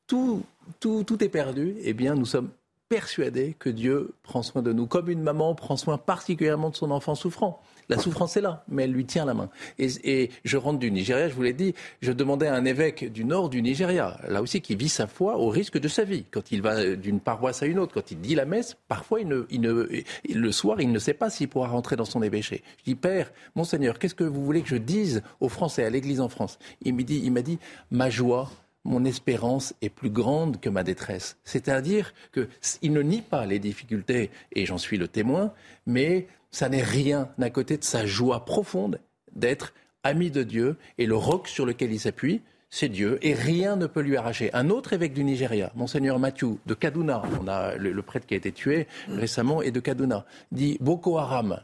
tout, 0.06 0.44
tout, 0.80 1.04
tout 1.04 1.24
est 1.24 1.30
perdu, 1.30 1.76
eh 1.82 1.94
bien, 1.94 2.14
nous 2.14 2.26
sommes 2.26 2.50
persuadés 2.90 3.56
que 3.58 3.70
Dieu 3.70 4.14
prend 4.24 4.44
soin 4.44 4.62
de 4.62 4.72
nous, 4.72 4.88
comme 4.88 5.10
une 5.10 5.22
maman 5.22 5.56
prend 5.56 5.76
soin 5.76 5.98
particulièrement 5.98 6.70
de 6.70 6.76
son 6.76 6.92
enfant 6.92 7.16
souffrant. 7.16 7.62
La 7.90 7.98
souffrance 7.98 8.36
est 8.36 8.42
là, 8.42 8.64
mais 8.68 8.84
elle 8.84 8.92
lui 8.92 9.06
tient 9.06 9.26
la 9.26 9.34
main. 9.34 9.50
Et, 9.80 10.30
je 10.44 10.58
rentre 10.58 10.80
du 10.80 10.92
Nigeria, 10.92 11.30
je 11.30 11.34
vous 11.34 11.42
l'ai 11.42 11.54
dit, 11.54 11.74
je 12.02 12.12
demandais 12.12 12.48
à 12.48 12.56
un 12.56 12.66
évêque 12.66 13.12
du 13.12 13.24
nord 13.24 13.50
du 13.50 13.62
Nigeria, 13.62 14.20
là 14.28 14.42
aussi, 14.42 14.62
qui 14.62 14.76
vit 14.76 14.90
sa 14.90 15.08
foi 15.08 15.38
au 15.38 15.50
risque 15.50 15.80
de 15.80 15.88
sa 15.88 16.04
vie. 16.04 16.26
Quand 16.32 16.52
il 16.52 16.62
va 16.62 16.96
d'une 16.96 17.20
paroisse 17.20 17.64
à 17.64 17.66
une 17.66 17.80
autre, 17.80 17.94
quand 17.94 18.12
il 18.12 18.20
dit 18.20 18.36
la 18.36 18.46
messe, 18.46 18.76
parfois, 18.88 19.20
le 19.22 20.52
soir, 20.52 20.82
il 20.82 20.92
ne 20.92 21.00
sait 21.00 21.14
pas 21.14 21.30
s'il 21.30 21.48
pourra 21.48 21.68
rentrer 21.70 21.96
dans 21.96 22.06
son 22.06 22.22
évêché. 22.22 22.64
Je 22.80 22.84
dis, 22.92 22.96
Père, 22.96 23.32
Monseigneur, 23.56 24.00
qu'est-ce 24.00 24.16
que 24.16 24.24
vous 24.24 24.44
voulez 24.44 24.62
que 24.62 24.70
je 24.70 24.76
dise 24.76 25.24
aux 25.40 25.50
Français, 25.50 25.84
à 25.84 25.90
l'Église 25.90 26.20
en 26.20 26.30
France? 26.30 26.60
Il 26.82 26.96
m'a 26.96 27.04
dit, 27.04 27.22
il 27.24 27.32
m'a 27.32 27.42
dit, 27.42 27.60
ma 27.92 28.10
joie, 28.10 28.50
mon 28.84 29.04
espérance 29.06 29.74
est 29.82 29.90
plus 29.90 30.10
grande 30.10 30.60
que 30.60 30.70
ma 30.70 30.84
détresse. 30.84 31.38
C'est-à-dire 31.44 32.14
qu'il 32.34 32.94
ne 32.94 33.02
nie 33.02 33.22
pas 33.22 33.46
les 33.46 33.60
difficultés, 33.60 34.32
et 34.54 34.66
j'en 34.66 34.78
suis 34.78 34.98
le 34.98 35.08
témoin, 35.08 35.54
mais 35.86 36.28
ça 36.52 36.70
n'est 36.70 36.84
rien 36.84 37.30
à 37.40 37.50
côté 37.50 37.78
de 37.78 37.84
sa 37.84 38.06
joie 38.06 38.46
profonde 38.46 39.00
d'être 39.36 39.74
ami 40.04 40.32
de 40.32 40.44
Dieu 40.44 40.78
et 40.98 41.06
le 41.06 41.16
roc 41.16 41.48
sur 41.48 41.66
lequel 41.66 41.92
il 41.92 42.00
s'appuie, 42.00 42.42
c'est 42.70 42.90
Dieu 42.90 43.18
et 43.22 43.34
rien 43.34 43.76
ne 43.76 43.88
peut 43.88 44.02
lui 44.02 44.18
arracher. 44.18 44.54
Un 44.54 44.70
autre 44.70 44.94
évêque 44.94 45.14
du 45.14 45.24
Nigeria, 45.24 45.72
Monseigneur 45.76 46.20
Mathieu 46.20 46.58
de 46.66 46.74
Kaduna, 46.74 47.22
on 47.42 47.48
a 47.48 47.76
le, 47.76 48.02
prêtre 48.02 48.26
qui 48.26 48.34
a 48.34 48.38
été 48.38 48.52
tué 48.52 48.88
récemment 49.08 49.62
et 49.62 49.72
de 49.72 49.80
Kaduna, 49.80 50.26
dit 50.52 50.78
Boko 50.82 51.18
Haram 51.18 51.62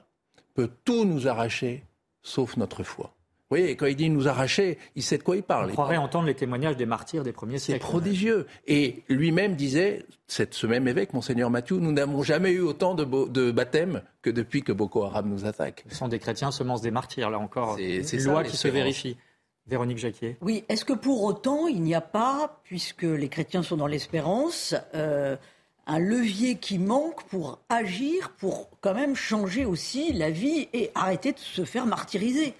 peut 0.53 0.69
tout 0.85 1.05
nous 1.05 1.27
arracher 1.27 1.83
sauf 2.21 2.57
notre 2.57 2.83
foi. 2.83 3.13
Vous 3.53 3.59
voyez, 3.59 3.75
quand 3.75 3.85
il 3.85 3.95
dit 3.95 4.09
nous 4.09 4.27
arracher, 4.27 4.79
il 4.95 5.03
sait 5.03 5.19
de 5.19 5.23
quoi 5.23 5.35
il 5.35 5.43
parle. 5.43 5.69
On 5.69 5.73
croirait 5.73 5.97
entendre 5.97 6.25
les 6.25 6.33
témoignages 6.33 6.75
des 6.75 6.87
martyrs 6.87 7.21
des 7.21 7.33
premiers 7.33 7.59
siècles. 7.59 7.83
C'est 7.83 7.87
prodigieux. 7.87 8.47
Et 8.65 9.03
lui-même 9.09 9.55
disait, 9.55 10.07
ce 10.27 10.65
même 10.65 10.87
évêque, 10.87 11.13
Monseigneur 11.13 11.51
Mathieu, 11.51 11.77
nous 11.77 11.91
n'avons 11.91 12.23
jamais 12.23 12.49
eu 12.49 12.61
autant 12.61 12.95
de, 12.95 13.05
de, 13.27 13.51
baptêmes 13.51 14.01
que 14.23 14.31
depuis 14.31 14.63
que 14.63 14.71
Boko 14.71 15.03
Haram 15.03 15.29
nous 15.29 15.45
attaque. 15.45 15.85
Ce 15.87 15.95
sont 15.97 16.07
des 16.07 16.17
chrétiens 16.17 16.49
semences 16.49 16.81
des 16.81 16.89
martyrs, 16.89 17.29
là 17.29 17.37
encore. 17.37 17.77
C'est 17.77 18.13
une 18.13 18.23
loi 18.23 18.43
qui 18.43 18.57
se 18.57 18.67
vérifie. 18.67 19.17
Véronique 19.67 19.99
Jacquier. 19.99 20.35
Oui, 20.41 20.63
est-ce 20.67 20.83
que 20.83 20.93
pour 20.93 21.23
autant, 21.23 21.67
il 21.67 21.83
n'y 21.83 21.93
a 21.93 22.01
pas, 22.01 22.59
puisque 22.63 23.03
les 23.03 23.29
chrétiens 23.29 23.61
sont 23.61 23.77
dans 23.77 23.85
l'espérance, 23.85 24.73
euh, 24.95 25.37
un 25.85 25.99
levier 25.99 26.55
qui 26.55 26.79
manque 26.79 27.23
pour 27.25 27.59
agir, 27.69 28.31
pour 28.31 28.71
quand 28.81 28.95
même 28.95 29.15
changer 29.15 29.63
aussi 29.63 30.11
la 30.11 30.31
vie 30.31 30.69
et 30.73 30.89
arrêter 30.95 31.33
de 31.33 31.39
se 31.39 31.65
faire 31.65 31.85
martyriser? 31.85 32.55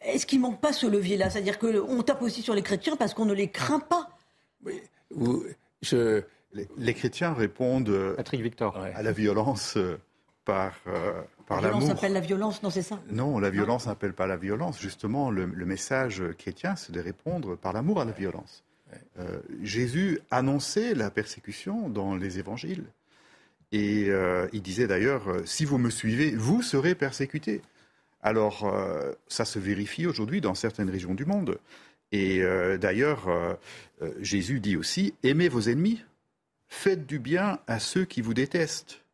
Est-ce 0.00 0.26
qu'il 0.26 0.38
ne 0.38 0.42
manque 0.42 0.60
pas 0.60 0.72
ce 0.72 0.86
levier-là? 0.86 1.30
C'est-à-dire 1.30 1.58
qu'on 1.58 2.02
tape 2.02 2.22
aussi 2.22 2.42
sur 2.42 2.54
les 2.54 2.62
chrétiens 2.62 2.96
parce 2.96 3.14
qu'on 3.14 3.24
ne 3.24 3.34
les 3.34 3.50
craint 3.50 3.80
pas. 3.80 4.10
Oui, 4.64 4.82
je, 5.82 6.22
les, 6.52 6.94
chrétiens 6.94 7.32
répondent 7.34 8.14
Patrick 8.16 8.40
Victor, 8.40 8.76
à 8.76 9.02
la 9.02 9.12
violence 9.12 9.76
euh, 9.76 9.98
par, 10.44 10.74
euh, 10.86 11.12
par 11.46 11.60
l'amour. 11.60 11.80
La 11.80 11.86
violence 11.86 11.98
appelle 11.98 12.12
la 12.12 12.20
violence, 12.20 12.62
non, 12.62 12.70
c'est 12.70 12.82
ça? 12.82 13.00
Non, 13.10 13.38
la 13.38 13.50
violence 13.50 13.86
n'appelle 13.86 14.14
pas 14.14 14.26
la 14.26 14.36
violence. 14.36 14.80
Justement, 14.80 15.30
le, 15.30 15.46
message 15.46 16.22
chrétien, 16.38 16.76
c'est 16.76 16.92
de 16.92 17.00
répondre 17.00 17.56
par 17.56 17.72
l'amour 17.72 18.00
à 18.00 18.04
la 18.04 18.12
violence. 18.12 18.64
Euh, 19.18 19.40
Jésus 19.62 20.20
annonçait 20.30 20.94
la 20.94 21.10
persécution 21.10 21.88
dans 21.88 22.14
les 22.14 22.38
évangiles. 22.38 22.84
Et 23.72 24.08
il 24.52 24.62
disait 24.62 24.86
d'ailleurs, 24.86 25.24
si 25.44 25.64
vous 25.64 25.76
me 25.76 25.90
suivez, 25.90 26.30
vous 26.30 26.62
serez 26.62 26.94
persécutés. 26.94 27.62
Alors, 28.26 28.64
euh, 28.64 29.12
ça 29.28 29.44
se 29.44 29.60
vérifie 29.60 30.04
aujourd'hui 30.04 30.40
dans 30.40 30.56
certaines 30.56 30.90
régions 30.90 31.14
du 31.14 31.24
monde. 31.24 31.60
Et 32.10 32.42
euh, 32.42 32.76
d'ailleurs, 32.76 33.28
euh, 33.28 33.54
Jésus 34.18 34.58
dit 34.58 34.76
aussi, 34.76 35.14
aimez 35.22 35.48
vos 35.48 35.60
ennemis, 35.60 36.02
faites 36.66 37.06
du 37.06 37.20
bien 37.20 37.60
à 37.68 37.78
ceux 37.78 38.04
qui 38.04 38.22
vous 38.22 38.34
détestent, 38.34 39.04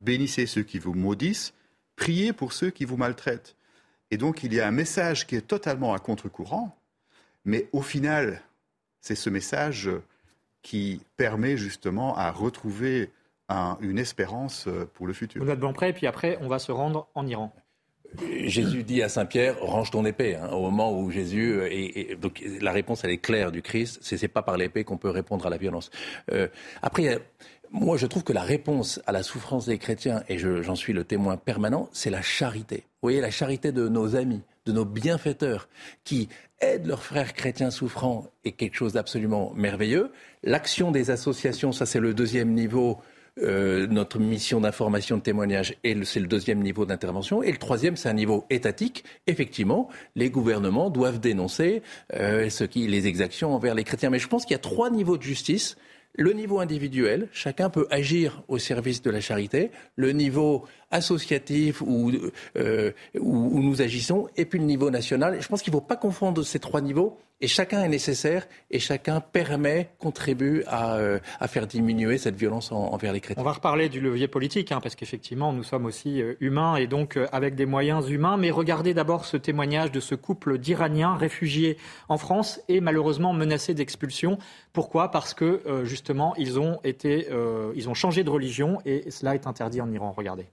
bénissez 0.00 0.46
ceux 0.46 0.62
qui 0.62 0.78
vous 0.78 0.94
maudissent, 0.94 1.52
priez 1.96 2.32
pour 2.32 2.54
ceux 2.54 2.70
qui 2.70 2.86
vous 2.86 2.96
maltraitent. 2.96 3.56
Et 4.10 4.16
donc, 4.16 4.42
il 4.42 4.54
y 4.54 4.60
a 4.62 4.68
un 4.68 4.72
message 4.72 5.26
qui 5.26 5.36
est 5.36 5.46
totalement 5.46 5.92
à 5.92 5.98
contre-courant, 5.98 6.74
mais 7.44 7.68
au 7.72 7.82
final, 7.82 8.40
c'est 9.02 9.16
ce 9.16 9.28
message 9.28 9.90
qui 10.62 11.02
permet 11.18 11.58
justement 11.58 12.16
à 12.16 12.30
retrouver 12.30 13.10
une 13.82 13.98
espérance 13.98 14.66
pour 14.94 15.06
le 15.06 15.12
futur. 15.12 15.44
Vous 15.44 15.50
êtes 15.50 15.60
bon 15.60 15.74
prêt, 15.74 15.90
et 15.90 15.92
puis 15.92 16.06
après, 16.06 16.38
on 16.40 16.48
va 16.48 16.58
se 16.58 16.72
rendre 16.72 17.06
en 17.14 17.26
Iran. 17.26 17.54
Jésus 18.44 18.82
dit 18.82 19.02
à 19.02 19.08
Saint 19.08 19.26
Pierre, 19.26 19.56
range 19.60 19.90
ton 19.90 20.04
épée. 20.04 20.36
Hein, 20.36 20.50
au 20.50 20.60
moment 20.62 20.98
où 20.98 21.10
Jésus 21.10 21.52
euh, 21.52 21.68
et, 21.70 22.16
donc 22.20 22.42
la 22.60 22.72
réponse 22.72 23.04
elle 23.04 23.10
est 23.10 23.18
claire 23.18 23.52
du 23.52 23.62
Christ, 23.62 23.98
c'est 24.02 24.16
c'est 24.16 24.28
pas 24.28 24.42
par 24.42 24.56
l'épée 24.56 24.84
qu'on 24.84 24.98
peut 24.98 25.10
répondre 25.10 25.46
à 25.46 25.50
la 25.50 25.56
violence. 25.56 25.90
Euh, 26.32 26.48
après, 26.82 27.18
moi 27.70 27.96
je 27.96 28.06
trouve 28.06 28.24
que 28.24 28.32
la 28.32 28.42
réponse 28.42 29.00
à 29.06 29.12
la 29.12 29.22
souffrance 29.22 29.66
des 29.66 29.78
chrétiens 29.78 30.22
et 30.28 30.38
j'en 30.38 30.74
suis 30.74 30.92
le 30.92 31.04
témoin 31.04 31.36
permanent, 31.36 31.88
c'est 31.92 32.10
la 32.10 32.22
charité. 32.22 32.76
Vous 32.76 33.08
voyez 33.08 33.20
la 33.20 33.30
charité 33.30 33.72
de 33.72 33.88
nos 33.88 34.14
amis, 34.14 34.42
de 34.66 34.72
nos 34.72 34.84
bienfaiteurs 34.84 35.68
qui 36.04 36.28
aident 36.60 36.86
leurs 36.86 37.02
frères 37.02 37.32
chrétiens 37.34 37.70
souffrants 37.70 38.26
est 38.44 38.52
quelque 38.52 38.76
chose 38.76 38.92
d'absolument 38.92 39.52
merveilleux. 39.54 40.12
L'action 40.44 40.90
des 40.90 41.10
associations, 41.10 41.72
ça 41.72 41.86
c'est 41.86 42.00
le 42.00 42.14
deuxième 42.14 42.52
niveau 42.52 43.00
euh, 43.40 43.86
notre 43.86 44.18
mission 44.18 44.60
d'information 44.60 45.16
de 45.16 45.22
témoignage, 45.22 45.74
c'est 46.04 46.20
le 46.20 46.26
deuxième 46.26 46.60
niveau 46.60 46.84
d'intervention. 46.84 47.42
Et 47.42 47.50
le 47.50 47.58
troisième, 47.58 47.96
c'est 47.96 48.08
un 48.08 48.14
niveau 48.14 48.44
étatique. 48.50 49.04
Effectivement, 49.26 49.88
les 50.16 50.30
gouvernements 50.30 50.90
doivent 50.90 51.20
dénoncer 51.20 51.82
euh, 52.14 52.50
ce 52.50 52.64
qui, 52.64 52.86
les 52.86 53.06
exactions 53.06 53.54
envers 53.54 53.74
les 53.74 53.84
chrétiens. 53.84 54.10
Mais 54.10 54.18
je 54.18 54.28
pense 54.28 54.44
qu'il 54.44 54.52
y 54.52 54.56
a 54.56 54.58
trois 54.58 54.90
niveaux 54.90 55.16
de 55.16 55.22
justice 55.22 55.76
le 56.14 56.32
niveau 56.32 56.60
individuel, 56.60 57.28
chacun 57.32 57.70
peut 57.70 57.86
agir 57.90 58.42
au 58.48 58.58
service 58.58 59.00
de 59.00 59.10
la 59.10 59.20
charité, 59.20 59.70
le 59.96 60.12
niveau 60.12 60.66
associatif 60.90 61.80
où, 61.80 62.12
euh, 62.56 62.92
où, 63.18 63.60
nous 63.62 63.80
agissons, 63.80 64.28
et 64.36 64.44
puis 64.44 64.58
le 64.58 64.66
niveau 64.66 64.90
national. 64.90 65.40
Je 65.40 65.48
pense 65.48 65.62
qu'il 65.62 65.72
ne 65.72 65.78
faut 65.78 65.84
pas 65.84 65.96
confondre 65.96 66.42
ces 66.44 66.58
trois 66.58 66.82
niveaux. 66.82 67.18
Et 67.42 67.48
chacun 67.48 67.82
est 67.82 67.88
nécessaire 67.88 68.46
et 68.70 68.78
chacun 68.78 69.20
permet, 69.20 69.90
contribue 69.98 70.62
à, 70.68 70.94
euh, 70.94 71.18
à 71.40 71.48
faire 71.48 71.66
diminuer 71.66 72.16
cette 72.16 72.36
violence 72.36 72.70
envers 72.70 73.12
les 73.12 73.20
chrétiens. 73.20 73.42
On 73.42 73.44
va 73.44 73.50
reparler 73.50 73.88
du 73.88 74.00
levier 74.00 74.28
politique, 74.28 74.70
hein, 74.70 74.78
parce 74.80 74.94
qu'effectivement, 74.94 75.52
nous 75.52 75.64
sommes 75.64 75.84
aussi 75.84 76.22
euh, 76.22 76.34
humains 76.38 76.76
et 76.76 76.86
donc 76.86 77.16
euh, 77.16 77.26
avec 77.32 77.56
des 77.56 77.66
moyens 77.66 78.08
humains. 78.08 78.36
Mais 78.36 78.52
regardez 78.52 78.94
d'abord 78.94 79.24
ce 79.24 79.36
témoignage 79.36 79.90
de 79.90 79.98
ce 79.98 80.14
couple 80.14 80.56
d'Iraniens 80.56 81.16
réfugiés 81.16 81.78
en 82.08 82.16
France 82.16 82.60
et 82.68 82.80
malheureusement 82.80 83.32
menacés 83.32 83.74
d'expulsion. 83.74 84.38
Pourquoi? 84.72 85.10
Parce 85.10 85.34
que 85.34 85.62
justement, 85.82 86.34
ils 86.36 86.60
ont, 86.60 86.78
été, 86.84 87.26
ils 87.74 87.88
ont 87.88 87.94
changé 87.94 88.22
de 88.22 88.30
religion 88.30 88.78
et 88.86 89.10
cela 89.10 89.34
est 89.34 89.46
interdit 89.46 89.80
en 89.80 89.90
Iran. 89.90 90.14
Regardez. 90.16 90.46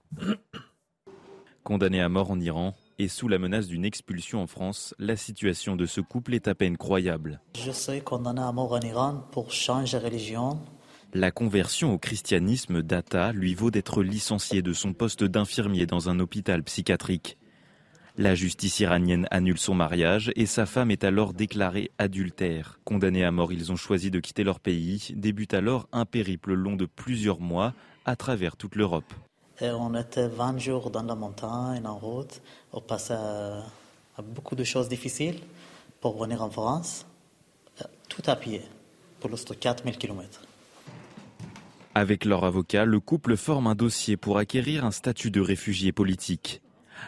Condamné 1.70 2.02
à 2.02 2.10
mort 2.10 2.32
en 2.32 2.40
Iran, 2.40 2.74
et 2.98 3.08
sous 3.08 3.28
la 3.28 3.38
menace 3.38 3.68
d'une 3.68 3.86
expulsion 3.86 4.42
en 4.42 4.48
France, 4.48 4.96
la 4.98 5.16
situation 5.16 5.76
de 5.76 5.86
ce 5.86 6.02
couple 6.02 6.34
est 6.34 6.48
à 6.48 6.56
peine 6.56 6.78
croyable. 6.78 7.42
Je 7.56 7.70
suis 7.70 8.02
condamné 8.02 8.42
à 8.42 8.52
mort 8.52 8.72
en 8.72 8.80
Iran 8.80 9.28
pour 9.32 9.52
changer 9.52 10.00
de 10.00 10.04
religion. 10.04 10.60
La 11.14 11.30
conversion 11.30 11.94
au 11.94 12.00
christianisme 12.00 12.82
d'Atta 12.82 13.34
lui 13.34 13.54
vaut 13.54 13.70
d'être 13.70 14.02
licencié 14.02 14.64
de 14.64 14.74
son 14.74 14.94
poste 14.94 15.24
d'infirmier 15.24 15.86
dans 15.86 16.10
un 16.10 16.20
hôpital 16.20 16.64
psychiatrique. 16.64 17.38
La 18.18 18.34
justice 18.34 18.80
iranienne 18.80 19.28
annule 19.30 19.60
son 19.60 19.76
mariage 19.76 20.32
et 20.36 20.48
sa 20.48 20.66
femme 20.66 20.90
est 20.90 21.04
alors 21.04 21.36
déclarée 21.36 21.92
adultère. 22.00 22.80
Condamnés 22.84 23.24
à 23.24 23.30
mort, 23.30 23.54
ils 23.54 23.72
ont 23.72 23.76
choisi 23.76 24.10
de 24.10 24.20
quitter 24.20 24.44
leur 24.44 24.60
pays. 24.60 25.14
Débute 25.16 25.54
alors 25.54 25.88
un 25.92 26.06
périple 26.06 26.56
long 26.56 26.76
de 26.76 26.88
plusieurs 26.88 27.40
mois 27.40 27.76
à 28.06 28.16
travers 28.16 28.58
toute 28.58 28.76
l'Europe. 28.76 29.14
On 29.62 29.94
était 29.94 30.28
20 30.28 30.58
jours 30.58 30.90
dans 30.90 31.04
la 31.04 31.16
montagne, 31.16 31.86
en 31.86 31.98
route. 31.98 32.42
On 32.72 32.80
passait 32.80 33.14
à, 33.14 33.64
beaucoup 34.22 34.56
de 34.56 34.64
choses 34.64 34.88
difficiles 34.88 35.42
pour 36.00 36.18
venir 36.22 36.42
en 36.42 36.50
France, 36.50 37.06
tout 38.08 38.24
à 38.26 38.36
pied, 38.36 38.62
pour 39.20 39.30
le 39.30 39.36
4000 39.36 39.98
km. 39.98 40.42
Avec 41.94 42.24
leur 42.24 42.46
avocat, 42.46 42.86
le 42.86 43.00
couple 43.02 43.36
forme 43.36 43.68
un 43.68 43.76
dossier 43.76 44.16
pour 44.16 44.38
acquérir 44.38 44.86
un 44.86 44.92
statut 44.92 45.32
de 45.32 45.42
réfugié 45.42 45.92
politique. 45.92 46.62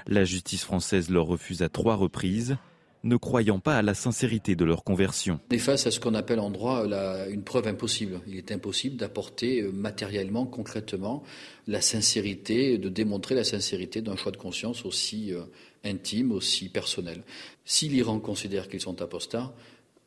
La 0.07 0.25
justice 0.25 0.65
française 0.65 1.09
leur 1.09 1.27
refuse 1.27 1.61
à 1.61 1.69
trois 1.69 1.95
reprises 1.95 2.57
ne 3.03 3.15
croyant 3.15 3.59
pas 3.59 3.77
à 3.77 3.81
la 3.81 3.93
sincérité 3.93 4.55
de 4.55 4.65
leur 4.65 4.83
conversion. 4.83 5.39
On 5.49 5.55
est 5.55 5.59
face 5.59 5.87
à 5.87 5.91
ce 5.91 5.99
qu'on 5.99 6.13
appelle 6.13 6.39
en 6.39 6.49
droit 6.49 6.85
une 7.29 7.43
preuve 7.43 7.67
impossible. 7.67 8.21
Il 8.27 8.37
est 8.37 8.51
impossible 8.51 8.95
d'apporter 8.97 9.61
euh, 9.61 9.71
matériellement, 9.71 10.45
concrètement, 10.45 11.23
la 11.67 11.81
sincérité, 11.81 12.77
de 12.77 12.89
démontrer 12.89 13.35
la 13.35 13.43
sincérité 13.43 14.01
d'un 14.01 14.15
choix 14.15 14.31
de 14.31 14.37
conscience 14.37 14.85
aussi 14.85 15.33
euh, 15.33 15.41
intime, 15.83 16.31
aussi 16.31 16.69
personnel. 16.69 17.23
Si 17.65 17.89
l'Iran 17.89 18.19
considère 18.19 18.67
qu'ils 18.67 18.81
sont 18.81 19.01
apostats, 19.01 19.53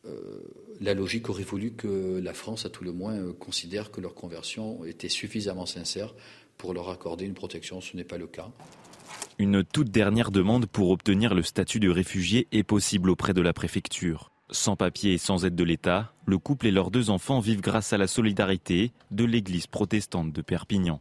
euh, 0.07 0.11
la 0.81 0.95
logique 0.95 1.29
aurait 1.31 1.43
voulu 1.43 1.73
que 1.73 2.21
la 2.23 2.35
France, 2.35 2.67
à 2.67 2.69
tout 2.69 2.85
le 2.85 2.93
moins, 2.93 3.33
considère 3.33 3.91
que 3.91 4.01
leur 4.01 4.15
conversion 4.15 4.85
était 4.85 5.09
suffisamment 5.09 5.67
sincère 5.67 6.15
pour 6.59 6.75
leur 6.75 6.91
accorder 6.91 7.25
une 7.25 7.35
protection. 7.35 7.81
Ce 7.81 7.97
n'est 7.97 8.05
pas 8.05 8.19
le 8.19 8.27
cas. 8.27 8.51
Une 9.39 9.65
toute 9.65 9.91
dernière 9.91 10.31
demande 10.31 10.67
pour 10.67 10.91
obtenir 10.91 11.35
le 11.35 11.43
statut 11.43 11.81
de 11.81 11.91
réfugié 11.91 12.47
est 12.53 12.62
possible 12.62 13.11
auprès 13.11 13.35
de 13.35 13.41
la 13.41 13.53
préfecture. 13.53 14.31
Sans 14.51 14.77
papier 14.77 15.15
et 15.15 15.19
sans 15.19 15.45
aide 15.45 15.57
de 15.57 15.65
l'État, 15.65 16.12
le 16.27 16.39
couple 16.39 16.67
et 16.67 16.71
leurs 16.71 16.91
deux 16.91 17.11
enfants 17.11 17.41
vivent 17.41 17.61
grâce 17.61 17.93
à 17.93 17.99
la 17.99 18.07
solidarité 18.07 18.93
de 19.11 19.25
l'église 19.25 19.67
protestante 19.67 20.33
de 20.33 20.43
Perpignan. 20.43 21.01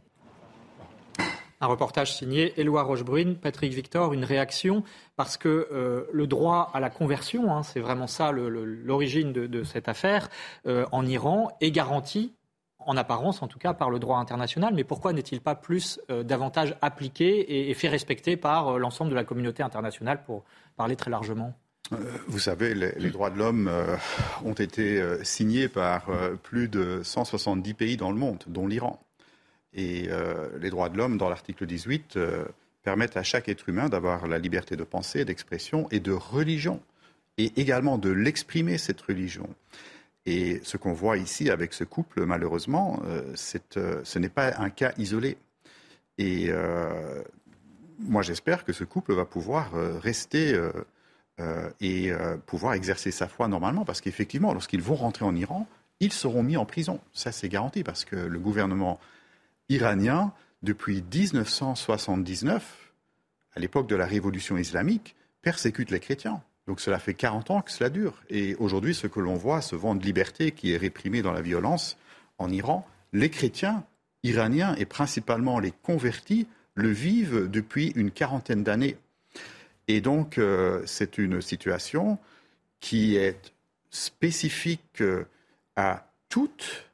Un 1.60 1.66
reportage 1.66 2.14
signé 2.14 2.52
Éloi 2.60 2.82
Rochebrune, 2.82 3.36
Patrick 3.36 3.72
Victor, 3.72 4.12
une 4.12 4.24
réaction? 4.24 4.82
Parce 5.16 5.36
que 5.36 5.68
euh, 5.72 6.04
le 6.12 6.26
droit 6.26 6.70
à 6.74 6.80
la 6.80 6.90
conversion, 6.90 7.54
hein, 7.54 7.62
c'est 7.62 7.80
vraiment 7.80 8.06
ça 8.06 8.32
l'origine 8.32 9.32
de, 9.32 9.62
cette 9.62 9.88
affaire, 9.88 10.28
euh, 10.66 10.84
en 10.92 11.06
Iran 11.06 11.56
est 11.60 11.70
garanti 11.70 12.34
en 12.86 12.96
apparence 12.96 13.42
en 13.42 13.48
tout 13.48 13.58
cas, 13.58 13.74
par 13.74 13.90
le 13.90 13.98
droit 13.98 14.18
international. 14.18 14.74
Mais 14.74 14.84
pourquoi 14.84 15.12
n'est-il 15.12 15.40
pas 15.40 15.54
plus 15.54 16.00
euh, 16.10 16.22
davantage 16.22 16.76
appliqué 16.82 17.70
et, 17.70 17.74
fait 17.74 17.88
respecter 17.88 18.36
par 18.36 18.68
euh, 18.68 18.78
l'ensemble 18.78 19.10
de 19.10 19.14
la 19.14 19.24
communauté 19.24 19.62
internationale, 19.62 20.22
pour 20.24 20.44
parler 20.76 20.96
très 20.96 21.10
largement? 21.10 21.54
Euh, 21.92 21.96
vous 22.28 22.38
savez, 22.38 22.74
les, 22.74 23.10
droits 23.10 23.30
de 23.30 23.38
l'homme 23.38 23.70
ont 24.44 24.54
été 24.54 25.02
signés 25.22 25.68
par 25.68 26.06
plus 26.42 26.68
de 26.68 27.00
170 27.02 27.74
pays 27.74 27.96
dans 27.96 28.10
le 28.10 28.16
monde, 28.16 28.42
dont 28.46 28.66
l'Iran. 28.66 29.00
Et 29.74 30.08
les 30.60 30.70
droits 30.70 30.88
de 30.88 30.96
l'homme, 30.96 31.18
dans 31.18 31.28
l'article 31.28 31.66
18, 31.66 32.18
permettent 32.82 33.16
à 33.16 33.22
chaque 33.22 33.48
être 33.48 33.68
humain 33.68 33.88
d'avoir 33.88 34.26
la 34.26 34.38
liberté 34.38 34.76
de 34.76 34.84
pensée, 34.84 35.24
d'expression 35.24 35.86
et 35.90 36.00
de 36.00 36.12
religion, 36.12 36.80
et 37.36 37.52
également 37.56 37.98
de 37.98 38.10
l'exprimer, 38.10 38.78
cette 38.78 39.02
religion. 39.02 39.48
Et 40.26 40.60
ce 40.62 40.76
qu'on 40.76 40.92
voit 40.92 41.16
ici 41.18 41.50
avec 41.50 41.74
ce 41.74 41.84
couple, 41.84 42.24
malheureusement, 42.24 43.02
euh, 43.06 43.34
euh, 43.76 44.00
ce 44.04 44.18
n'est 44.18 44.28
pas 44.28 44.56
un 44.58 44.70
cas 44.70 44.92
isolé. 44.96 45.36
Et 46.16 46.46
euh, 46.48 47.22
moi, 47.98 48.22
j'espère 48.22 48.64
que 48.64 48.72
ce 48.72 48.84
couple 48.84 49.14
va 49.14 49.24
pouvoir 49.24 49.72
rester 50.00 50.58
et 51.80 52.12
pouvoir 52.46 52.74
exercer 52.74 53.10
sa 53.10 53.28
foi 53.28 53.48
normalement, 53.48 53.84
parce 53.84 54.00
qu'effectivement, 54.00 54.52
lorsqu'ils 54.52 54.82
vont 54.82 54.94
rentrer 54.94 55.24
en 55.24 55.34
Iran, 55.34 55.66
ils 56.00 56.12
seront 56.12 56.42
mis 56.42 56.56
en 56.56 56.66
prison. 56.66 57.00
Ça, 57.12 57.30
c'est 57.32 57.48
garanti, 57.48 57.84
parce 57.84 58.04
que 58.04 58.16
le 58.16 58.38
gouvernement 58.38 58.98
iranien, 59.68 60.32
depuis 60.62 61.02
1979, 61.12 62.92
à 63.54 63.60
l'époque 63.60 63.88
de 63.88 63.96
la 63.96 64.06
révolution 64.06 64.56
islamique, 64.56 65.14
persécute 65.42 65.90
les 65.90 66.00
chrétiens. 66.00 66.42
Donc 66.66 66.80
cela 66.80 66.98
fait 66.98 67.14
40 67.14 67.50
ans 67.50 67.60
que 67.60 67.70
cela 67.70 67.90
dure. 67.90 68.22
Et 68.30 68.54
aujourd'hui, 68.56 68.94
ce 68.94 69.06
que 69.06 69.20
l'on 69.20 69.34
voit, 69.34 69.60
ce 69.60 69.76
vent 69.76 69.94
de 69.94 70.02
liberté 70.02 70.52
qui 70.52 70.72
est 70.72 70.76
réprimé 70.76 71.22
dans 71.22 71.32
la 71.32 71.42
violence 71.42 71.96
en 72.38 72.50
Iran, 72.50 72.86
les 73.12 73.30
chrétiens 73.30 73.84
iraniens 74.22 74.74
et 74.76 74.86
principalement 74.86 75.58
les 75.58 75.70
convertis 75.70 76.46
le 76.74 76.88
vivent 76.88 77.48
depuis 77.48 77.92
une 77.94 78.10
quarantaine 78.10 78.64
d'années. 78.64 78.96
Et 79.86 80.00
donc 80.00 80.38
euh, 80.38 80.82
c'est 80.86 81.18
une 81.18 81.40
situation 81.40 82.18
qui 82.80 83.16
est 83.16 83.52
spécifique 83.90 85.02
euh, 85.02 85.24
à 85.76 86.08
toute 86.28 86.90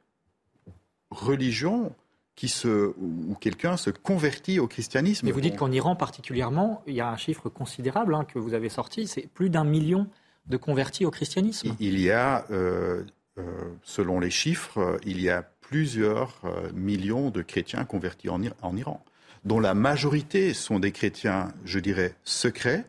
religion 1.09 1.95
qui 2.41 2.47
se, 2.47 2.95
où 2.97 3.35
quelqu'un 3.39 3.77
se 3.77 3.91
convertit 3.91 4.57
au 4.57 4.65
christianisme. 4.67 5.27
Mais 5.27 5.31
vous 5.31 5.41
dites 5.41 5.57
qu'en 5.57 5.71
Iran 5.71 5.95
particulièrement, 5.95 6.81
il 6.87 6.95
y 6.95 6.99
a 6.99 7.07
un 7.07 7.15
chiffre 7.15 7.49
considérable 7.49 8.15
hein, 8.15 8.25
que 8.25 8.39
vous 8.39 8.55
avez 8.55 8.69
sorti, 8.69 9.05
c'est 9.05 9.27
plus 9.27 9.51
d'un 9.51 9.63
million 9.63 10.07
de 10.47 10.57
convertis 10.57 11.05
au 11.05 11.11
christianisme. 11.11 11.75
Il 11.79 11.99
y 11.99 12.09
a, 12.09 12.47
euh, 12.49 13.03
euh, 13.37 13.43
selon 13.83 14.19
les 14.19 14.31
chiffres, 14.31 14.97
il 15.05 15.21
y 15.21 15.29
a 15.29 15.43
plusieurs 15.43 16.41
euh, 16.45 16.71
millions 16.73 17.29
de 17.29 17.43
chrétiens 17.43 17.85
convertis 17.85 18.29
en, 18.29 18.41
en, 18.63 18.75
Iran, 18.75 19.05
dont 19.45 19.59
la 19.59 19.75
majorité 19.75 20.55
sont 20.55 20.79
des 20.79 20.91
chrétiens, 20.91 21.49
je 21.63 21.77
dirais, 21.77 22.15
secrets, 22.23 22.85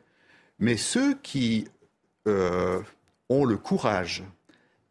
mais 0.60 0.78
ceux 0.78 1.12
qui 1.22 1.68
ont 2.24 3.44
le 3.44 3.56
courage 3.58 4.24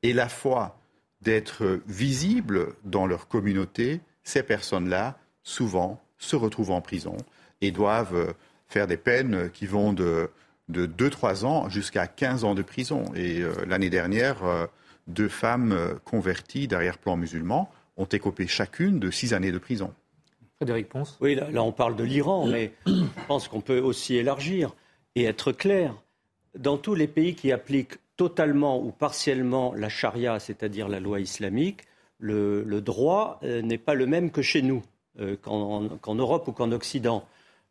et 0.04 0.14
la 0.14 0.30
foi 0.30 0.78
d'être 1.24 1.80
visibles 1.88 2.76
dans 2.84 3.08
leur 3.08 3.28
communauté, 3.28 4.02
ces 4.32 4.44
personnes-là, 4.44 5.18
souvent, 5.44 6.02
se 6.18 6.36
retrouvent 6.36 6.72
en 6.72 6.82
prison 6.82 7.18
et 7.60 7.72
doivent 7.72 8.16
euh, 8.16 8.34
faire 8.68 8.88
des 8.88 8.96
peines 8.96 9.50
qui 9.52 9.66
vont 9.66 9.92
de, 9.92 10.30
de 10.70 10.86
2-3 10.86 11.46
ans 11.46 11.70
jusqu'à 11.70 12.08
15 12.08 12.46
ans 12.46 12.56
de 12.56 12.62
prison. 12.62 13.04
Et 13.14 13.42
euh, 13.42 13.54
l'année 13.68 13.90
dernière, 13.90 14.44
euh, 14.46 14.68
deux 15.08 15.28
femmes 15.28 15.76
converties 16.06 16.68
d'arrière-plan 16.68 17.18
musulman 17.18 17.70
ont 17.98 18.06
écopé 18.06 18.48
chacune 18.48 19.00
de 19.00 19.12
6 19.12 19.34
années 19.34 19.52
de 19.52 19.58
prison. 19.58 19.94
Frédéric 20.58 20.88
Ponce. 20.88 21.18
Oui, 21.20 21.36
là, 21.36 21.52
là 21.52 21.64
on 21.64 21.74
parle 21.74 21.96
de 21.98 22.04
l'Iran, 22.04 22.46
mais 22.46 22.72
je 22.86 23.04
pense 23.28 23.48
qu'on 23.48 23.62
peut 23.62 23.80
aussi 23.80 24.16
élargir 24.16 24.76
et 25.16 25.26
être 25.26 25.52
clair. 25.52 25.96
Dans 26.58 26.78
tous 26.78 26.96
les 26.96 27.08
pays 27.08 27.36
qui 27.36 27.52
appliquent 27.52 27.98
totalement 28.16 28.82
ou 28.82 28.92
partiellement 28.92 29.74
la 29.74 29.90
charia, 29.90 30.40
c'est-à-dire 30.40 30.88
la 30.88 31.00
loi 31.00 31.20
islamique, 31.20 31.82
le, 32.22 32.82
droit 32.82 33.40
euh, 33.44 33.62
n'est 33.62 33.78
pas 33.78 33.94
le 33.94 34.06
même 34.06 34.32
que 34.32 34.42
chez 34.42 34.62
nous, 34.62 34.84
euh, 35.20 35.36
qu'en 35.36 36.16
Europe 36.16 36.48
ou 36.48 36.52
qu'en 36.52 36.72
Occident. 36.72 37.26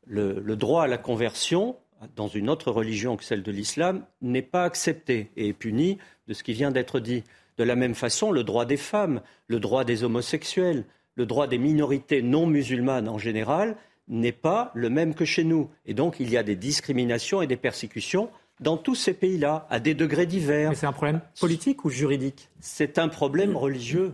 Le, 0.07 0.57
droit 0.57 0.85
à 0.85 0.87
la 0.89 0.99
conversion, 0.99 1.77
dans 2.17 2.29
une 2.29 2.51
autre 2.51 2.71
religion 2.71 3.17
que 3.17 3.25
celle 3.25 3.43
de 3.43 3.53
l'islam, 3.53 4.05
n'est 4.21 4.43
pas 4.43 4.65
accepté 4.65 5.31
et 5.37 5.49
est 5.49 5.53
puni 5.53 5.99
de 6.27 6.35
ce 6.35 6.43
qui 6.43 6.53
vient 6.53 6.71
d'être 6.71 7.01
dit. 7.01 7.23
De 7.59 7.65
la 7.65 7.77
même 7.77 7.95
façon, 7.95 8.33
le 8.33 8.43
droit 8.43 8.65
des 8.65 8.77
femmes, 8.77 9.21
le 9.47 9.61
droit 9.61 9.85
des 9.85 10.03
homosexuels, 10.03 10.85
le 11.15 11.27
droit 11.27 11.47
des 11.47 11.59
minorités 11.59 12.23
non 12.23 12.47
musulmanes 12.47 13.09
en 13.09 13.19
général 13.19 13.77
n'est 14.09 14.33
pas 14.33 14.73
le 14.75 14.91
même 14.91 15.15
que 15.15 15.25
chez 15.25 15.45
nous. 15.45 15.71
Et 15.87 15.95
donc, 15.95 16.17
il 16.19 16.31
y 16.31 16.37
a 16.37 16.43
des 16.43 16.57
discriminations 16.57 17.43
et 17.43 17.47
des 17.47 17.57
persécutions 17.57 18.31
dans 18.61 18.77
tous 18.77 18.95
ces 18.95 19.15
pays-là, 19.15 19.67
à 19.71 19.81
des 19.81 19.95
degrés 19.95 20.27
divers. 20.27 20.71
Mais 20.71 20.77
c'est 20.77 20.87
un 20.87 20.93
problème 20.93 21.21
politique 21.41 21.85
ou 21.85 21.91
juridique? 21.91 22.51
C'est 22.61 22.99
un 22.99 23.09
problème 23.09 23.57
religieux, 23.57 24.13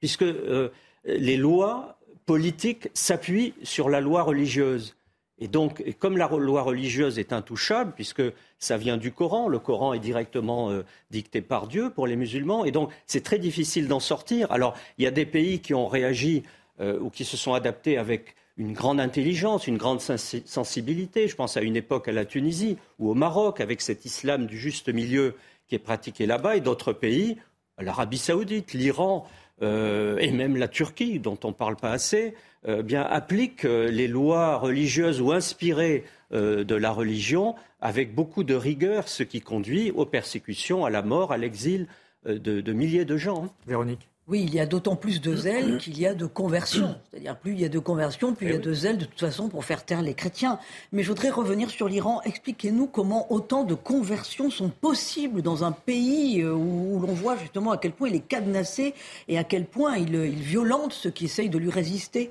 puisque 0.00 0.22
euh, 0.22 0.70
les 1.04 1.36
lois 1.36 1.98
politiques 2.26 2.88
s'appuient 2.94 3.54
sur 3.62 3.88
la 3.88 4.00
loi 4.00 4.22
religieuse. 4.22 4.96
Et 5.38 5.48
donc, 5.48 5.82
comme 5.98 6.18
la 6.18 6.28
loi 6.28 6.62
religieuse 6.62 7.18
est 7.18 7.32
intouchable, 7.32 7.92
puisque 7.94 8.22
ça 8.58 8.76
vient 8.76 8.98
du 8.98 9.10
Coran, 9.10 9.48
le 9.48 9.58
Coran 9.58 9.94
est 9.94 9.98
directement 9.98 10.70
euh, 10.70 10.82
dicté 11.10 11.40
par 11.40 11.66
Dieu 11.66 11.90
pour 11.90 12.06
les 12.06 12.16
musulmans, 12.16 12.64
et 12.66 12.72
donc 12.72 12.92
c'est 13.06 13.22
très 13.22 13.38
difficile 13.38 13.88
d'en 13.88 14.00
sortir. 14.00 14.52
Alors, 14.52 14.74
il 14.98 15.04
y 15.04 15.06
a 15.06 15.10
des 15.10 15.24
pays 15.24 15.60
qui 15.60 15.72
ont 15.72 15.88
réagi 15.88 16.42
euh, 16.80 16.98
ou 17.00 17.08
qui 17.08 17.24
se 17.24 17.38
sont 17.38 17.54
adaptés 17.54 17.96
avec 17.96 18.34
une 18.58 18.74
grande 18.74 19.00
intelligence, 19.00 19.66
une 19.66 19.78
grande 19.78 20.00
sensibilité. 20.00 21.26
Je 21.26 21.36
pense 21.36 21.56
à 21.56 21.62
une 21.62 21.76
époque 21.76 22.08
à 22.08 22.12
la 22.12 22.26
Tunisie 22.26 22.76
ou 22.98 23.10
au 23.10 23.14
Maroc, 23.14 23.60
avec 23.60 23.80
cet 23.80 24.04
islam 24.04 24.46
du 24.46 24.58
juste 24.58 24.92
milieu 24.92 25.34
qui 25.66 25.74
est 25.74 25.78
pratiqué 25.78 26.26
là-bas, 26.26 26.56
et 26.56 26.60
d'autres 26.60 26.92
pays, 26.92 27.38
l'Arabie 27.78 28.18
saoudite, 28.18 28.74
l'Iran 28.74 29.26
euh, 29.62 30.18
et 30.18 30.32
même 30.32 30.56
la 30.56 30.68
Turquie, 30.68 31.18
dont 31.18 31.38
on 31.44 31.48
ne 31.48 31.54
parle 31.54 31.76
pas 31.76 31.92
assez, 31.92 32.34
euh, 32.66 32.82
bien, 32.82 33.02
appliquent 33.02 33.64
euh, 33.64 33.90
les 33.90 34.08
lois 34.08 34.56
religieuses 34.56 35.20
ou 35.20 35.32
inspirées 35.32 36.04
de 36.32 36.76
la 36.76 36.92
religion 36.92 37.56
avec 37.80 38.14
beaucoup 38.14 38.44
de 38.44 38.54
rigueur, 38.54 39.08
ce 39.08 39.24
qui 39.24 39.40
conduit 39.40 39.90
aux 39.90 40.06
persécutions, 40.06 40.84
à 40.84 40.90
la 40.90 41.02
mort, 41.02 41.32
à 41.32 41.36
l'exil 41.36 41.88
de, 42.24 42.60
de 42.60 42.72
milliers 42.72 43.04
de 43.04 43.16
gens. 43.16 43.46
Hein. 43.46 43.50
Véronique 43.66 44.06
oui, 44.30 44.44
il 44.46 44.54
y 44.54 44.60
a 44.60 44.66
d'autant 44.66 44.94
plus 44.94 45.20
de 45.20 45.34
zèle 45.34 45.78
qu'il 45.80 45.98
y 45.98 46.06
a 46.06 46.14
de 46.14 46.24
conversion. 46.24 46.96
C'est-à-dire, 47.10 47.36
plus 47.36 47.52
il 47.52 47.60
y 47.60 47.64
a 47.64 47.68
de 47.68 47.78
conversion, 47.80 48.32
plus 48.32 48.46
il 48.46 48.50
y 48.50 48.52
a 48.52 48.56
eh 48.56 48.60
de 48.60 48.72
zèle, 48.72 48.96
de 48.96 49.04
toute 49.04 49.18
façon, 49.18 49.48
pour 49.48 49.64
faire 49.64 49.84
taire 49.84 50.02
les 50.02 50.14
chrétiens. 50.14 50.60
Mais 50.92 51.02
je 51.02 51.08
voudrais 51.08 51.30
revenir 51.30 51.68
sur 51.68 51.88
l'Iran. 51.88 52.22
Expliquez-nous 52.24 52.86
comment 52.86 53.30
autant 53.32 53.64
de 53.64 53.74
conversions 53.74 54.48
sont 54.48 54.70
possibles 54.70 55.42
dans 55.42 55.64
un 55.64 55.72
pays 55.72 56.42
euh, 56.42 56.52
où, 56.52 57.00
l'on 57.00 57.12
voit 57.12 57.36
justement 57.36 57.72
à 57.72 57.76
quel 57.76 57.92
point 57.92 58.08
il 58.08 58.14
est 58.14 58.26
cadenassé 58.26 58.94
et 59.26 59.36
à 59.36 59.42
quel 59.42 59.66
point 59.66 59.96
il, 59.96 60.16
violente 60.16 60.92
ceux 60.92 61.10
qui 61.10 61.24
essayent 61.24 61.50
de 61.50 61.58
lui 61.58 61.70
résister. 61.70 62.30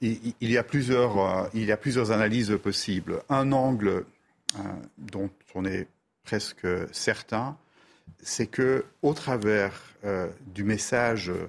Il, 0.00 0.34
y, 0.40 0.58
a 0.58 0.64
plusieurs, 0.64 1.18
euh, 1.18 1.48
il 1.54 1.64
y 1.64 1.72
a 1.72 1.76
plusieurs 1.76 2.10
analyses 2.10 2.58
possibles. 2.62 3.22
Un 3.28 3.52
angle 3.52 3.88
euh, 3.88 4.62
dont 4.98 5.30
on 5.54 5.64
est 5.64 5.88
presque 6.24 6.66
certain, 6.92 7.56
c'est 8.24 8.46
que 8.46 8.86
au 9.02 9.12
travers 9.12 9.94
euh, 10.04 10.28
du 10.46 10.64
message, 10.64 11.28
euh, 11.28 11.46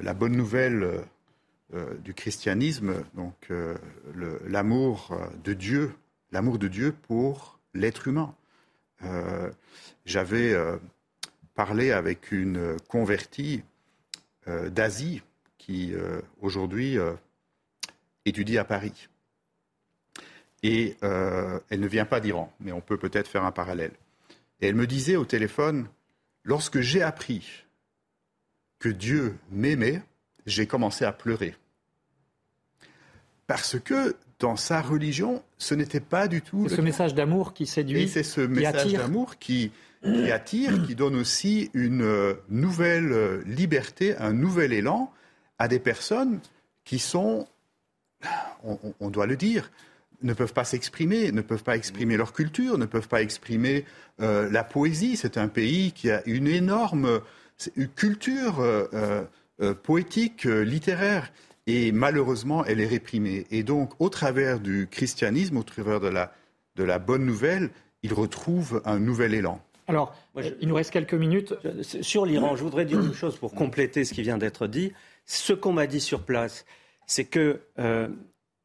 la 0.00 0.14
bonne 0.14 0.36
nouvelle 0.36 1.04
euh, 1.74 1.94
du 1.98 2.12
christianisme, 2.12 3.04
donc 3.14 3.50
l'amour 4.46 5.16
de 5.44 5.54
Dieu, 5.54 5.94
l'amour 6.32 6.58
de 6.58 6.68
Dieu 6.68 6.92
pour 6.92 7.58
l'être 7.72 8.08
humain. 8.08 8.34
J'avais 10.04 10.54
parlé 11.54 11.92
avec 11.92 12.32
une 12.32 12.76
convertie 12.88 13.62
d'Asie 14.46 15.22
qui 15.58 15.92
aujourd'hui 16.40 16.98
étudie 18.24 18.58
à 18.58 18.64
Paris. 18.64 19.08
Et 20.62 20.96
elle 21.02 21.80
ne 21.80 21.88
vient 21.88 22.06
pas 22.06 22.20
d'Iran, 22.20 22.52
mais 22.60 22.72
on 22.72 22.80
peut 22.80 22.96
peut-être 22.96 23.28
faire 23.28 23.44
un 23.44 23.52
parallèle. 23.52 23.92
Et 24.60 24.68
elle 24.68 24.74
me 24.74 24.86
disait 24.86 25.16
au 25.16 25.24
téléphone, 25.24 25.86
lorsque 26.44 26.80
j'ai 26.80 27.02
appris 27.02 27.64
que 28.78 28.88
Dieu 28.88 29.36
m'aimait, 29.50 30.02
j'ai 30.46 30.66
commencé 30.66 31.04
à 31.04 31.12
pleurer. 31.12 31.54
Parce 33.46 33.78
que 33.78 34.16
dans 34.38 34.56
sa 34.56 34.82
religion, 34.82 35.42
ce 35.58 35.74
n'était 35.74 36.00
pas 36.00 36.28
du 36.28 36.42
tout... 36.42 36.68
C'est 36.68 36.76
ce 36.76 36.80
message 36.80 37.14
d'amour 37.14 37.54
qui 37.54 37.66
séduit. 37.66 38.08
c'est 38.08 38.22
ce 38.22 38.40
message 38.40 38.92
d'amour 38.92 39.38
qui, 39.38 39.72
qui 40.02 40.30
attire, 40.30 40.86
qui 40.86 40.94
donne 40.94 41.16
aussi 41.16 41.70
une 41.74 42.36
nouvelle 42.48 43.40
liberté, 43.46 44.16
un 44.18 44.32
nouvel 44.32 44.72
élan 44.72 45.12
à 45.58 45.68
des 45.68 45.78
personnes 45.78 46.40
qui 46.84 46.98
sont, 46.98 47.46
on 49.00 49.10
doit 49.10 49.26
le 49.26 49.36
dire, 49.36 49.70
ne 50.22 50.32
peuvent 50.32 50.52
pas 50.52 50.64
s'exprimer, 50.64 51.32
ne 51.32 51.40
peuvent 51.40 51.62
pas 51.62 51.76
exprimer 51.76 52.16
leur 52.16 52.32
culture, 52.32 52.78
ne 52.78 52.86
peuvent 52.86 53.08
pas 53.08 53.22
exprimer 53.22 53.84
euh, 54.20 54.50
la 54.50 54.64
poésie. 54.64 55.16
C'est 55.16 55.36
un 55.36 55.48
pays 55.48 55.92
qui 55.92 56.10
a 56.10 56.22
une 56.26 56.46
énorme 56.46 57.20
culture 57.94 58.60
euh, 58.60 59.24
euh, 59.60 59.74
poétique, 59.74 60.44
littéraire, 60.44 61.32
et 61.66 61.92
malheureusement, 61.92 62.64
elle 62.64 62.80
est 62.80 62.86
réprimée. 62.86 63.46
Et 63.50 63.62
donc, 63.62 63.92
au 63.98 64.08
travers 64.08 64.60
du 64.60 64.88
christianisme, 64.90 65.56
au 65.56 65.62
travers 65.62 66.00
de 66.00 66.08
la, 66.08 66.32
de 66.76 66.84
la 66.84 66.98
bonne 66.98 67.24
nouvelle, 67.24 67.70
il 68.02 68.14
retrouve 68.14 68.82
un 68.84 68.98
nouvel 68.98 69.34
élan. 69.34 69.60
Alors, 69.88 70.14
il 70.60 70.68
nous 70.68 70.74
reste 70.74 70.90
quelques 70.90 71.14
minutes. 71.14 71.54
Sur 71.82 72.26
l'Iran, 72.26 72.56
je 72.56 72.62
voudrais 72.62 72.84
dire 72.84 73.00
une 73.00 73.14
chose 73.14 73.36
pour 73.36 73.54
compléter 73.54 74.04
ce 74.04 74.14
qui 74.14 74.22
vient 74.22 74.38
d'être 74.38 74.66
dit. 74.66 74.92
Ce 75.26 75.52
qu'on 75.52 75.72
m'a 75.72 75.86
dit 75.86 76.00
sur 76.00 76.22
place, 76.22 76.64
c'est 77.06 77.24
que 77.24 77.60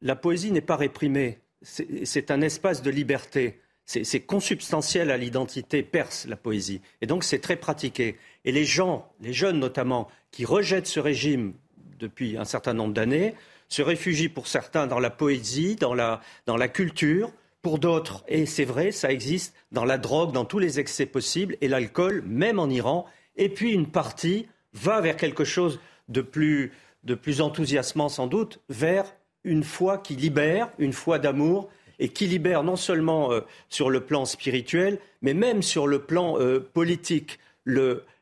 la 0.02 0.16
poésie 0.16 0.52
n'est 0.52 0.60
pas 0.60 0.76
réprimée 0.76 1.38
c'est 1.62 2.30
un 2.30 2.40
espace 2.40 2.82
de 2.82 2.90
liberté. 2.90 3.60
C'est 3.84 4.20
consubstantiel 4.20 5.10
à 5.10 5.16
l'identité 5.16 5.82
perse, 5.82 6.26
la 6.26 6.36
poésie. 6.36 6.80
Et 7.00 7.06
donc 7.06 7.24
c'est 7.24 7.40
très 7.40 7.56
pratiqué. 7.56 8.16
Et 8.44 8.52
les 8.52 8.64
gens, 8.64 9.12
les 9.20 9.32
jeunes 9.32 9.58
notamment, 9.58 10.08
qui 10.30 10.44
rejettent 10.44 10.86
ce 10.86 11.00
régime 11.00 11.54
depuis 11.98 12.36
un 12.36 12.44
certain 12.44 12.74
nombre 12.74 12.94
d'années, 12.94 13.34
se 13.68 13.82
réfugient 13.82 14.28
pour 14.28 14.46
certains 14.46 14.86
dans 14.86 15.00
la 15.00 15.10
poésie, 15.10 15.76
dans 15.76 15.94
la, 15.94 16.20
dans 16.46 16.56
la 16.56 16.68
culture, 16.68 17.32
pour 17.60 17.78
d'autres, 17.78 18.24
et 18.26 18.44
c'est 18.44 18.64
vrai, 18.64 18.90
ça 18.90 19.12
existe 19.12 19.54
dans 19.70 19.84
la 19.84 19.96
drogue, 19.96 20.32
dans 20.32 20.44
tous 20.44 20.58
les 20.58 20.80
excès 20.80 21.06
possibles, 21.06 21.56
et 21.60 21.68
l'alcool, 21.68 22.22
même 22.26 22.58
en 22.58 22.68
Iran. 22.68 23.06
Et 23.36 23.48
puis 23.48 23.72
une 23.72 23.86
partie 23.86 24.48
va 24.72 25.00
vers 25.00 25.16
quelque 25.16 25.44
chose 25.44 25.80
de 26.08 26.22
plus, 26.22 26.72
de 27.04 27.14
plus 27.14 27.40
enthousiasmant 27.40 28.08
sans 28.08 28.26
doute, 28.26 28.60
vers 28.68 29.14
une 29.44 29.64
foi 29.64 29.98
qui 29.98 30.14
libère, 30.14 30.70
une 30.78 30.92
foi 30.92 31.18
d'amour, 31.18 31.68
et 31.98 32.08
qui 32.08 32.26
libère 32.26 32.64
non 32.64 32.76
seulement 32.76 33.32
euh, 33.32 33.40
sur 33.68 33.88
le 33.88 34.00
plan 34.00 34.24
spirituel, 34.24 34.98
mais 35.20 35.34
même 35.34 35.62
sur 35.62 35.86
le 35.86 36.00
plan 36.00 36.38
euh, 36.38 36.58
politique. 36.58 37.38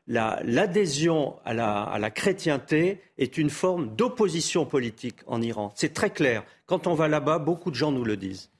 l'adhésion 0.07 1.35
à, 1.45 1.53
la, 1.53 2.11
chrétienté 2.11 3.01
est 3.17 3.37
une 3.37 3.49
forme 3.49 3.95
d'opposition 3.95 4.65
politique 4.65 5.17
en 5.25 5.41
Iran. 5.41 5.71
C'est 5.75 5.93
très 5.93 6.11
clair. 6.11 6.43
Quand 6.67 6.85
on 6.85 6.93
va 6.93 7.07
là-bas, 7.07 7.39
beaucoup 7.39 7.71
de 7.71 7.75
gens 7.75 7.91
nous 7.91 8.03
le 8.03 8.17
disent. 8.17 8.51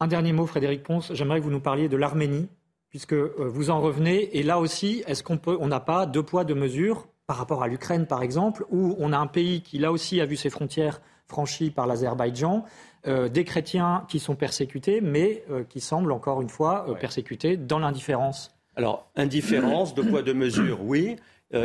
Un 0.00 0.08
dernier 0.08 0.32
mot, 0.32 0.46
Frédéric 0.46 0.82
Ponce. 0.82 1.12
J'aimerais 1.14 1.38
que 1.38 1.44
vous 1.44 1.50
nous 1.50 1.60
parliez 1.60 1.88
de 1.88 1.96
l'Arménie, 1.96 2.48
puisque 2.90 3.12
euh, 3.12 3.32
vous 3.38 3.70
en 3.70 3.80
revenez. 3.80 4.36
Et 4.36 4.42
là 4.42 4.58
aussi, 4.58 5.04
est-ce 5.06 5.22
qu'on 5.22 5.38
peut, 5.38 5.56
n'a 5.64 5.80
pas 5.80 6.06
deux 6.06 6.22
poids, 6.22 6.44
deux 6.44 6.56
mesures 6.56 7.06
par 7.26 7.36
rapport 7.36 7.62
à 7.62 7.68
l'Ukraine, 7.68 8.06
par 8.06 8.22
exemple, 8.22 8.66
où 8.70 8.96
on 8.98 9.12
a 9.12 9.18
un 9.18 9.28
pays 9.28 9.62
qui, 9.62 9.78
là 9.78 9.92
aussi, 9.92 10.20
a 10.20 10.26
vu 10.26 10.36
ses 10.36 10.50
frontières 10.50 11.00
franchie 11.28 11.70
par 11.70 11.86
l'Azerbaïdjan, 11.86 12.64
euh, 13.06 13.28
des 13.28 13.44
chrétiens 13.44 14.06
qui 14.08 14.18
sont 14.18 14.34
persécutés, 14.34 15.00
mais 15.02 15.44
euh, 15.50 15.62
qui 15.68 15.80
semblent 15.80 16.12
encore 16.12 16.40
une 16.40 16.48
fois 16.48 16.86
euh, 16.88 16.94
persécutés 16.94 17.56
dans 17.56 17.78
l'indifférence. 17.78 18.50
Alors, 18.76 19.10
indifférence, 19.14 19.94
de 19.94 20.02
poids, 20.02 20.22
de 20.22 20.32
mesure, 20.32 20.82
oui. 20.82 21.16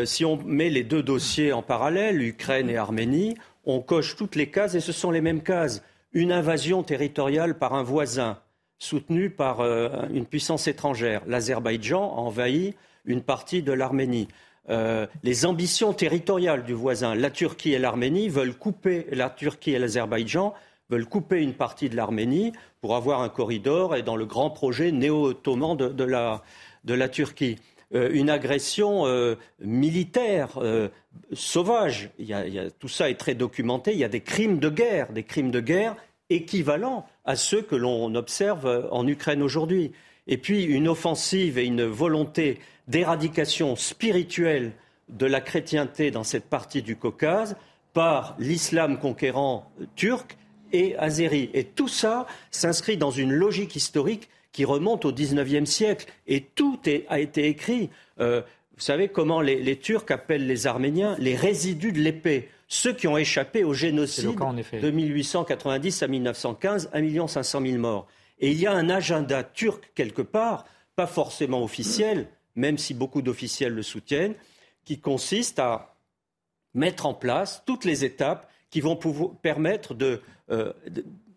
si 0.06 0.26
on 0.26 0.38
met 0.44 0.70
les 0.70 0.84
deux 0.84 1.02
dossiers 1.02 1.54
en 1.54 1.64
parallèle, 1.64 2.22
Ukraine 2.22 2.70
et 2.70 2.78
Arménie, 2.78 3.36
on 3.66 3.80
coche 3.80 4.16
toutes 4.16 4.36
les 4.36 4.52
cases 4.52 4.76
et 4.76 4.80
ce 4.80 4.92
sont 4.92 5.10
les 5.10 5.22
mêmes 5.22 5.42
cases. 5.42 5.82
Une 6.14 6.32
invasion 6.32 6.84
territoriale 6.84 7.58
par 7.58 7.74
un 7.74 7.82
voisin, 7.82 8.38
soutenu 8.78 9.32
par 9.32 9.62
une 10.14 10.28
puissance 10.28 10.68
étrangère. 10.68 11.24
L'Azerbaïdjan 11.26 12.16
a 12.16 12.20
envahi 12.20 12.76
une 13.06 13.24
partie 13.24 13.64
de 13.64 13.72
l'Arménie. 13.72 14.28
Euh, 14.70 15.08
les 15.24 15.46
ambitions 15.46 15.94
territoriales 15.94 16.64
du 16.64 16.74
voisin. 16.74 17.16
La 17.16 17.32
Turquie 17.32 17.74
et 17.74 17.80
l'Arménie 17.80 18.30
veulent 18.30 18.54
couper, 18.54 19.08
la 19.12 19.30
Turquie 19.30 19.72
et 19.72 19.80
l'Azerbaïdjan 19.80 20.54
veulent 20.90 21.08
couper 21.08 21.42
une 21.42 21.54
partie 21.54 21.90
de 21.90 21.96
l'Arménie 21.96 22.52
pour 22.82 22.96
avoir 22.96 23.22
un 23.22 23.30
corridor 23.30 23.96
et 23.96 24.04
dans 24.04 24.16
le 24.16 24.26
grand 24.26 24.50
projet 24.50 24.92
néo-ottoman 24.92 25.76
de, 25.76 26.04
la, 26.04 27.10
Turquie. 27.10 27.58
Euh, 27.96 28.10
une 28.14 28.30
agression 28.30 29.08
euh, 29.08 29.36
militaire 29.60 30.60
sauvage. 31.34 32.12
tout 32.80 32.88
ça 32.88 33.10
est 33.10 33.20
très 33.20 33.36
documenté. 33.36 33.94
Il 33.94 34.00
y 34.00 34.04
a 34.04 34.10
des 34.10 34.22
crimes 34.22 34.60
de 34.60 34.70
guerre, 34.70 35.12
des 35.12 35.24
crimes 35.24 35.52
de 35.52 35.60
guerre 35.60 35.96
équivalents 36.30 37.08
à 37.26 37.36
ceux 37.36 37.64
que 37.64 37.76
l'on 37.76 38.14
observe 38.14 38.88
en 38.92 39.08
Ukraine 39.08 39.42
aujourd'hui. 39.42 39.94
Et 40.30 40.38
puis 40.38 40.64
une 40.64 40.88
offensive 40.88 41.58
et 41.58 41.66
une 41.66 41.84
volonté 41.84 42.60
d'éradication 42.88 43.76
spirituelle 43.76 44.72
de 45.10 45.26
la 45.26 45.42
chrétienté 45.42 46.12
dans 46.12 46.24
cette 46.24 46.46
partie 46.46 46.84
du 46.84 46.96
Caucase 46.96 47.58
par 47.94 48.36
l'islam 48.38 49.00
conquérant 49.00 49.72
turc 49.96 50.38
et 50.72 50.96
azéri. 50.98 51.50
Et 51.56 51.64
tout 51.64 51.88
ça 51.88 52.28
s'inscrit 52.52 52.96
dans 52.96 53.10
une 53.10 53.34
logique 53.34 53.76
historique 53.76 54.30
qui 54.52 54.66
remonte 54.66 55.04
au 55.04 55.12
XIXe 55.12 55.68
siècle. 55.68 56.06
Et 56.28 56.42
tout 56.42 56.80
a 57.10 57.20
été 57.20 57.48
écrit. 57.48 57.90
Euh, 58.20 58.42
vous 58.76 58.84
savez 58.84 59.08
comment 59.08 59.42
les, 59.42 59.78
Turcs 59.78 60.06
appellent 60.10 60.46
les 60.46 60.68
Arméniens 60.68 61.16
les 61.18 61.36
résidus 61.36 61.92
de 61.92 62.00
l'épée. 62.00 62.50
ceux 62.68 62.94
qui 62.94 63.08
ont 63.08 63.18
échappé 63.18 63.64
au 63.64 63.74
génocide 63.74 64.38
de 64.80 64.92
1890 64.92 66.04
à 66.04 66.08
1915, 66.08 66.92
1 66.94 67.28
500 67.28 67.62
000 67.66 67.78
morts. 67.80 68.08
Et 68.40 68.52
il 68.52 68.60
y 68.60 68.68
a 68.68 68.72
un 68.72 68.90
agenda 68.90 69.44
turc 69.44 69.92
quelque 69.96 70.22
part, 70.22 70.66
pas 70.96 71.08
forcément 71.08 71.64
officiel, 71.64 72.30
même 72.56 72.78
si 72.78 72.94
beaucoup 72.94 73.22
d'officiels 73.22 73.74
le 73.74 73.84
soutiennent, 73.84 74.36
qui 74.86 75.00
consiste 75.00 75.60
à 75.60 75.96
mettre 76.74 77.06
en 77.06 77.14
place 77.14 77.64
toutes 77.66 77.86
les 77.86 78.06
étapes 78.06 78.50
qui 78.70 78.82
vont 78.82 78.96
permettre 79.42 79.96
euh, 80.50 80.74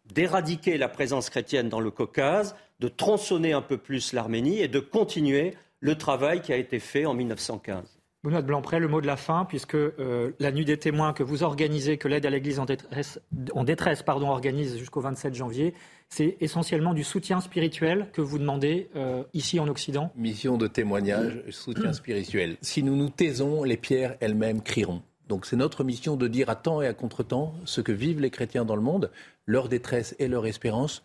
d'éradiquer 0.06 0.76
la 0.78 0.88
présence 0.88 1.30
chrétienne 1.30 1.68
dans 1.68 1.80
le 1.80 1.90
Caucase, 1.90 2.54
de 2.80 2.88
tronçonner 2.88 3.52
un 3.52 3.62
peu 3.62 3.78
plus 3.78 4.12
l'Arménie 4.12 4.60
et 4.60 4.68
de 4.68 4.80
continuer 4.80 5.54
le 5.80 5.96
travail 5.96 6.42
qui 6.42 6.52
a 6.52 6.56
été 6.56 6.78
fait 6.78 7.06
en 7.06 7.14
1915. 7.14 8.01
Benoît 8.24 8.40
de 8.40 8.46
Blancpré, 8.46 8.78
le 8.78 8.86
mot 8.86 9.00
de 9.00 9.06
la 9.08 9.16
fin, 9.16 9.44
puisque 9.44 9.74
euh, 9.74 10.30
la 10.38 10.52
nuit 10.52 10.64
des 10.64 10.76
témoins 10.76 11.12
que 11.12 11.24
vous 11.24 11.42
organisez, 11.42 11.98
que 11.98 12.06
l'aide 12.06 12.24
à 12.24 12.30
l'Église 12.30 12.60
en 12.60 12.66
détresse, 12.66 13.20
en 13.52 13.64
détresse 13.64 14.04
pardon, 14.04 14.28
organise 14.28 14.78
jusqu'au 14.78 15.00
27 15.00 15.34
janvier, 15.34 15.74
c'est 16.08 16.36
essentiellement 16.40 16.94
du 16.94 17.02
soutien 17.02 17.40
spirituel 17.40 18.10
que 18.12 18.20
vous 18.20 18.38
demandez 18.38 18.90
euh, 18.94 19.24
ici 19.34 19.58
en 19.58 19.66
Occident 19.66 20.12
Mission 20.14 20.56
de 20.56 20.68
témoignage, 20.68 21.42
soutien 21.50 21.92
spirituel. 21.92 22.58
Si 22.60 22.84
nous 22.84 22.94
nous 22.94 23.10
taisons, 23.10 23.64
les 23.64 23.76
pierres 23.76 24.14
elles-mêmes 24.20 24.62
crieront. 24.62 25.02
Donc 25.28 25.44
c'est 25.44 25.56
notre 25.56 25.82
mission 25.82 26.16
de 26.16 26.28
dire 26.28 26.48
à 26.48 26.54
temps 26.54 26.80
et 26.80 26.86
à 26.86 26.94
contre-temps 26.94 27.54
ce 27.64 27.80
que 27.80 27.90
vivent 27.90 28.20
les 28.20 28.30
chrétiens 28.30 28.64
dans 28.64 28.76
le 28.76 28.82
monde, 28.82 29.10
leur 29.46 29.68
détresse 29.68 30.14
et 30.20 30.28
leur 30.28 30.46
espérance. 30.46 31.02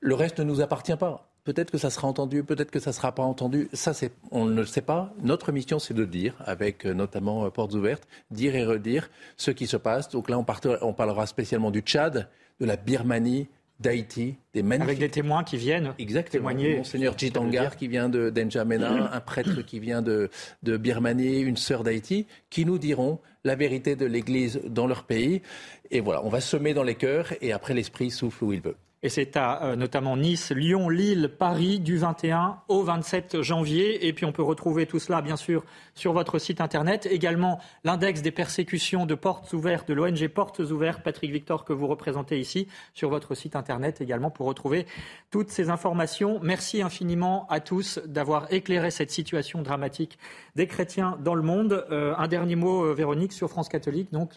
Le 0.00 0.14
reste 0.14 0.38
ne 0.38 0.44
nous 0.44 0.62
appartient 0.62 0.96
pas. 0.96 1.33
Peut-être 1.44 1.70
que 1.70 1.78
ça 1.78 1.90
sera 1.90 2.08
entendu, 2.08 2.42
peut-être 2.42 2.70
que 2.70 2.80
ça 2.80 2.90
ne 2.90 2.94
sera 2.94 3.14
pas 3.14 3.22
entendu. 3.22 3.68
Ça, 3.74 3.92
c'est, 3.92 4.12
on 4.30 4.46
ne 4.46 4.60
le 4.60 4.66
sait 4.66 4.80
pas. 4.80 5.12
Notre 5.22 5.52
mission, 5.52 5.78
c'est 5.78 5.92
de 5.92 6.06
dire, 6.06 6.34
avec 6.44 6.86
euh, 6.86 6.94
notamment 6.94 7.44
euh, 7.44 7.50
Portes 7.50 7.74
Ouvertes, 7.74 8.08
dire 8.30 8.56
et 8.56 8.64
redire 8.64 9.10
ce 9.36 9.50
qui 9.50 9.66
se 9.66 9.76
passe. 9.76 10.08
Donc 10.08 10.30
là, 10.30 10.38
on, 10.38 10.46
on 10.80 10.92
parlera 10.94 11.26
spécialement 11.26 11.70
du 11.70 11.80
Tchad, 11.80 12.28
de 12.60 12.64
la 12.64 12.76
Birmanie, 12.76 13.48
d'Haïti, 13.80 14.36
des 14.54 14.62
magnifiques... 14.62 14.88
Avec 14.88 14.98
des 15.00 15.10
témoins 15.10 15.44
qui 15.44 15.56
viennent 15.56 15.92
Exactement. 15.98 16.48
témoigner. 16.48 16.76
Monseigneur 16.78 17.18
Jitangar 17.18 17.76
qui 17.76 17.88
vient 17.88 18.08
de 18.08 18.30
d'Enjamena, 18.30 19.12
un 19.12 19.20
prêtre 19.20 19.62
qui 19.62 19.80
vient 19.80 20.00
de, 20.00 20.30
de 20.62 20.76
Birmanie, 20.76 21.40
une 21.40 21.56
sœur 21.56 21.82
d'Haïti, 21.82 22.26
qui 22.50 22.64
nous 22.64 22.78
diront 22.78 23.18
la 23.42 23.56
vérité 23.56 23.96
de 23.96 24.06
l'Église 24.06 24.60
dans 24.64 24.86
leur 24.86 25.04
pays. 25.04 25.42
Et 25.90 26.00
voilà, 26.00 26.24
on 26.24 26.28
va 26.28 26.40
semer 26.40 26.72
dans 26.72 26.84
les 26.84 26.94
cœurs 26.94 27.34
et 27.42 27.52
après 27.52 27.74
l'Esprit 27.74 28.10
souffle 28.10 28.44
où 28.44 28.52
il 28.52 28.60
veut. 28.60 28.76
Et 29.04 29.10
c'est 29.10 29.36
à 29.36 29.62
euh, 29.62 29.76
notamment 29.76 30.16
Nice, 30.16 30.50
Lyon, 30.50 30.88
Lille, 30.88 31.30
Paris 31.38 31.78
du 31.78 31.98
21 31.98 32.62
au 32.68 32.82
27 32.82 33.42
janvier. 33.42 34.06
Et 34.06 34.14
puis 34.14 34.24
on 34.24 34.32
peut 34.32 34.42
retrouver 34.42 34.86
tout 34.86 34.98
cela, 34.98 35.20
bien 35.20 35.36
sûr, 35.36 35.62
sur 35.94 36.14
votre 36.14 36.38
site 36.38 36.62
internet. 36.62 37.06
Également 37.10 37.60
l'index 37.84 38.22
des 38.22 38.30
persécutions 38.30 39.04
de 39.04 39.14
portes 39.14 39.52
ouvertes 39.52 39.86
de 39.86 39.92
l'ONG 39.92 40.26
Portes 40.28 40.60
ouvertes, 40.60 41.02
Patrick 41.02 41.30
Victor, 41.30 41.66
que 41.66 41.74
vous 41.74 41.86
représentez 41.86 42.40
ici, 42.40 42.66
sur 42.94 43.10
votre 43.10 43.34
site 43.34 43.56
internet 43.56 44.00
également 44.00 44.30
pour 44.30 44.46
retrouver 44.46 44.86
toutes 45.30 45.50
ces 45.50 45.68
informations. 45.68 46.40
Merci 46.42 46.80
infiniment 46.80 47.46
à 47.50 47.60
tous 47.60 48.00
d'avoir 48.06 48.50
éclairé 48.54 48.90
cette 48.90 49.10
situation 49.10 49.60
dramatique 49.60 50.18
des 50.56 50.66
chrétiens 50.66 51.18
dans 51.22 51.34
le 51.34 51.42
monde. 51.42 51.84
Euh, 51.90 52.14
un 52.16 52.28
dernier 52.28 52.56
mot, 52.56 52.84
euh, 52.84 52.94
Véronique, 52.94 53.32
sur 53.32 53.50
France 53.50 53.68
catholique, 53.68 54.12
donc 54.12 54.34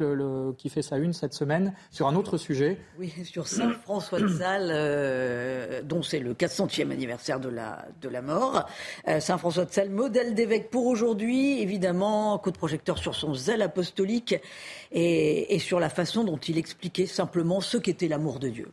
qui 0.57 0.69
fait 0.69 0.81
sa 0.81 0.97
une 0.97 1.13
cette 1.13 1.33
semaine, 1.33 1.73
sur 1.91 2.07
un 2.07 2.15
autre 2.15 2.37
sujet. 2.37 2.77
Oui, 2.99 3.13
sur 3.23 3.47
Saint 3.47 3.73
François 3.83 4.19
de 4.19 4.27
Sales 4.27 4.69
euh, 4.71 5.81
dont 5.83 6.01
c'est 6.01 6.19
le 6.19 6.33
400e 6.33 6.91
anniversaire 6.91 7.39
de 7.39 7.49
la, 7.49 7.85
de 8.01 8.09
la 8.09 8.21
mort. 8.21 8.67
Saint 9.19 9.37
François 9.37 9.65
de 9.65 9.71
Sales, 9.71 9.89
modèle 9.89 10.33
d'évêque 10.33 10.69
pour 10.69 10.87
aujourd'hui, 10.87 11.61
évidemment, 11.61 12.37
coup 12.39 12.51
de 12.51 12.57
projecteur 12.57 12.97
sur 12.97 13.15
son 13.15 13.33
zèle 13.33 13.61
apostolique 13.61 14.35
et 14.91 15.59
sur 15.59 15.79
la 15.79 15.89
façon 15.89 16.23
dont 16.23 16.37
il 16.37 16.57
expliquait 16.57 17.05
simplement 17.05 17.61
ce 17.61 17.77
qu'était 17.77 18.07
l'amour 18.07 18.39
de 18.39 18.49
Dieu. 18.49 18.67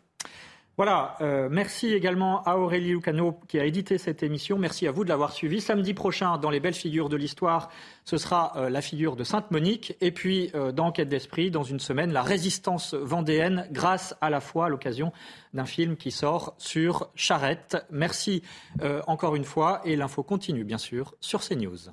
Voilà, 0.77 1.15
euh, 1.21 1.49
merci 1.49 1.93
également 1.93 2.43
à 2.43 2.57
Aurélie 2.57 2.91
Lucano 2.91 3.39
qui 3.47 3.61
a 3.61 3.65
édité 3.65 3.97
cette 3.97 4.25
émission. 4.25 4.59
Merci 4.59 4.89
à 4.89 4.91
vous 4.91 5.05
de 5.05 5.09
l'avoir 5.09 5.33
suivi. 5.33 5.61
Samedi 5.61 5.95
prochain, 5.95 6.37
dans 6.37 6.51
les 6.51 6.59
belles 6.59 6.75
figures 6.75 7.09
de 7.09 7.17
l'histoire, 7.17 7.71
ce 8.05 8.17
sera 8.17 8.53
euh, 8.57 8.69
la 8.71 8.81
figure 8.81 9.15
de 9.15 9.23
Sainte 9.23 9.53
Monique. 9.53 9.97
Et 10.01 10.11
puis, 10.11 10.51
euh, 10.57 10.73
dans 10.73 10.87
Enquête 10.87 11.09
d'esprit, 11.09 11.53
dans 11.53 11.63
une 11.63 11.79
semaine, 11.79 12.13
la 12.13 12.23
résistance 12.23 12.95
vendéenne, 12.95 13.69
grâce 13.71 14.17
à 14.21 14.31
la 14.31 14.41
foi, 14.41 14.67
à 14.67 14.69
l'occasion 14.69 15.13
d'un 15.53 15.65
film 15.65 15.97
qui 15.97 16.11
sort 16.11 16.55
sur 16.59 17.09
Charette. 17.15 17.77
Merci 17.91 18.43
encore 19.07 19.37
une 19.37 19.45
fois. 19.45 19.81
Et 19.85 19.97
l'info 19.97 20.23
continue, 20.23 20.65
bien 20.65 20.79
sûr, 20.79 21.15
sur 21.21 21.41
CNews. 21.41 21.91